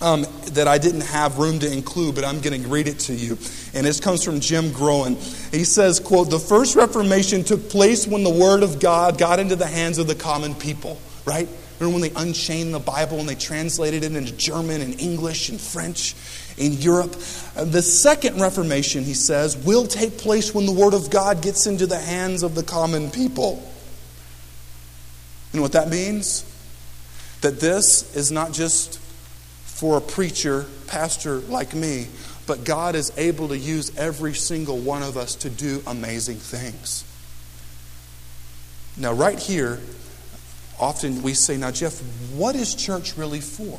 um, 0.00 0.26
that 0.52 0.68
I 0.68 0.78
didn't 0.78 1.02
have 1.02 1.38
room 1.38 1.58
to 1.60 1.72
include, 1.72 2.14
but 2.14 2.24
I'm 2.24 2.40
going 2.40 2.60
to 2.62 2.68
read 2.68 2.88
it 2.88 2.98
to 3.00 3.14
you. 3.14 3.38
And 3.74 3.86
this 3.86 4.00
comes 4.00 4.22
from 4.24 4.40
Jim 4.40 4.72
Groen. 4.72 5.14
He 5.52 5.64
says, 5.64 6.00
quote, 6.00 6.30
the 6.30 6.38
first 6.38 6.76
Reformation 6.76 7.44
took 7.44 7.68
place 7.70 8.06
when 8.06 8.22
the 8.22 8.30
Word 8.30 8.62
of 8.62 8.78
God 8.78 9.18
got 9.18 9.38
into 9.38 9.56
the 9.56 9.66
hands 9.66 9.98
of 9.98 10.06
the 10.06 10.14
common 10.14 10.54
people, 10.54 10.98
right? 11.24 11.48
Remember 11.78 12.00
when 12.00 12.10
they 12.10 12.20
unchained 12.20 12.72
the 12.72 12.78
Bible 12.78 13.20
and 13.20 13.28
they 13.28 13.34
translated 13.34 14.02
it 14.02 14.14
into 14.14 14.32
German 14.32 14.80
and 14.80 15.00
English 15.00 15.48
and 15.48 15.60
French 15.60 16.14
in 16.56 16.72
Europe? 16.74 17.14
Uh, 17.54 17.64
the 17.64 17.82
second 17.82 18.40
Reformation, 18.40 19.02
he 19.04 19.14
says, 19.14 19.56
will 19.58 19.86
take 19.86 20.18
place 20.18 20.54
when 20.54 20.66
the 20.66 20.72
Word 20.72 20.94
of 20.94 21.10
God 21.10 21.42
gets 21.42 21.66
into 21.66 21.86
the 21.86 21.98
hands 21.98 22.42
of 22.42 22.54
the 22.54 22.62
common 22.62 23.10
people. 23.10 23.62
Know 25.52 25.62
what 25.62 25.72
that 25.72 25.88
means? 25.88 26.44
That 27.40 27.60
this 27.60 28.14
is 28.14 28.30
not 28.30 28.52
just 28.52 29.00
for 29.76 29.98
a 29.98 30.00
preacher, 30.00 30.64
pastor 30.86 31.40
like 31.40 31.74
me, 31.74 32.06
but 32.46 32.64
God 32.64 32.94
is 32.94 33.12
able 33.18 33.48
to 33.48 33.58
use 33.58 33.94
every 33.98 34.32
single 34.32 34.78
one 34.78 35.02
of 35.02 35.18
us 35.18 35.34
to 35.34 35.50
do 35.50 35.82
amazing 35.86 36.36
things. 36.36 37.04
Now, 38.96 39.12
right 39.12 39.38
here, 39.38 39.78
often 40.80 41.20
we 41.22 41.34
say, 41.34 41.58
Now, 41.58 41.72
Jeff, 41.72 41.98
what 42.32 42.56
is 42.56 42.74
church 42.74 43.18
really 43.18 43.42
for? 43.42 43.78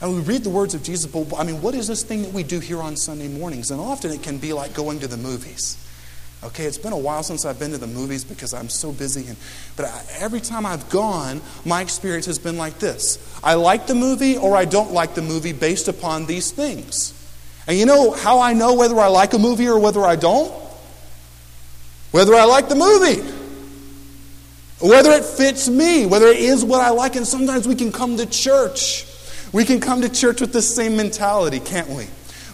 And 0.00 0.14
we 0.14 0.20
read 0.20 0.44
the 0.44 0.50
words 0.50 0.74
of 0.74 0.84
Jesus, 0.84 1.10
but 1.10 1.36
I 1.36 1.42
mean, 1.42 1.60
what 1.60 1.74
is 1.74 1.88
this 1.88 2.04
thing 2.04 2.22
that 2.22 2.32
we 2.32 2.44
do 2.44 2.60
here 2.60 2.80
on 2.80 2.96
Sunday 2.96 3.26
mornings? 3.26 3.72
And 3.72 3.80
often 3.80 4.12
it 4.12 4.22
can 4.22 4.38
be 4.38 4.52
like 4.52 4.74
going 4.74 5.00
to 5.00 5.08
the 5.08 5.16
movies. 5.16 5.76
Okay, 6.42 6.64
it's 6.64 6.78
been 6.78 6.94
a 6.94 6.98
while 6.98 7.22
since 7.22 7.44
I've 7.44 7.58
been 7.58 7.72
to 7.72 7.78
the 7.78 7.86
movies 7.86 8.24
because 8.24 8.54
I'm 8.54 8.70
so 8.70 8.92
busy. 8.92 9.26
And, 9.26 9.36
but 9.76 9.84
I, 9.86 10.02
every 10.20 10.40
time 10.40 10.64
I've 10.64 10.88
gone, 10.88 11.42
my 11.66 11.82
experience 11.82 12.24
has 12.26 12.38
been 12.38 12.56
like 12.56 12.78
this 12.78 13.18
I 13.44 13.54
like 13.54 13.86
the 13.86 13.94
movie 13.94 14.38
or 14.38 14.56
I 14.56 14.64
don't 14.64 14.92
like 14.92 15.14
the 15.14 15.22
movie 15.22 15.52
based 15.52 15.88
upon 15.88 16.26
these 16.26 16.50
things. 16.50 17.14
And 17.66 17.78
you 17.78 17.84
know 17.84 18.12
how 18.12 18.40
I 18.40 18.54
know 18.54 18.74
whether 18.74 18.98
I 18.98 19.08
like 19.08 19.34
a 19.34 19.38
movie 19.38 19.68
or 19.68 19.78
whether 19.78 20.02
I 20.02 20.16
don't? 20.16 20.50
Whether 22.10 22.34
I 22.34 22.44
like 22.44 22.68
the 22.68 22.74
movie. 22.74 23.20
Whether 24.80 25.10
it 25.10 25.24
fits 25.24 25.68
me, 25.68 26.06
whether 26.06 26.26
it 26.26 26.38
is 26.38 26.64
what 26.64 26.80
I 26.80 26.88
like. 26.90 27.16
And 27.16 27.26
sometimes 27.26 27.68
we 27.68 27.74
can 27.74 27.92
come 27.92 28.16
to 28.16 28.24
church. 28.24 29.06
We 29.52 29.64
can 29.66 29.78
come 29.78 30.00
to 30.00 30.08
church 30.08 30.40
with 30.40 30.54
the 30.54 30.62
same 30.62 30.96
mentality, 30.96 31.60
can't 31.60 31.88
we? 31.88 32.06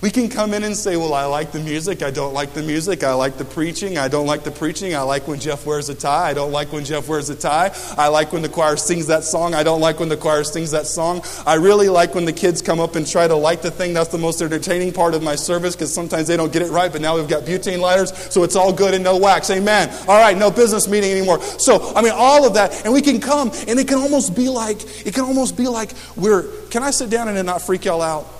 We 0.03 0.11
can 0.11 0.29
come 0.29 0.53
in 0.53 0.63
and 0.63 0.77
say, 0.77 0.97
Well, 0.97 1.15
I 1.15 1.25
like 1.25 1.53
the 1.53 1.61
music, 1.61 2.03
I 2.03 2.11
don't 2.11 2.35
like 2.35 2.53
the 2.53 2.63
music, 2.63 3.03
I 3.03 3.15
like 3.15 3.39
the 3.39 3.45
preaching, 3.45 3.97
I 3.97 4.09
don't 4.09 4.27
like 4.27 4.45
the 4.45 4.51
preaching, 4.51 4.95
I 4.95 5.01
like 5.01 5.27
when 5.27 5.41
Jeff 5.41 5.65
wears 5.65 5.89
a 5.89 5.95
tie, 5.95 6.29
I 6.29 6.35
don't 6.35 6.53
like 6.53 6.71
when 6.73 6.85
Jeff 6.85 7.09
wears 7.09 7.31
a 7.31 7.35
tie, 7.35 7.75
I 7.97 8.09
like 8.09 8.33
when 8.33 8.43
the 8.43 8.49
choir 8.49 8.77
sings 8.77 9.07
that 9.07 9.25
song, 9.25 9.55
I 9.55 9.63
don't 9.63 9.81
like 9.81 9.99
when 9.99 10.11
the 10.11 10.17
choir 10.17 10.45
sings 10.45 10.73
that 10.73 10.87
song. 10.87 11.23
I 11.47 11.55
really 11.55 11.89
like 11.89 12.15
when 12.15 12.27
the 12.27 12.33
kids 12.33 12.61
come 12.61 12.79
up 12.79 12.95
and 12.95 13.07
try 13.07 13.27
to 13.27 13.35
light 13.35 13.63
the 13.63 13.71
thing. 13.71 13.95
That's 13.95 14.11
the 14.11 14.19
most 14.19 14.43
entertaining 14.43 14.93
part 14.93 15.15
of 15.15 15.23
my 15.23 15.35
service 15.35 15.75
because 15.75 15.93
sometimes 15.93 16.27
they 16.27 16.37
don't 16.37 16.53
get 16.53 16.63
it 16.63 16.71
right, 16.71 16.93
but 16.93 17.01
now 17.01 17.17
we've 17.17 17.29
got 17.29 17.45
butane 17.45 17.81
lighters, 17.81 18.13
so 18.33 18.43
it's 18.43 18.57
all 18.57 18.73
good 18.73 18.93
and 18.93 19.03
no 19.03 19.17
wax. 19.17 19.51
Amen. 19.51 19.89
All 20.07 20.21
right, 20.21 20.37
no 20.37 20.51
business 20.51 20.89
meeting 20.89 21.11
anymore. 21.11 21.41
So, 21.41 21.95
I 21.95 22.03
mean, 22.03 22.13
all 22.15 22.47
of 22.47 22.55
that, 22.55 22.85
and 22.85 22.93
we 22.93 23.01
can 23.01 23.19
come, 23.19 23.51
and 23.67 23.79
it 23.79 23.89
can 23.89 23.99
almost 23.99 24.37
be 24.37 24.51
like, 24.51 25.07
it 25.07 25.15
can 25.15 25.25
almost 25.25 25.57
be 25.57 25.69
like 25.69 25.93
we're, 26.17 26.43
can 26.69 26.83
I 26.83 26.91
sit 26.91 27.09
down 27.09 27.29
and 27.29 27.47
not 27.47 27.63
freak 27.63 27.87
y'all 27.87 28.03
out? 28.03 28.36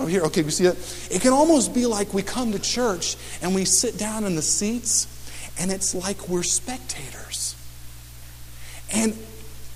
Over 0.00 0.08
here, 0.08 0.22
okay, 0.22 0.42
we 0.42 0.50
see 0.50 0.64
it? 0.64 1.08
It 1.10 1.20
can 1.20 1.32
almost 1.32 1.74
be 1.74 1.84
like 1.84 2.14
we 2.14 2.22
come 2.22 2.52
to 2.52 2.58
church 2.58 3.16
and 3.42 3.54
we 3.54 3.66
sit 3.66 3.98
down 3.98 4.24
in 4.24 4.34
the 4.34 4.42
seats 4.42 5.06
and 5.58 5.70
it's 5.70 5.94
like 5.94 6.28
we're 6.28 6.42
spectators. 6.42 7.54
And 8.92 9.16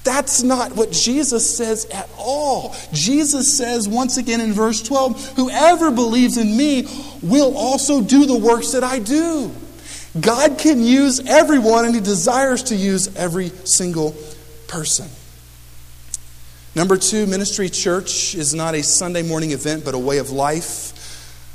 that's 0.02 0.42
not 0.42 0.76
what 0.76 0.92
Jesus 0.92 1.56
says 1.56 1.86
at 1.86 2.08
all. 2.18 2.74
Jesus 2.92 3.56
says, 3.56 3.86
once 3.86 4.16
again 4.16 4.40
in 4.40 4.52
verse 4.52 4.82
12, 4.82 5.36
whoever 5.36 5.90
believes 5.90 6.38
in 6.38 6.56
me 6.56 6.88
will 7.22 7.56
also 7.56 8.00
do 8.00 8.24
the 8.24 8.38
works 8.38 8.72
that 8.72 8.82
I 8.82 8.98
do. 8.98 9.54
God 10.18 10.58
can 10.58 10.80
use 10.80 11.20
everyone, 11.20 11.86
and 11.86 11.94
He 11.94 12.00
desires 12.00 12.64
to 12.64 12.76
use 12.76 13.14
every 13.16 13.48
single 13.64 14.14
person. 14.68 15.08
Number 16.76 16.96
two, 16.96 17.26
ministry 17.26 17.68
church 17.68 18.34
is 18.34 18.52
not 18.52 18.74
a 18.74 18.82
Sunday 18.82 19.22
morning 19.22 19.52
event, 19.52 19.84
but 19.84 19.94
a 19.94 19.98
way 19.98 20.18
of 20.18 20.30
life. 20.30 20.90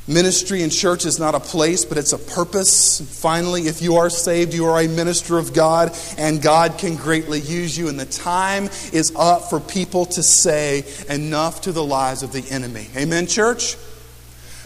Ministry 0.07 0.63
and 0.63 0.71
church 0.71 1.05
is 1.05 1.19
not 1.19 1.35
a 1.35 1.41
place, 1.41 1.83
but 1.83 1.97
it's 1.97 2.13
a 2.13 2.17
purpose. 2.17 3.01
Finally, 3.21 3.67
if 3.67 3.81
you 3.81 3.97
are 3.97 4.09
saved, 4.09 4.53
you 4.53 4.65
are 4.65 4.79
a 4.79 4.87
minister 4.87 5.37
of 5.37 5.53
God, 5.53 5.95
and 6.17 6.41
God 6.41 6.77
can 6.77 6.95
greatly 6.95 7.41
use 7.41 7.77
you. 7.77 7.89
And 7.89 7.99
the 7.99 8.05
time 8.05 8.69
is 8.93 9.11
up 9.17 9.49
for 9.49 9.59
people 9.59 10.05
to 10.05 10.23
say 10.23 10.85
enough 11.09 11.61
to 11.61 11.73
the 11.73 11.83
lies 11.83 12.23
of 12.23 12.31
the 12.31 12.49
enemy. 12.49 12.87
Amen, 12.95 13.27
church? 13.27 13.75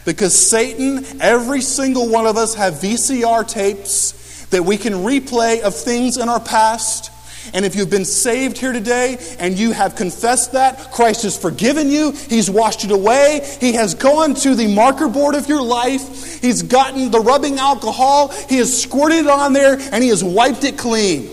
Because 0.06 0.38
Satan, 0.38 1.04
every 1.20 1.62
single 1.62 2.10
one 2.10 2.28
of 2.28 2.38
us 2.38 2.54
have 2.54 2.76
VCR 2.76 3.48
tapes 3.48 4.46
that 4.52 4.64
we 4.64 4.78
can 4.78 4.94
replay 4.94 5.62
of 5.62 5.74
things 5.74 6.18
in 6.18 6.30
our 6.30 6.40
past 6.40 7.10
and 7.54 7.66
if 7.66 7.76
you've 7.76 7.90
been 7.90 8.06
saved 8.06 8.58
here 8.58 8.72
today 8.72 9.18
and 9.40 9.58
you 9.58 9.72
have 9.72 9.96
confessed 9.96 10.54
that, 10.54 10.92
Christ 10.92 11.24
has 11.24 11.38
forgiven 11.38 11.90
you, 11.90 12.12
He's 12.12 12.50
washed 12.50 12.84
it 12.86 12.92
away, 12.92 13.42
He 13.60 13.74
has 13.74 13.96
gone 13.96 14.36
to 14.36 14.56
the 14.56 14.68
marker 14.68 15.08
board 15.08 15.36
of 15.36 15.50
your 15.50 15.62
life, 15.62 16.42
He's 16.42 16.64
gotten 16.64 17.12
the 17.12 17.20
rubbing 17.20 17.60
alcohol, 17.60 18.30
He 18.50 18.58
has 18.58 18.82
squirted 18.82 19.20
it 19.20 19.28
on 19.28 19.54
there, 19.54 19.78
and 19.92 20.04
He 20.04 20.10
has 20.10 20.24
wiped 20.24 20.64
it 20.64 20.78
clean. 20.78 21.30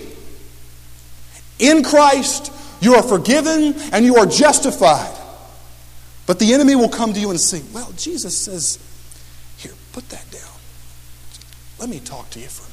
In 1.58 1.82
Christ, 1.84 2.52
you 2.80 2.94
are 2.94 3.02
forgiven 3.02 3.74
and 3.92 4.04
you 4.04 4.16
are 4.16 4.26
justified. 4.26 5.16
But 6.26 6.38
the 6.38 6.54
enemy 6.54 6.74
will 6.74 6.88
come 6.88 7.12
to 7.12 7.20
you 7.20 7.30
and 7.30 7.40
say, 7.40 7.62
Well, 7.72 7.92
Jesus 7.96 8.36
says, 8.36 8.78
Here, 9.58 9.72
put 9.92 10.08
that 10.08 10.30
down. 10.30 10.42
Let 11.78 11.88
me 11.88 12.00
talk 12.00 12.30
to 12.30 12.40
you 12.40 12.46
for. 12.46 12.69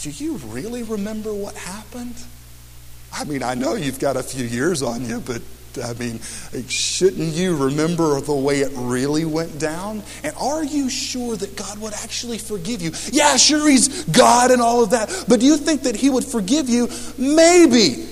Do 0.00 0.10
you 0.10 0.36
really 0.36 0.82
remember 0.82 1.32
what 1.34 1.54
happened? 1.54 2.14
I 3.12 3.24
mean, 3.24 3.42
I 3.42 3.54
know 3.54 3.74
you've 3.74 3.98
got 3.98 4.16
a 4.16 4.22
few 4.22 4.44
years 4.44 4.82
on 4.82 5.04
you, 5.04 5.20
but 5.20 5.42
I 5.84 5.92
mean, 5.94 6.20
shouldn't 6.68 7.34
you 7.34 7.56
remember 7.56 8.20
the 8.20 8.34
way 8.34 8.60
it 8.60 8.72
really 8.74 9.24
went 9.24 9.58
down? 9.58 10.02
And 10.24 10.34
are 10.40 10.64
you 10.64 10.88
sure 10.88 11.36
that 11.36 11.54
God 11.56 11.78
would 11.80 11.92
actually 11.92 12.38
forgive 12.38 12.80
you? 12.80 12.92
Yeah, 13.12 13.36
sure, 13.36 13.68
He's 13.68 14.04
God 14.06 14.50
and 14.50 14.62
all 14.62 14.82
of 14.82 14.90
that. 14.90 15.26
But 15.28 15.40
do 15.40 15.46
you 15.46 15.56
think 15.56 15.82
that 15.82 15.96
He 15.96 16.08
would 16.08 16.24
forgive 16.24 16.68
you? 16.68 16.88
Maybe. 17.18 18.06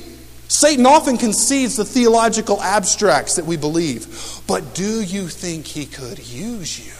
Satan 0.48 0.86
often 0.86 1.16
concedes 1.16 1.76
the 1.76 1.84
theological 1.84 2.60
abstracts 2.62 3.36
that 3.36 3.44
we 3.44 3.56
believe. 3.56 4.42
But 4.46 4.74
do 4.74 5.02
you 5.02 5.28
think 5.28 5.66
He 5.66 5.86
could 5.86 6.18
use 6.18 6.86
you? 6.86 6.97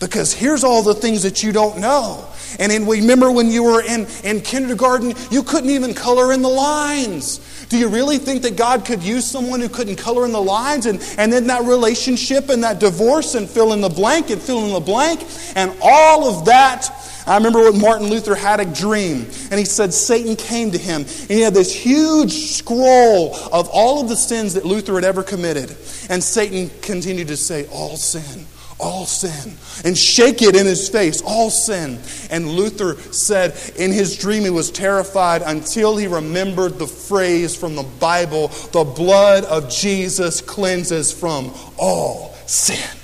Because 0.00 0.32
here's 0.32 0.64
all 0.64 0.82
the 0.82 0.94
things 0.94 1.22
that 1.24 1.42
you 1.42 1.52
don't 1.52 1.78
know. 1.78 2.26
And 2.58 2.72
in, 2.72 2.86
remember 2.86 3.30
when 3.30 3.50
you 3.50 3.62
were 3.62 3.82
in, 3.82 4.06
in 4.24 4.40
kindergarten, 4.40 5.12
you 5.30 5.42
couldn't 5.42 5.70
even 5.70 5.92
color 5.92 6.32
in 6.32 6.40
the 6.40 6.48
lines. 6.48 7.38
Do 7.68 7.78
you 7.78 7.88
really 7.88 8.16
think 8.16 8.42
that 8.42 8.56
God 8.56 8.86
could 8.86 9.02
use 9.02 9.24
someone 9.24 9.60
who 9.60 9.68
couldn't 9.68 9.96
color 9.96 10.24
in 10.24 10.32
the 10.32 10.40
lines? 10.40 10.86
And, 10.86 11.00
and 11.18 11.30
then 11.30 11.46
that 11.48 11.64
relationship 11.64 12.48
and 12.48 12.64
that 12.64 12.80
divorce 12.80 13.34
and 13.34 13.48
fill 13.48 13.74
in 13.74 13.82
the 13.82 13.90
blank 13.90 14.30
and 14.30 14.40
fill 14.40 14.64
in 14.64 14.72
the 14.72 14.80
blank 14.80 15.24
and 15.54 15.72
all 15.82 16.26
of 16.26 16.46
that. 16.46 16.88
I 17.26 17.36
remember 17.36 17.70
when 17.70 17.80
Martin 17.80 18.08
Luther 18.08 18.34
had 18.34 18.58
a 18.58 18.64
dream, 18.64 19.26
and 19.50 19.58
he 19.58 19.64
said 19.64 19.92
Satan 19.92 20.34
came 20.34 20.70
to 20.72 20.78
him, 20.78 21.02
and 21.02 21.30
he 21.30 21.42
had 21.42 21.54
this 21.54 21.72
huge 21.72 22.32
scroll 22.32 23.36
of 23.52 23.68
all 23.68 24.00
of 24.00 24.08
the 24.08 24.16
sins 24.16 24.54
that 24.54 24.64
Luther 24.64 24.94
had 24.94 25.04
ever 25.04 25.22
committed. 25.22 25.70
And 26.08 26.24
Satan 26.24 26.70
continued 26.80 27.28
to 27.28 27.36
say, 27.36 27.68
All 27.68 27.96
sin, 27.96 28.46
all 28.80 29.06
sin, 29.06 29.56
and 29.84 29.96
shake 29.96 30.42
it 30.42 30.56
in 30.56 30.66
his 30.66 30.88
face, 30.88 31.22
all 31.22 31.50
sin. 31.50 31.98
And 32.30 32.48
Luther 32.48 32.96
said 33.12 33.54
in 33.76 33.92
his 33.92 34.16
dream 34.16 34.42
he 34.42 34.50
was 34.50 34.70
terrified 34.70 35.42
until 35.42 35.96
he 35.96 36.06
remembered 36.06 36.78
the 36.78 36.86
phrase 36.86 37.56
from 37.56 37.76
the 37.76 37.82
Bible 37.82 38.48
the 38.72 38.84
blood 38.84 39.44
of 39.44 39.70
Jesus 39.70 40.40
cleanses 40.40 41.12
from 41.12 41.52
all 41.78 42.34
sin. 42.46 42.99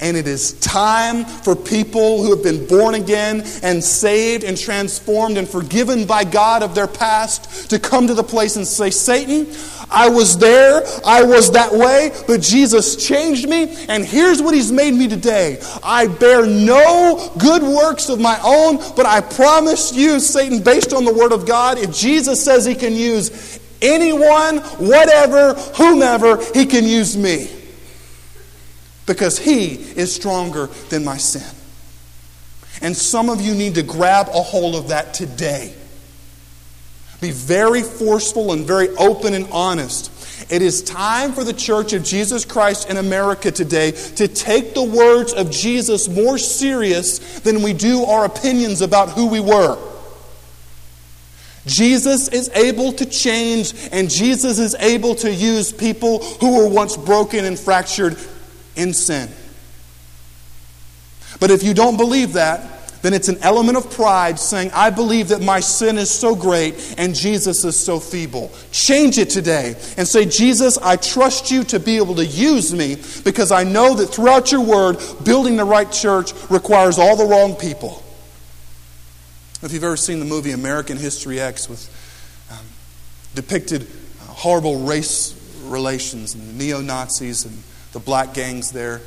And 0.00 0.16
it 0.16 0.26
is 0.26 0.54
time 0.54 1.26
for 1.26 1.54
people 1.54 2.22
who 2.22 2.34
have 2.34 2.42
been 2.42 2.66
born 2.66 2.94
again 2.94 3.42
and 3.62 3.84
saved 3.84 4.44
and 4.44 4.56
transformed 4.56 5.36
and 5.36 5.46
forgiven 5.46 6.06
by 6.06 6.24
God 6.24 6.62
of 6.62 6.74
their 6.74 6.86
past 6.86 7.68
to 7.70 7.78
come 7.78 8.06
to 8.06 8.14
the 8.14 8.22
place 8.22 8.56
and 8.56 8.66
say, 8.66 8.88
Satan, 8.88 9.46
I 9.90 10.08
was 10.08 10.38
there, 10.38 10.82
I 11.04 11.24
was 11.24 11.52
that 11.52 11.72
way, 11.72 12.12
but 12.26 12.40
Jesus 12.40 12.96
changed 12.96 13.48
me, 13.48 13.74
and 13.88 14.04
here's 14.04 14.40
what 14.40 14.54
He's 14.54 14.70
made 14.70 14.94
me 14.94 15.08
today. 15.08 15.60
I 15.82 16.06
bear 16.06 16.46
no 16.46 17.32
good 17.38 17.62
works 17.62 18.08
of 18.08 18.20
my 18.20 18.38
own, 18.42 18.76
but 18.96 19.04
I 19.04 19.20
promise 19.20 19.92
you, 19.92 20.20
Satan, 20.20 20.62
based 20.62 20.92
on 20.92 21.04
the 21.04 21.12
Word 21.12 21.32
of 21.32 21.44
God, 21.44 21.78
if 21.78 21.94
Jesus 21.94 22.42
says 22.42 22.64
He 22.64 22.74
can 22.74 22.94
use 22.94 23.58
anyone, 23.82 24.58
whatever, 24.78 25.54
whomever, 25.74 26.42
He 26.54 26.66
can 26.66 26.84
use 26.84 27.16
me 27.16 27.59
because 29.10 29.40
He 29.40 29.74
is 29.74 30.14
stronger 30.14 30.68
than 30.88 31.04
my 31.04 31.16
sin. 31.16 31.42
And 32.80 32.96
some 32.96 33.28
of 33.28 33.40
you 33.40 33.54
need 33.56 33.74
to 33.74 33.82
grab 33.82 34.28
a 34.28 34.40
hold 34.40 34.76
of 34.76 34.90
that 34.90 35.14
today. 35.14 35.74
Be 37.20 37.32
very 37.32 37.82
forceful 37.82 38.52
and 38.52 38.64
very 38.64 38.88
open 38.90 39.34
and 39.34 39.48
honest. 39.50 40.12
It 40.48 40.62
is 40.62 40.80
time 40.80 41.32
for 41.32 41.42
the 41.42 41.52
Church 41.52 41.92
of 41.92 42.04
Jesus 42.04 42.44
Christ 42.44 42.88
in 42.88 42.98
America 42.98 43.50
today 43.50 43.90
to 43.90 44.28
take 44.28 44.74
the 44.74 44.84
words 44.84 45.32
of 45.32 45.50
Jesus 45.50 46.06
more 46.08 46.38
serious 46.38 47.40
than 47.40 47.62
we 47.62 47.72
do 47.72 48.04
our 48.04 48.24
opinions 48.24 48.80
about 48.80 49.08
who 49.08 49.26
we 49.26 49.40
were. 49.40 49.76
Jesus 51.66 52.28
is 52.28 52.48
able 52.50 52.92
to 52.92 53.04
change, 53.04 53.74
and 53.90 54.08
Jesus 54.08 54.60
is 54.60 54.76
able 54.76 55.16
to 55.16 55.34
use 55.34 55.72
people 55.72 56.22
who 56.36 56.58
were 56.58 56.68
once 56.68 56.96
broken 56.96 57.44
and 57.44 57.58
fractured 57.58 58.16
in 58.80 58.94
sin. 58.94 59.28
But 61.38 61.50
if 61.50 61.62
you 61.62 61.74
don't 61.74 61.96
believe 61.96 62.32
that, 62.32 62.80
then 63.02 63.14
it's 63.14 63.28
an 63.28 63.38
element 63.40 63.78
of 63.78 63.90
pride 63.90 64.38
saying, 64.38 64.70
I 64.74 64.90
believe 64.90 65.28
that 65.28 65.40
my 65.40 65.60
sin 65.60 65.96
is 65.96 66.10
so 66.10 66.34
great 66.34 66.94
and 66.98 67.14
Jesus 67.14 67.64
is 67.64 67.78
so 67.78 67.98
feeble. 67.98 68.52
Change 68.72 69.16
it 69.16 69.30
today 69.30 69.74
and 69.96 70.06
say, 70.06 70.26
Jesus, 70.26 70.76
I 70.76 70.96
trust 70.96 71.50
you 71.50 71.64
to 71.64 71.80
be 71.80 71.96
able 71.96 72.16
to 72.16 72.26
use 72.26 72.74
me 72.74 72.96
because 73.24 73.52
I 73.52 73.64
know 73.64 73.94
that 73.94 74.08
throughout 74.08 74.52
your 74.52 74.60
word, 74.60 74.98
building 75.24 75.56
the 75.56 75.64
right 75.64 75.90
church 75.90 76.32
requires 76.50 76.98
all 76.98 77.16
the 77.16 77.24
wrong 77.24 77.54
people. 77.54 78.02
If 79.62 79.72
you've 79.72 79.84
ever 79.84 79.96
seen 79.96 80.18
the 80.20 80.26
movie 80.26 80.52
American 80.52 80.96
History 80.96 81.40
X 81.40 81.68
with 81.68 81.88
um, 82.50 82.66
depicted 83.34 83.82
uh, 83.82 84.24
horrible 84.24 84.80
race 84.80 85.36
relations 85.64 86.34
and 86.34 86.58
neo 86.58 86.80
Nazis 86.80 87.44
and 87.44 87.62
the 87.92 87.98
black 87.98 88.34
gangs 88.34 88.72
there 88.72 89.00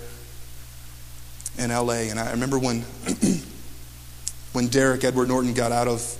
in 1.58 1.70
LA. 1.70 2.10
And 2.10 2.20
I 2.20 2.32
remember 2.32 2.60
when, 2.60 2.82
when 4.54 4.68
Derek 4.68 5.04
Edward 5.04 5.28
Norton 5.28 5.54
got 5.54 5.72
out 5.72 5.88
of 5.88 6.18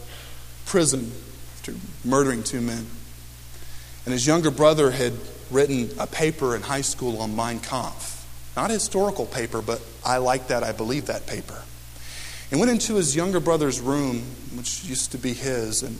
prison 0.66 1.12
after 1.56 1.74
murdering 2.06 2.44
two 2.44 2.62
men. 2.62 2.86
And 4.06 4.14
his 4.14 4.28
younger 4.28 4.52
brother 4.52 4.92
had 4.92 5.14
written 5.50 5.90
a 6.00 6.08
paper 6.08 6.56
in 6.56 6.62
high 6.62 6.82
school 6.82 7.22
on 7.22 7.36
Mein 7.36 7.60
Kampf. 7.60 8.12
Not 8.56 8.70
a 8.70 8.74
historical 8.74 9.26
paper, 9.26 9.62
but 9.62 9.82
I 10.06 10.18
like 10.18 10.48
that, 10.48 10.64
I 10.64 10.72
believe 10.72 11.08
that 11.08 11.26
paper. 11.26 11.62
And 12.52 12.60
went 12.60 12.72
into 12.72 12.96
his 12.96 13.16
younger 13.16 13.40
brother's 13.40 13.80
room, 13.80 14.24
which 14.56 14.84
used 14.84 15.12
to 15.14 15.18
be 15.18 15.34
his, 15.34 15.82
and 15.82 15.98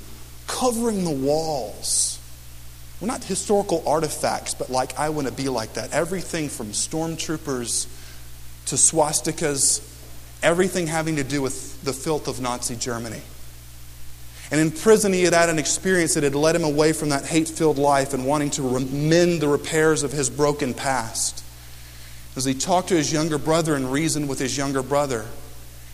covering 0.48 1.04
the 1.04 1.12
walls 1.12 2.20
well, 3.04 3.12
not 3.12 3.26
historical 3.26 3.84
artifacts, 3.86 4.54
but 4.54 4.70
like 4.70 4.98
I 4.98 5.10
want 5.10 5.28
to 5.28 5.34
be 5.34 5.50
like 5.50 5.74
that. 5.74 5.92
Everything 5.92 6.48
from 6.48 6.68
stormtroopers 6.68 7.86
to 8.68 8.76
swastikas, 8.76 9.86
everything 10.42 10.88
having 10.88 11.18
to 11.18 11.24
do 11.26 11.42
with 11.42 11.84
the 11.84 11.92
filth 11.92 12.30
of 12.30 12.40
Nazi 12.40 12.78
Germany. 12.78 13.20
And 14.52 14.62
in 14.62 14.72
prison, 14.72 15.12
he 15.12 15.24
had 15.24 15.34
had 15.34 15.50
an 15.50 15.60
experience 15.60 16.14
that 16.14 16.24
had 16.24 16.34
led 16.34 16.56
him 16.56 16.64
away 16.64 16.94
from 16.94 17.10
that 17.10 17.26
hate 17.26 17.50
filled 17.50 17.78
life 17.78 18.14
and 18.14 18.26
wanting 18.26 18.52
to 18.52 18.80
mend 18.80 19.42
the 19.42 19.50
repairs 19.50 20.04
of 20.04 20.14
his 20.14 20.30
broken 20.30 20.74
past. 20.74 21.44
As 22.38 22.46
he 22.46 22.54
talked 22.54 22.88
to 22.88 22.96
his 22.96 23.12
younger 23.12 23.38
brother 23.38 23.76
and 23.76 23.92
reasoned 23.92 24.30
with 24.30 24.40
his 24.40 24.56
younger 24.56 24.82
brother, 24.82 25.26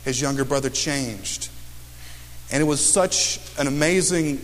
his 0.06 0.22
younger 0.22 0.46
brother 0.46 0.70
changed. 0.70 1.50
And 2.52 2.62
it 2.62 2.66
was 2.66 2.86
such 2.86 3.40
an 3.58 3.66
amazing 3.66 4.40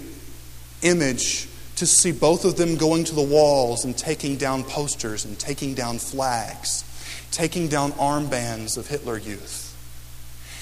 image 0.81 1.47
to 1.75 1.85
see 1.85 2.11
both 2.11 2.45
of 2.45 2.55
them 2.55 2.77
going 2.77 3.03
to 3.03 3.15
the 3.15 3.21
walls 3.21 3.83
and 3.83 3.97
taking 3.97 4.37
down 4.37 4.63
posters 4.63 5.25
and 5.25 5.37
taking 5.37 5.73
down 5.73 5.99
flags, 5.99 6.83
taking 7.31 7.67
down 7.67 7.91
armbands 7.93 8.77
of 8.77 8.87
Hitler 8.87 9.17
Youth. 9.17 9.75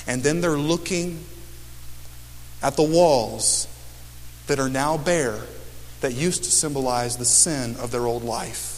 And 0.07 0.23
then 0.23 0.41
they're 0.41 0.57
looking 0.57 1.23
at 2.61 2.75
the 2.75 2.83
walls 2.83 3.67
that 4.47 4.59
are 4.59 4.69
now 4.69 4.97
bare 4.97 5.39
that 6.01 6.13
used 6.13 6.43
to 6.43 6.51
symbolize 6.51 7.17
the 7.17 7.25
sin 7.25 7.75
of 7.77 7.91
their 7.91 8.05
old 8.05 8.23
life. 8.23 8.72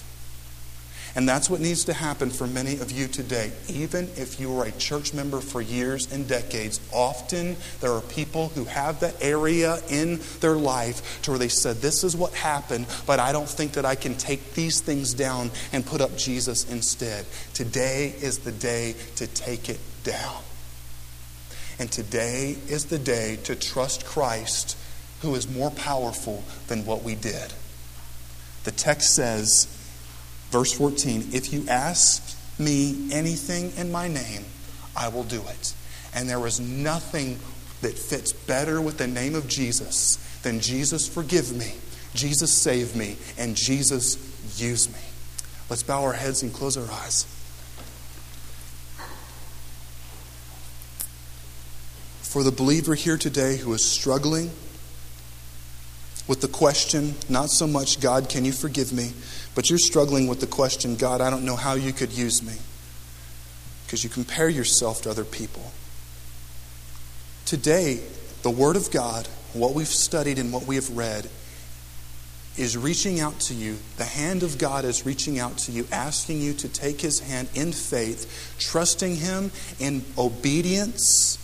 And 1.16 1.30
that's 1.30 1.50
what 1.50 1.62
needs 1.62 1.86
to 1.86 1.94
happen 1.94 2.30
for 2.30 2.46
many 2.46 2.74
of 2.80 2.92
you 2.92 3.08
today. 3.08 3.54
Even 3.70 4.10
if 4.18 4.38
you 4.38 4.52
were 4.52 4.66
a 4.66 4.72
church 4.74 5.14
member 5.14 5.40
for 5.40 5.62
years 5.62 6.12
and 6.12 6.28
decades, 6.28 6.82
often 6.92 7.56
there 7.80 7.94
are 7.94 8.02
people 8.02 8.50
who 8.50 8.66
have 8.66 9.00
that 9.00 9.16
area 9.22 9.80
in 9.90 10.20
their 10.42 10.58
life 10.58 11.22
to 11.22 11.32
where 11.32 11.40
they 11.40 11.48
said, 11.48 11.78
This 11.78 12.04
is 12.04 12.18
what 12.18 12.34
happened, 12.34 12.86
but 13.08 13.22
I 13.22 13.32
don't 13.32 13.48
think 13.48 13.74
that 13.74 13.86
I 13.86 13.96
can 13.96 14.16
take 14.16 14.56
these 14.56 14.82
things 14.82 15.14
down 15.14 15.52
and 15.72 15.86
put 15.86 16.02
up 16.02 16.18
Jesus 16.18 16.70
instead. 16.70 17.26
Today 17.54 18.14
is 18.20 18.40
the 18.40 18.52
day 18.52 18.96
to 19.16 19.26
take 19.26 19.70
it 19.70 19.80
down. 20.04 20.42
And 21.80 21.90
today 21.90 22.58
is 22.68 22.86
the 22.86 23.00
day 23.00 23.38
to 23.46 23.56
trust 23.56 24.06
Christ, 24.06 24.78
who 25.22 25.34
is 25.36 25.50
more 25.50 25.72
powerful 25.72 26.44
than 26.68 26.86
what 26.86 27.04
we 27.04 27.16
did. 27.16 27.54
The 28.66 28.72
text 28.72 29.16
says, 29.16 29.68
Verse 30.56 30.72
14 30.72 31.32
If 31.34 31.52
you 31.52 31.66
ask 31.68 32.34
me 32.58 33.10
anything 33.12 33.74
in 33.76 33.92
my 33.92 34.08
name, 34.08 34.46
I 34.96 35.10
will 35.10 35.26
do 35.26 35.42
it. 35.42 35.74
And 36.14 36.30
there 36.30 36.48
is 36.48 36.62
nothing 36.62 37.40
that 37.82 37.98
fits 37.98 38.32
better 38.32 38.80
with 38.80 38.98
the 38.98 39.06
name 39.06 39.36
of 39.36 39.50
Jesus 39.50 40.16
than 40.44 40.62
Jesus 40.62 41.10
forgive 41.10 41.54
me, 41.54 41.74
Jesus 42.14 42.54
save 42.54 42.96
me, 42.96 43.18
and 43.38 43.58
Jesus 43.58 44.18
use 44.58 44.88
me. 44.88 45.02
Let's 45.70 45.84
bow 45.84 46.04
our 46.04 46.14
heads 46.14 46.42
and 46.42 46.54
close 46.54 46.78
our 46.78 46.90
eyes. 46.90 47.26
For 52.22 52.44
the 52.44 52.52
believer 52.54 52.96
here 52.96 53.18
today 53.18 53.58
who 53.58 53.74
is 53.74 53.84
struggling 53.84 54.52
with 56.28 56.42
the 56.42 56.48
question, 56.48 57.16
not 57.30 57.50
so 57.50 57.68
much, 57.68 58.00
God, 58.00 58.30
can 58.30 58.46
you 58.46 58.52
forgive 58.52 58.92
me? 58.92 59.14
But 59.54 59.70
you're 59.70 59.80
struggling 59.80 60.28
with 60.28 60.40
the 60.40 60.48
question, 60.48 60.96
God, 60.96 61.22
I 61.22 61.30
don't 61.30 61.46
know 61.46 61.56
how 61.56 61.76
you 61.76 61.94
could 61.94 62.12
use 62.12 62.42
me. 62.42 62.54
Because 63.86 64.04
you 64.04 64.10
compare 64.10 64.50
yourself 64.50 65.04
to 65.04 65.12
other 65.12 65.24
people. 65.24 65.72
Today, 67.46 68.00
the 68.42 68.50
Word 68.50 68.76
of 68.76 68.90
God, 68.90 69.28
what 69.54 69.74
we've 69.74 69.88
studied 69.88 70.40
and 70.40 70.52
what 70.52 70.66
we 70.66 70.76
have 70.76 70.90
read, 70.98 71.30
is 72.58 72.78
reaching 72.78 73.20
out 73.20 73.40
to 73.42 73.54
you. 73.54 73.78
The 73.98 74.06
hand 74.06 74.42
of 74.42 74.58
God 74.58 74.86
is 74.86 75.06
reaching 75.06 75.40
out 75.40 75.58
to 75.60 75.72
you, 75.72 75.88
asking 75.92 76.42
you 76.42 76.54
to 76.54 76.70
take 76.70 77.02
His 77.02 77.20
hand 77.20 77.50
in 77.54 77.72
faith, 77.72 78.56
trusting 78.60 79.18
Him 79.18 79.52
in 79.80 80.04
obedience, 80.18 81.38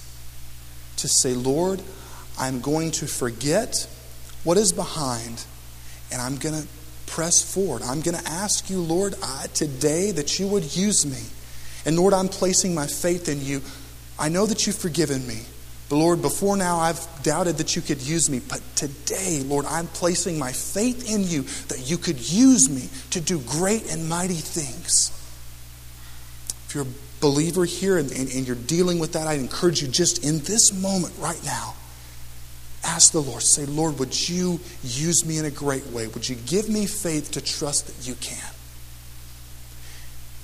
to 0.98 1.08
say, 1.08 1.34
Lord, 1.34 1.82
I'm 2.40 2.62
going 2.62 2.92
to 2.92 3.08
forget 3.08 3.88
what 4.44 4.58
is 4.58 4.72
behind, 4.74 5.46
and 6.12 6.22
I'm 6.22 6.38
going 6.38 6.62
to 6.62 6.68
press 7.08 7.42
forward. 7.44 7.82
I'm 7.84 8.02
going 8.02 8.18
to 8.18 8.28
ask 8.28 8.70
you, 8.70 8.80
Lord, 8.80 9.16
I, 9.22 9.48
today 9.54 10.12
that 10.12 10.40
you 10.40 10.48
would 10.48 10.76
use 10.76 11.06
me. 11.06 11.22
And 11.86 11.98
Lord, 11.98 12.14
I'm 12.14 12.30
placing 12.30 12.74
my 12.74 12.88
faith 12.88 13.28
in 13.28 13.42
you. 13.42 13.62
I 14.18 14.30
know 14.30 14.46
that 14.46 14.66
you've 14.66 14.78
forgiven 14.78 15.28
me. 15.28 15.42
But 15.90 15.98
Lord, 15.98 16.22
before 16.22 16.56
now 16.56 16.78
I've 16.78 17.06
doubted 17.22 17.58
that 17.58 17.76
you 17.76 17.82
could 17.82 18.02
use 18.02 18.30
me. 18.30 18.40
But 18.40 18.62
today, 18.76 19.42
Lord, 19.46 19.66
I'm 19.66 19.88
placing 19.88 20.40
my 20.40 20.54
faith 20.54 21.12
in 21.12 21.24
you 21.24 21.42
that 21.68 21.90
you 21.90 21.98
could 21.98 22.32
use 22.32 22.70
me 22.70 22.88
to 23.10 23.20
do 23.20 23.40
great 23.40 23.92
and 23.92 24.08
mighty 24.08 24.36
things. 24.36 25.10
If 26.68 26.76
you're 26.76 26.86
a 26.86 27.20
believer 27.20 27.66
here 27.66 27.98
and, 27.98 28.10
and, 28.12 28.32
and 28.32 28.48
you're 28.48 28.56
dealing 28.56 29.00
with 29.00 29.14
that, 29.14 29.28
I 29.28 29.34
encourage 29.34 29.82
you 29.82 29.90
just 29.90 30.24
in 30.24 30.40
this 30.40 30.72
moment 30.72 31.14
right 31.20 31.44
now 31.44 31.76
ask 32.84 33.12
the 33.12 33.22
Lord, 33.22 33.44
say, 33.44 33.66
Lord, 33.66 34.00
would 34.00 34.30
you 34.30 34.60
use 34.84 35.26
me 35.26 35.38
in 35.38 35.46
a 35.46 35.52
great 35.52 35.88
way? 35.88 36.08
Would 36.08 36.28
you 36.28 36.36
give 36.36 36.70
me 36.70 36.86
faith 36.86 37.32
to 37.32 37.42
trust 37.42 37.88
that 37.88 38.08
you 38.08 38.16
can? 38.16 38.54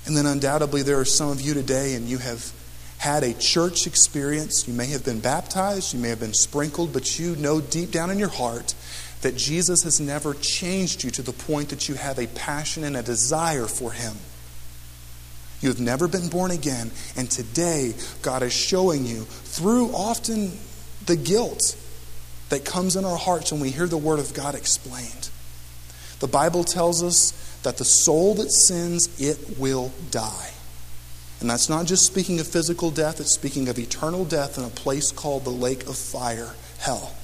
And 0.06 0.16
then 0.16 0.26
undoubtedly, 0.26 0.82
there 0.82 0.98
are 0.98 1.04
some 1.04 1.30
of 1.30 1.40
you 1.40 1.54
today, 1.54 1.94
and 1.94 2.08
you 2.08 2.18
have 2.18 2.52
had 2.98 3.22
a 3.22 3.34
church 3.34 3.86
experience. 3.86 4.66
You 4.66 4.74
may 4.74 4.86
have 4.86 5.04
been 5.04 5.20
baptized, 5.20 5.94
you 5.94 6.00
may 6.00 6.08
have 6.08 6.20
been 6.20 6.34
sprinkled, 6.34 6.92
but 6.92 7.18
you 7.18 7.36
know 7.36 7.60
deep 7.60 7.90
down 7.90 8.10
in 8.10 8.18
your 8.18 8.28
heart 8.28 8.74
that 9.20 9.36
Jesus 9.36 9.82
has 9.82 10.00
never 10.00 10.34
changed 10.34 11.04
you 11.04 11.10
to 11.10 11.22
the 11.22 11.32
point 11.32 11.70
that 11.70 11.88
you 11.88 11.96
have 11.96 12.18
a 12.18 12.26
passion 12.28 12.84
and 12.84 12.96
a 12.96 13.02
desire 13.02 13.66
for 13.66 13.92
Him. 13.92 14.14
You 15.60 15.70
have 15.70 15.80
never 15.80 16.06
been 16.06 16.28
born 16.28 16.52
again, 16.52 16.92
and 17.16 17.28
today 17.28 17.94
God 18.22 18.42
is 18.42 18.52
showing 18.52 19.04
you 19.04 19.22
through 19.22 19.88
often 19.88 20.52
the 21.04 21.16
guilt 21.16 21.76
that 22.48 22.64
comes 22.64 22.96
in 22.96 23.04
our 23.04 23.16
hearts 23.16 23.52
when 23.52 23.60
we 23.60 23.70
hear 23.70 23.86
the 23.86 23.96
Word 23.96 24.18
of 24.18 24.34
God 24.34 24.54
explained. 24.54 25.30
The 26.20 26.26
Bible 26.26 26.64
tells 26.64 27.02
us 27.02 27.60
that 27.62 27.78
the 27.78 27.84
soul 27.84 28.34
that 28.34 28.50
sins, 28.50 29.20
it 29.20 29.58
will 29.58 29.92
die. 30.10 30.50
And 31.40 31.48
that's 31.48 31.68
not 31.68 31.86
just 31.86 32.06
speaking 32.06 32.40
of 32.40 32.48
physical 32.48 32.90
death, 32.90 33.20
it's 33.20 33.32
speaking 33.32 33.68
of 33.68 33.78
eternal 33.78 34.24
death 34.24 34.58
in 34.58 34.64
a 34.64 34.68
place 34.68 35.12
called 35.12 35.44
the 35.44 35.50
lake 35.50 35.86
of 35.86 35.96
fire, 35.96 36.54
hell. 36.78 37.14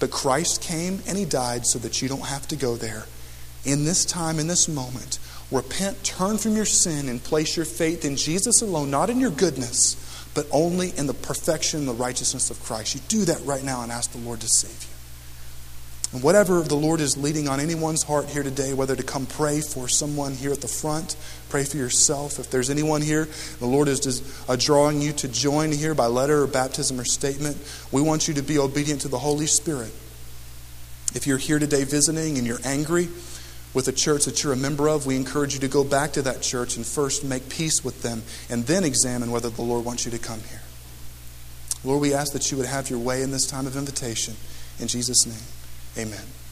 But 0.00 0.10
Christ 0.10 0.62
came 0.62 1.00
and 1.06 1.16
He 1.16 1.24
died 1.24 1.66
so 1.66 1.78
that 1.80 2.02
you 2.02 2.08
don't 2.08 2.26
have 2.26 2.48
to 2.48 2.56
go 2.56 2.76
there. 2.76 3.04
In 3.64 3.84
this 3.84 4.04
time, 4.04 4.38
in 4.38 4.46
this 4.46 4.68
moment, 4.68 5.18
repent, 5.50 6.02
turn 6.02 6.38
from 6.38 6.56
your 6.56 6.64
sin, 6.64 7.08
and 7.08 7.22
place 7.22 7.56
your 7.56 7.66
faith 7.66 8.04
in 8.04 8.16
Jesus 8.16 8.62
alone, 8.62 8.90
not 8.90 9.10
in 9.10 9.20
your 9.20 9.30
goodness 9.30 9.96
but 10.38 10.46
only 10.52 10.96
in 10.96 11.08
the 11.08 11.14
perfection 11.14 11.80
and 11.80 11.88
the 11.88 11.92
righteousness 11.92 12.48
of 12.48 12.62
Christ. 12.62 12.94
You 12.94 13.00
do 13.08 13.24
that 13.24 13.44
right 13.44 13.64
now 13.64 13.82
and 13.82 13.90
ask 13.90 14.12
the 14.12 14.18
Lord 14.18 14.40
to 14.42 14.46
save 14.46 14.84
you. 14.84 14.88
And 16.12 16.22
whatever 16.22 16.60
the 16.60 16.76
Lord 16.76 17.00
is 17.00 17.16
leading 17.16 17.48
on 17.48 17.58
anyone's 17.58 18.04
heart 18.04 18.26
here 18.26 18.44
today, 18.44 18.72
whether 18.72 18.94
to 18.94 19.02
come 19.02 19.26
pray 19.26 19.60
for 19.60 19.88
someone 19.88 20.34
here 20.34 20.52
at 20.52 20.60
the 20.60 20.68
front, 20.68 21.16
pray 21.48 21.64
for 21.64 21.76
yourself. 21.76 22.38
If 22.38 22.52
there's 22.52 22.70
anyone 22.70 23.02
here, 23.02 23.26
the 23.58 23.66
Lord 23.66 23.88
is 23.88 24.22
uh, 24.48 24.54
drawing 24.54 25.02
you 25.02 25.10
to 25.14 25.26
join 25.26 25.72
here 25.72 25.92
by 25.92 26.06
letter 26.06 26.44
or 26.44 26.46
baptism 26.46 27.00
or 27.00 27.04
statement, 27.04 27.56
we 27.90 28.00
want 28.00 28.28
you 28.28 28.34
to 28.34 28.42
be 28.42 28.58
obedient 28.58 29.00
to 29.00 29.08
the 29.08 29.18
Holy 29.18 29.48
Spirit. 29.48 29.90
If 31.16 31.26
you're 31.26 31.38
here 31.38 31.58
today 31.58 31.82
visiting 31.82 32.38
and 32.38 32.46
you're 32.46 32.60
angry, 32.62 33.08
with 33.78 33.86
a 33.86 33.92
church 33.92 34.24
that 34.24 34.42
you're 34.42 34.52
a 34.52 34.56
member 34.56 34.88
of, 34.88 35.06
we 35.06 35.14
encourage 35.14 35.54
you 35.54 35.60
to 35.60 35.68
go 35.68 35.84
back 35.84 36.10
to 36.10 36.20
that 36.20 36.42
church 36.42 36.74
and 36.74 36.84
first 36.84 37.22
make 37.22 37.48
peace 37.48 37.84
with 37.84 38.02
them 38.02 38.24
and 38.50 38.66
then 38.66 38.82
examine 38.82 39.30
whether 39.30 39.50
the 39.50 39.62
Lord 39.62 39.84
wants 39.84 40.04
you 40.04 40.10
to 40.10 40.18
come 40.18 40.40
here. 40.50 40.62
Lord, 41.84 42.00
we 42.00 42.12
ask 42.12 42.32
that 42.32 42.50
you 42.50 42.56
would 42.56 42.66
have 42.66 42.90
your 42.90 42.98
way 42.98 43.22
in 43.22 43.30
this 43.30 43.46
time 43.46 43.68
of 43.68 43.76
invitation. 43.76 44.34
In 44.80 44.88
Jesus' 44.88 45.26
name, 45.26 46.06
amen. 46.08 46.47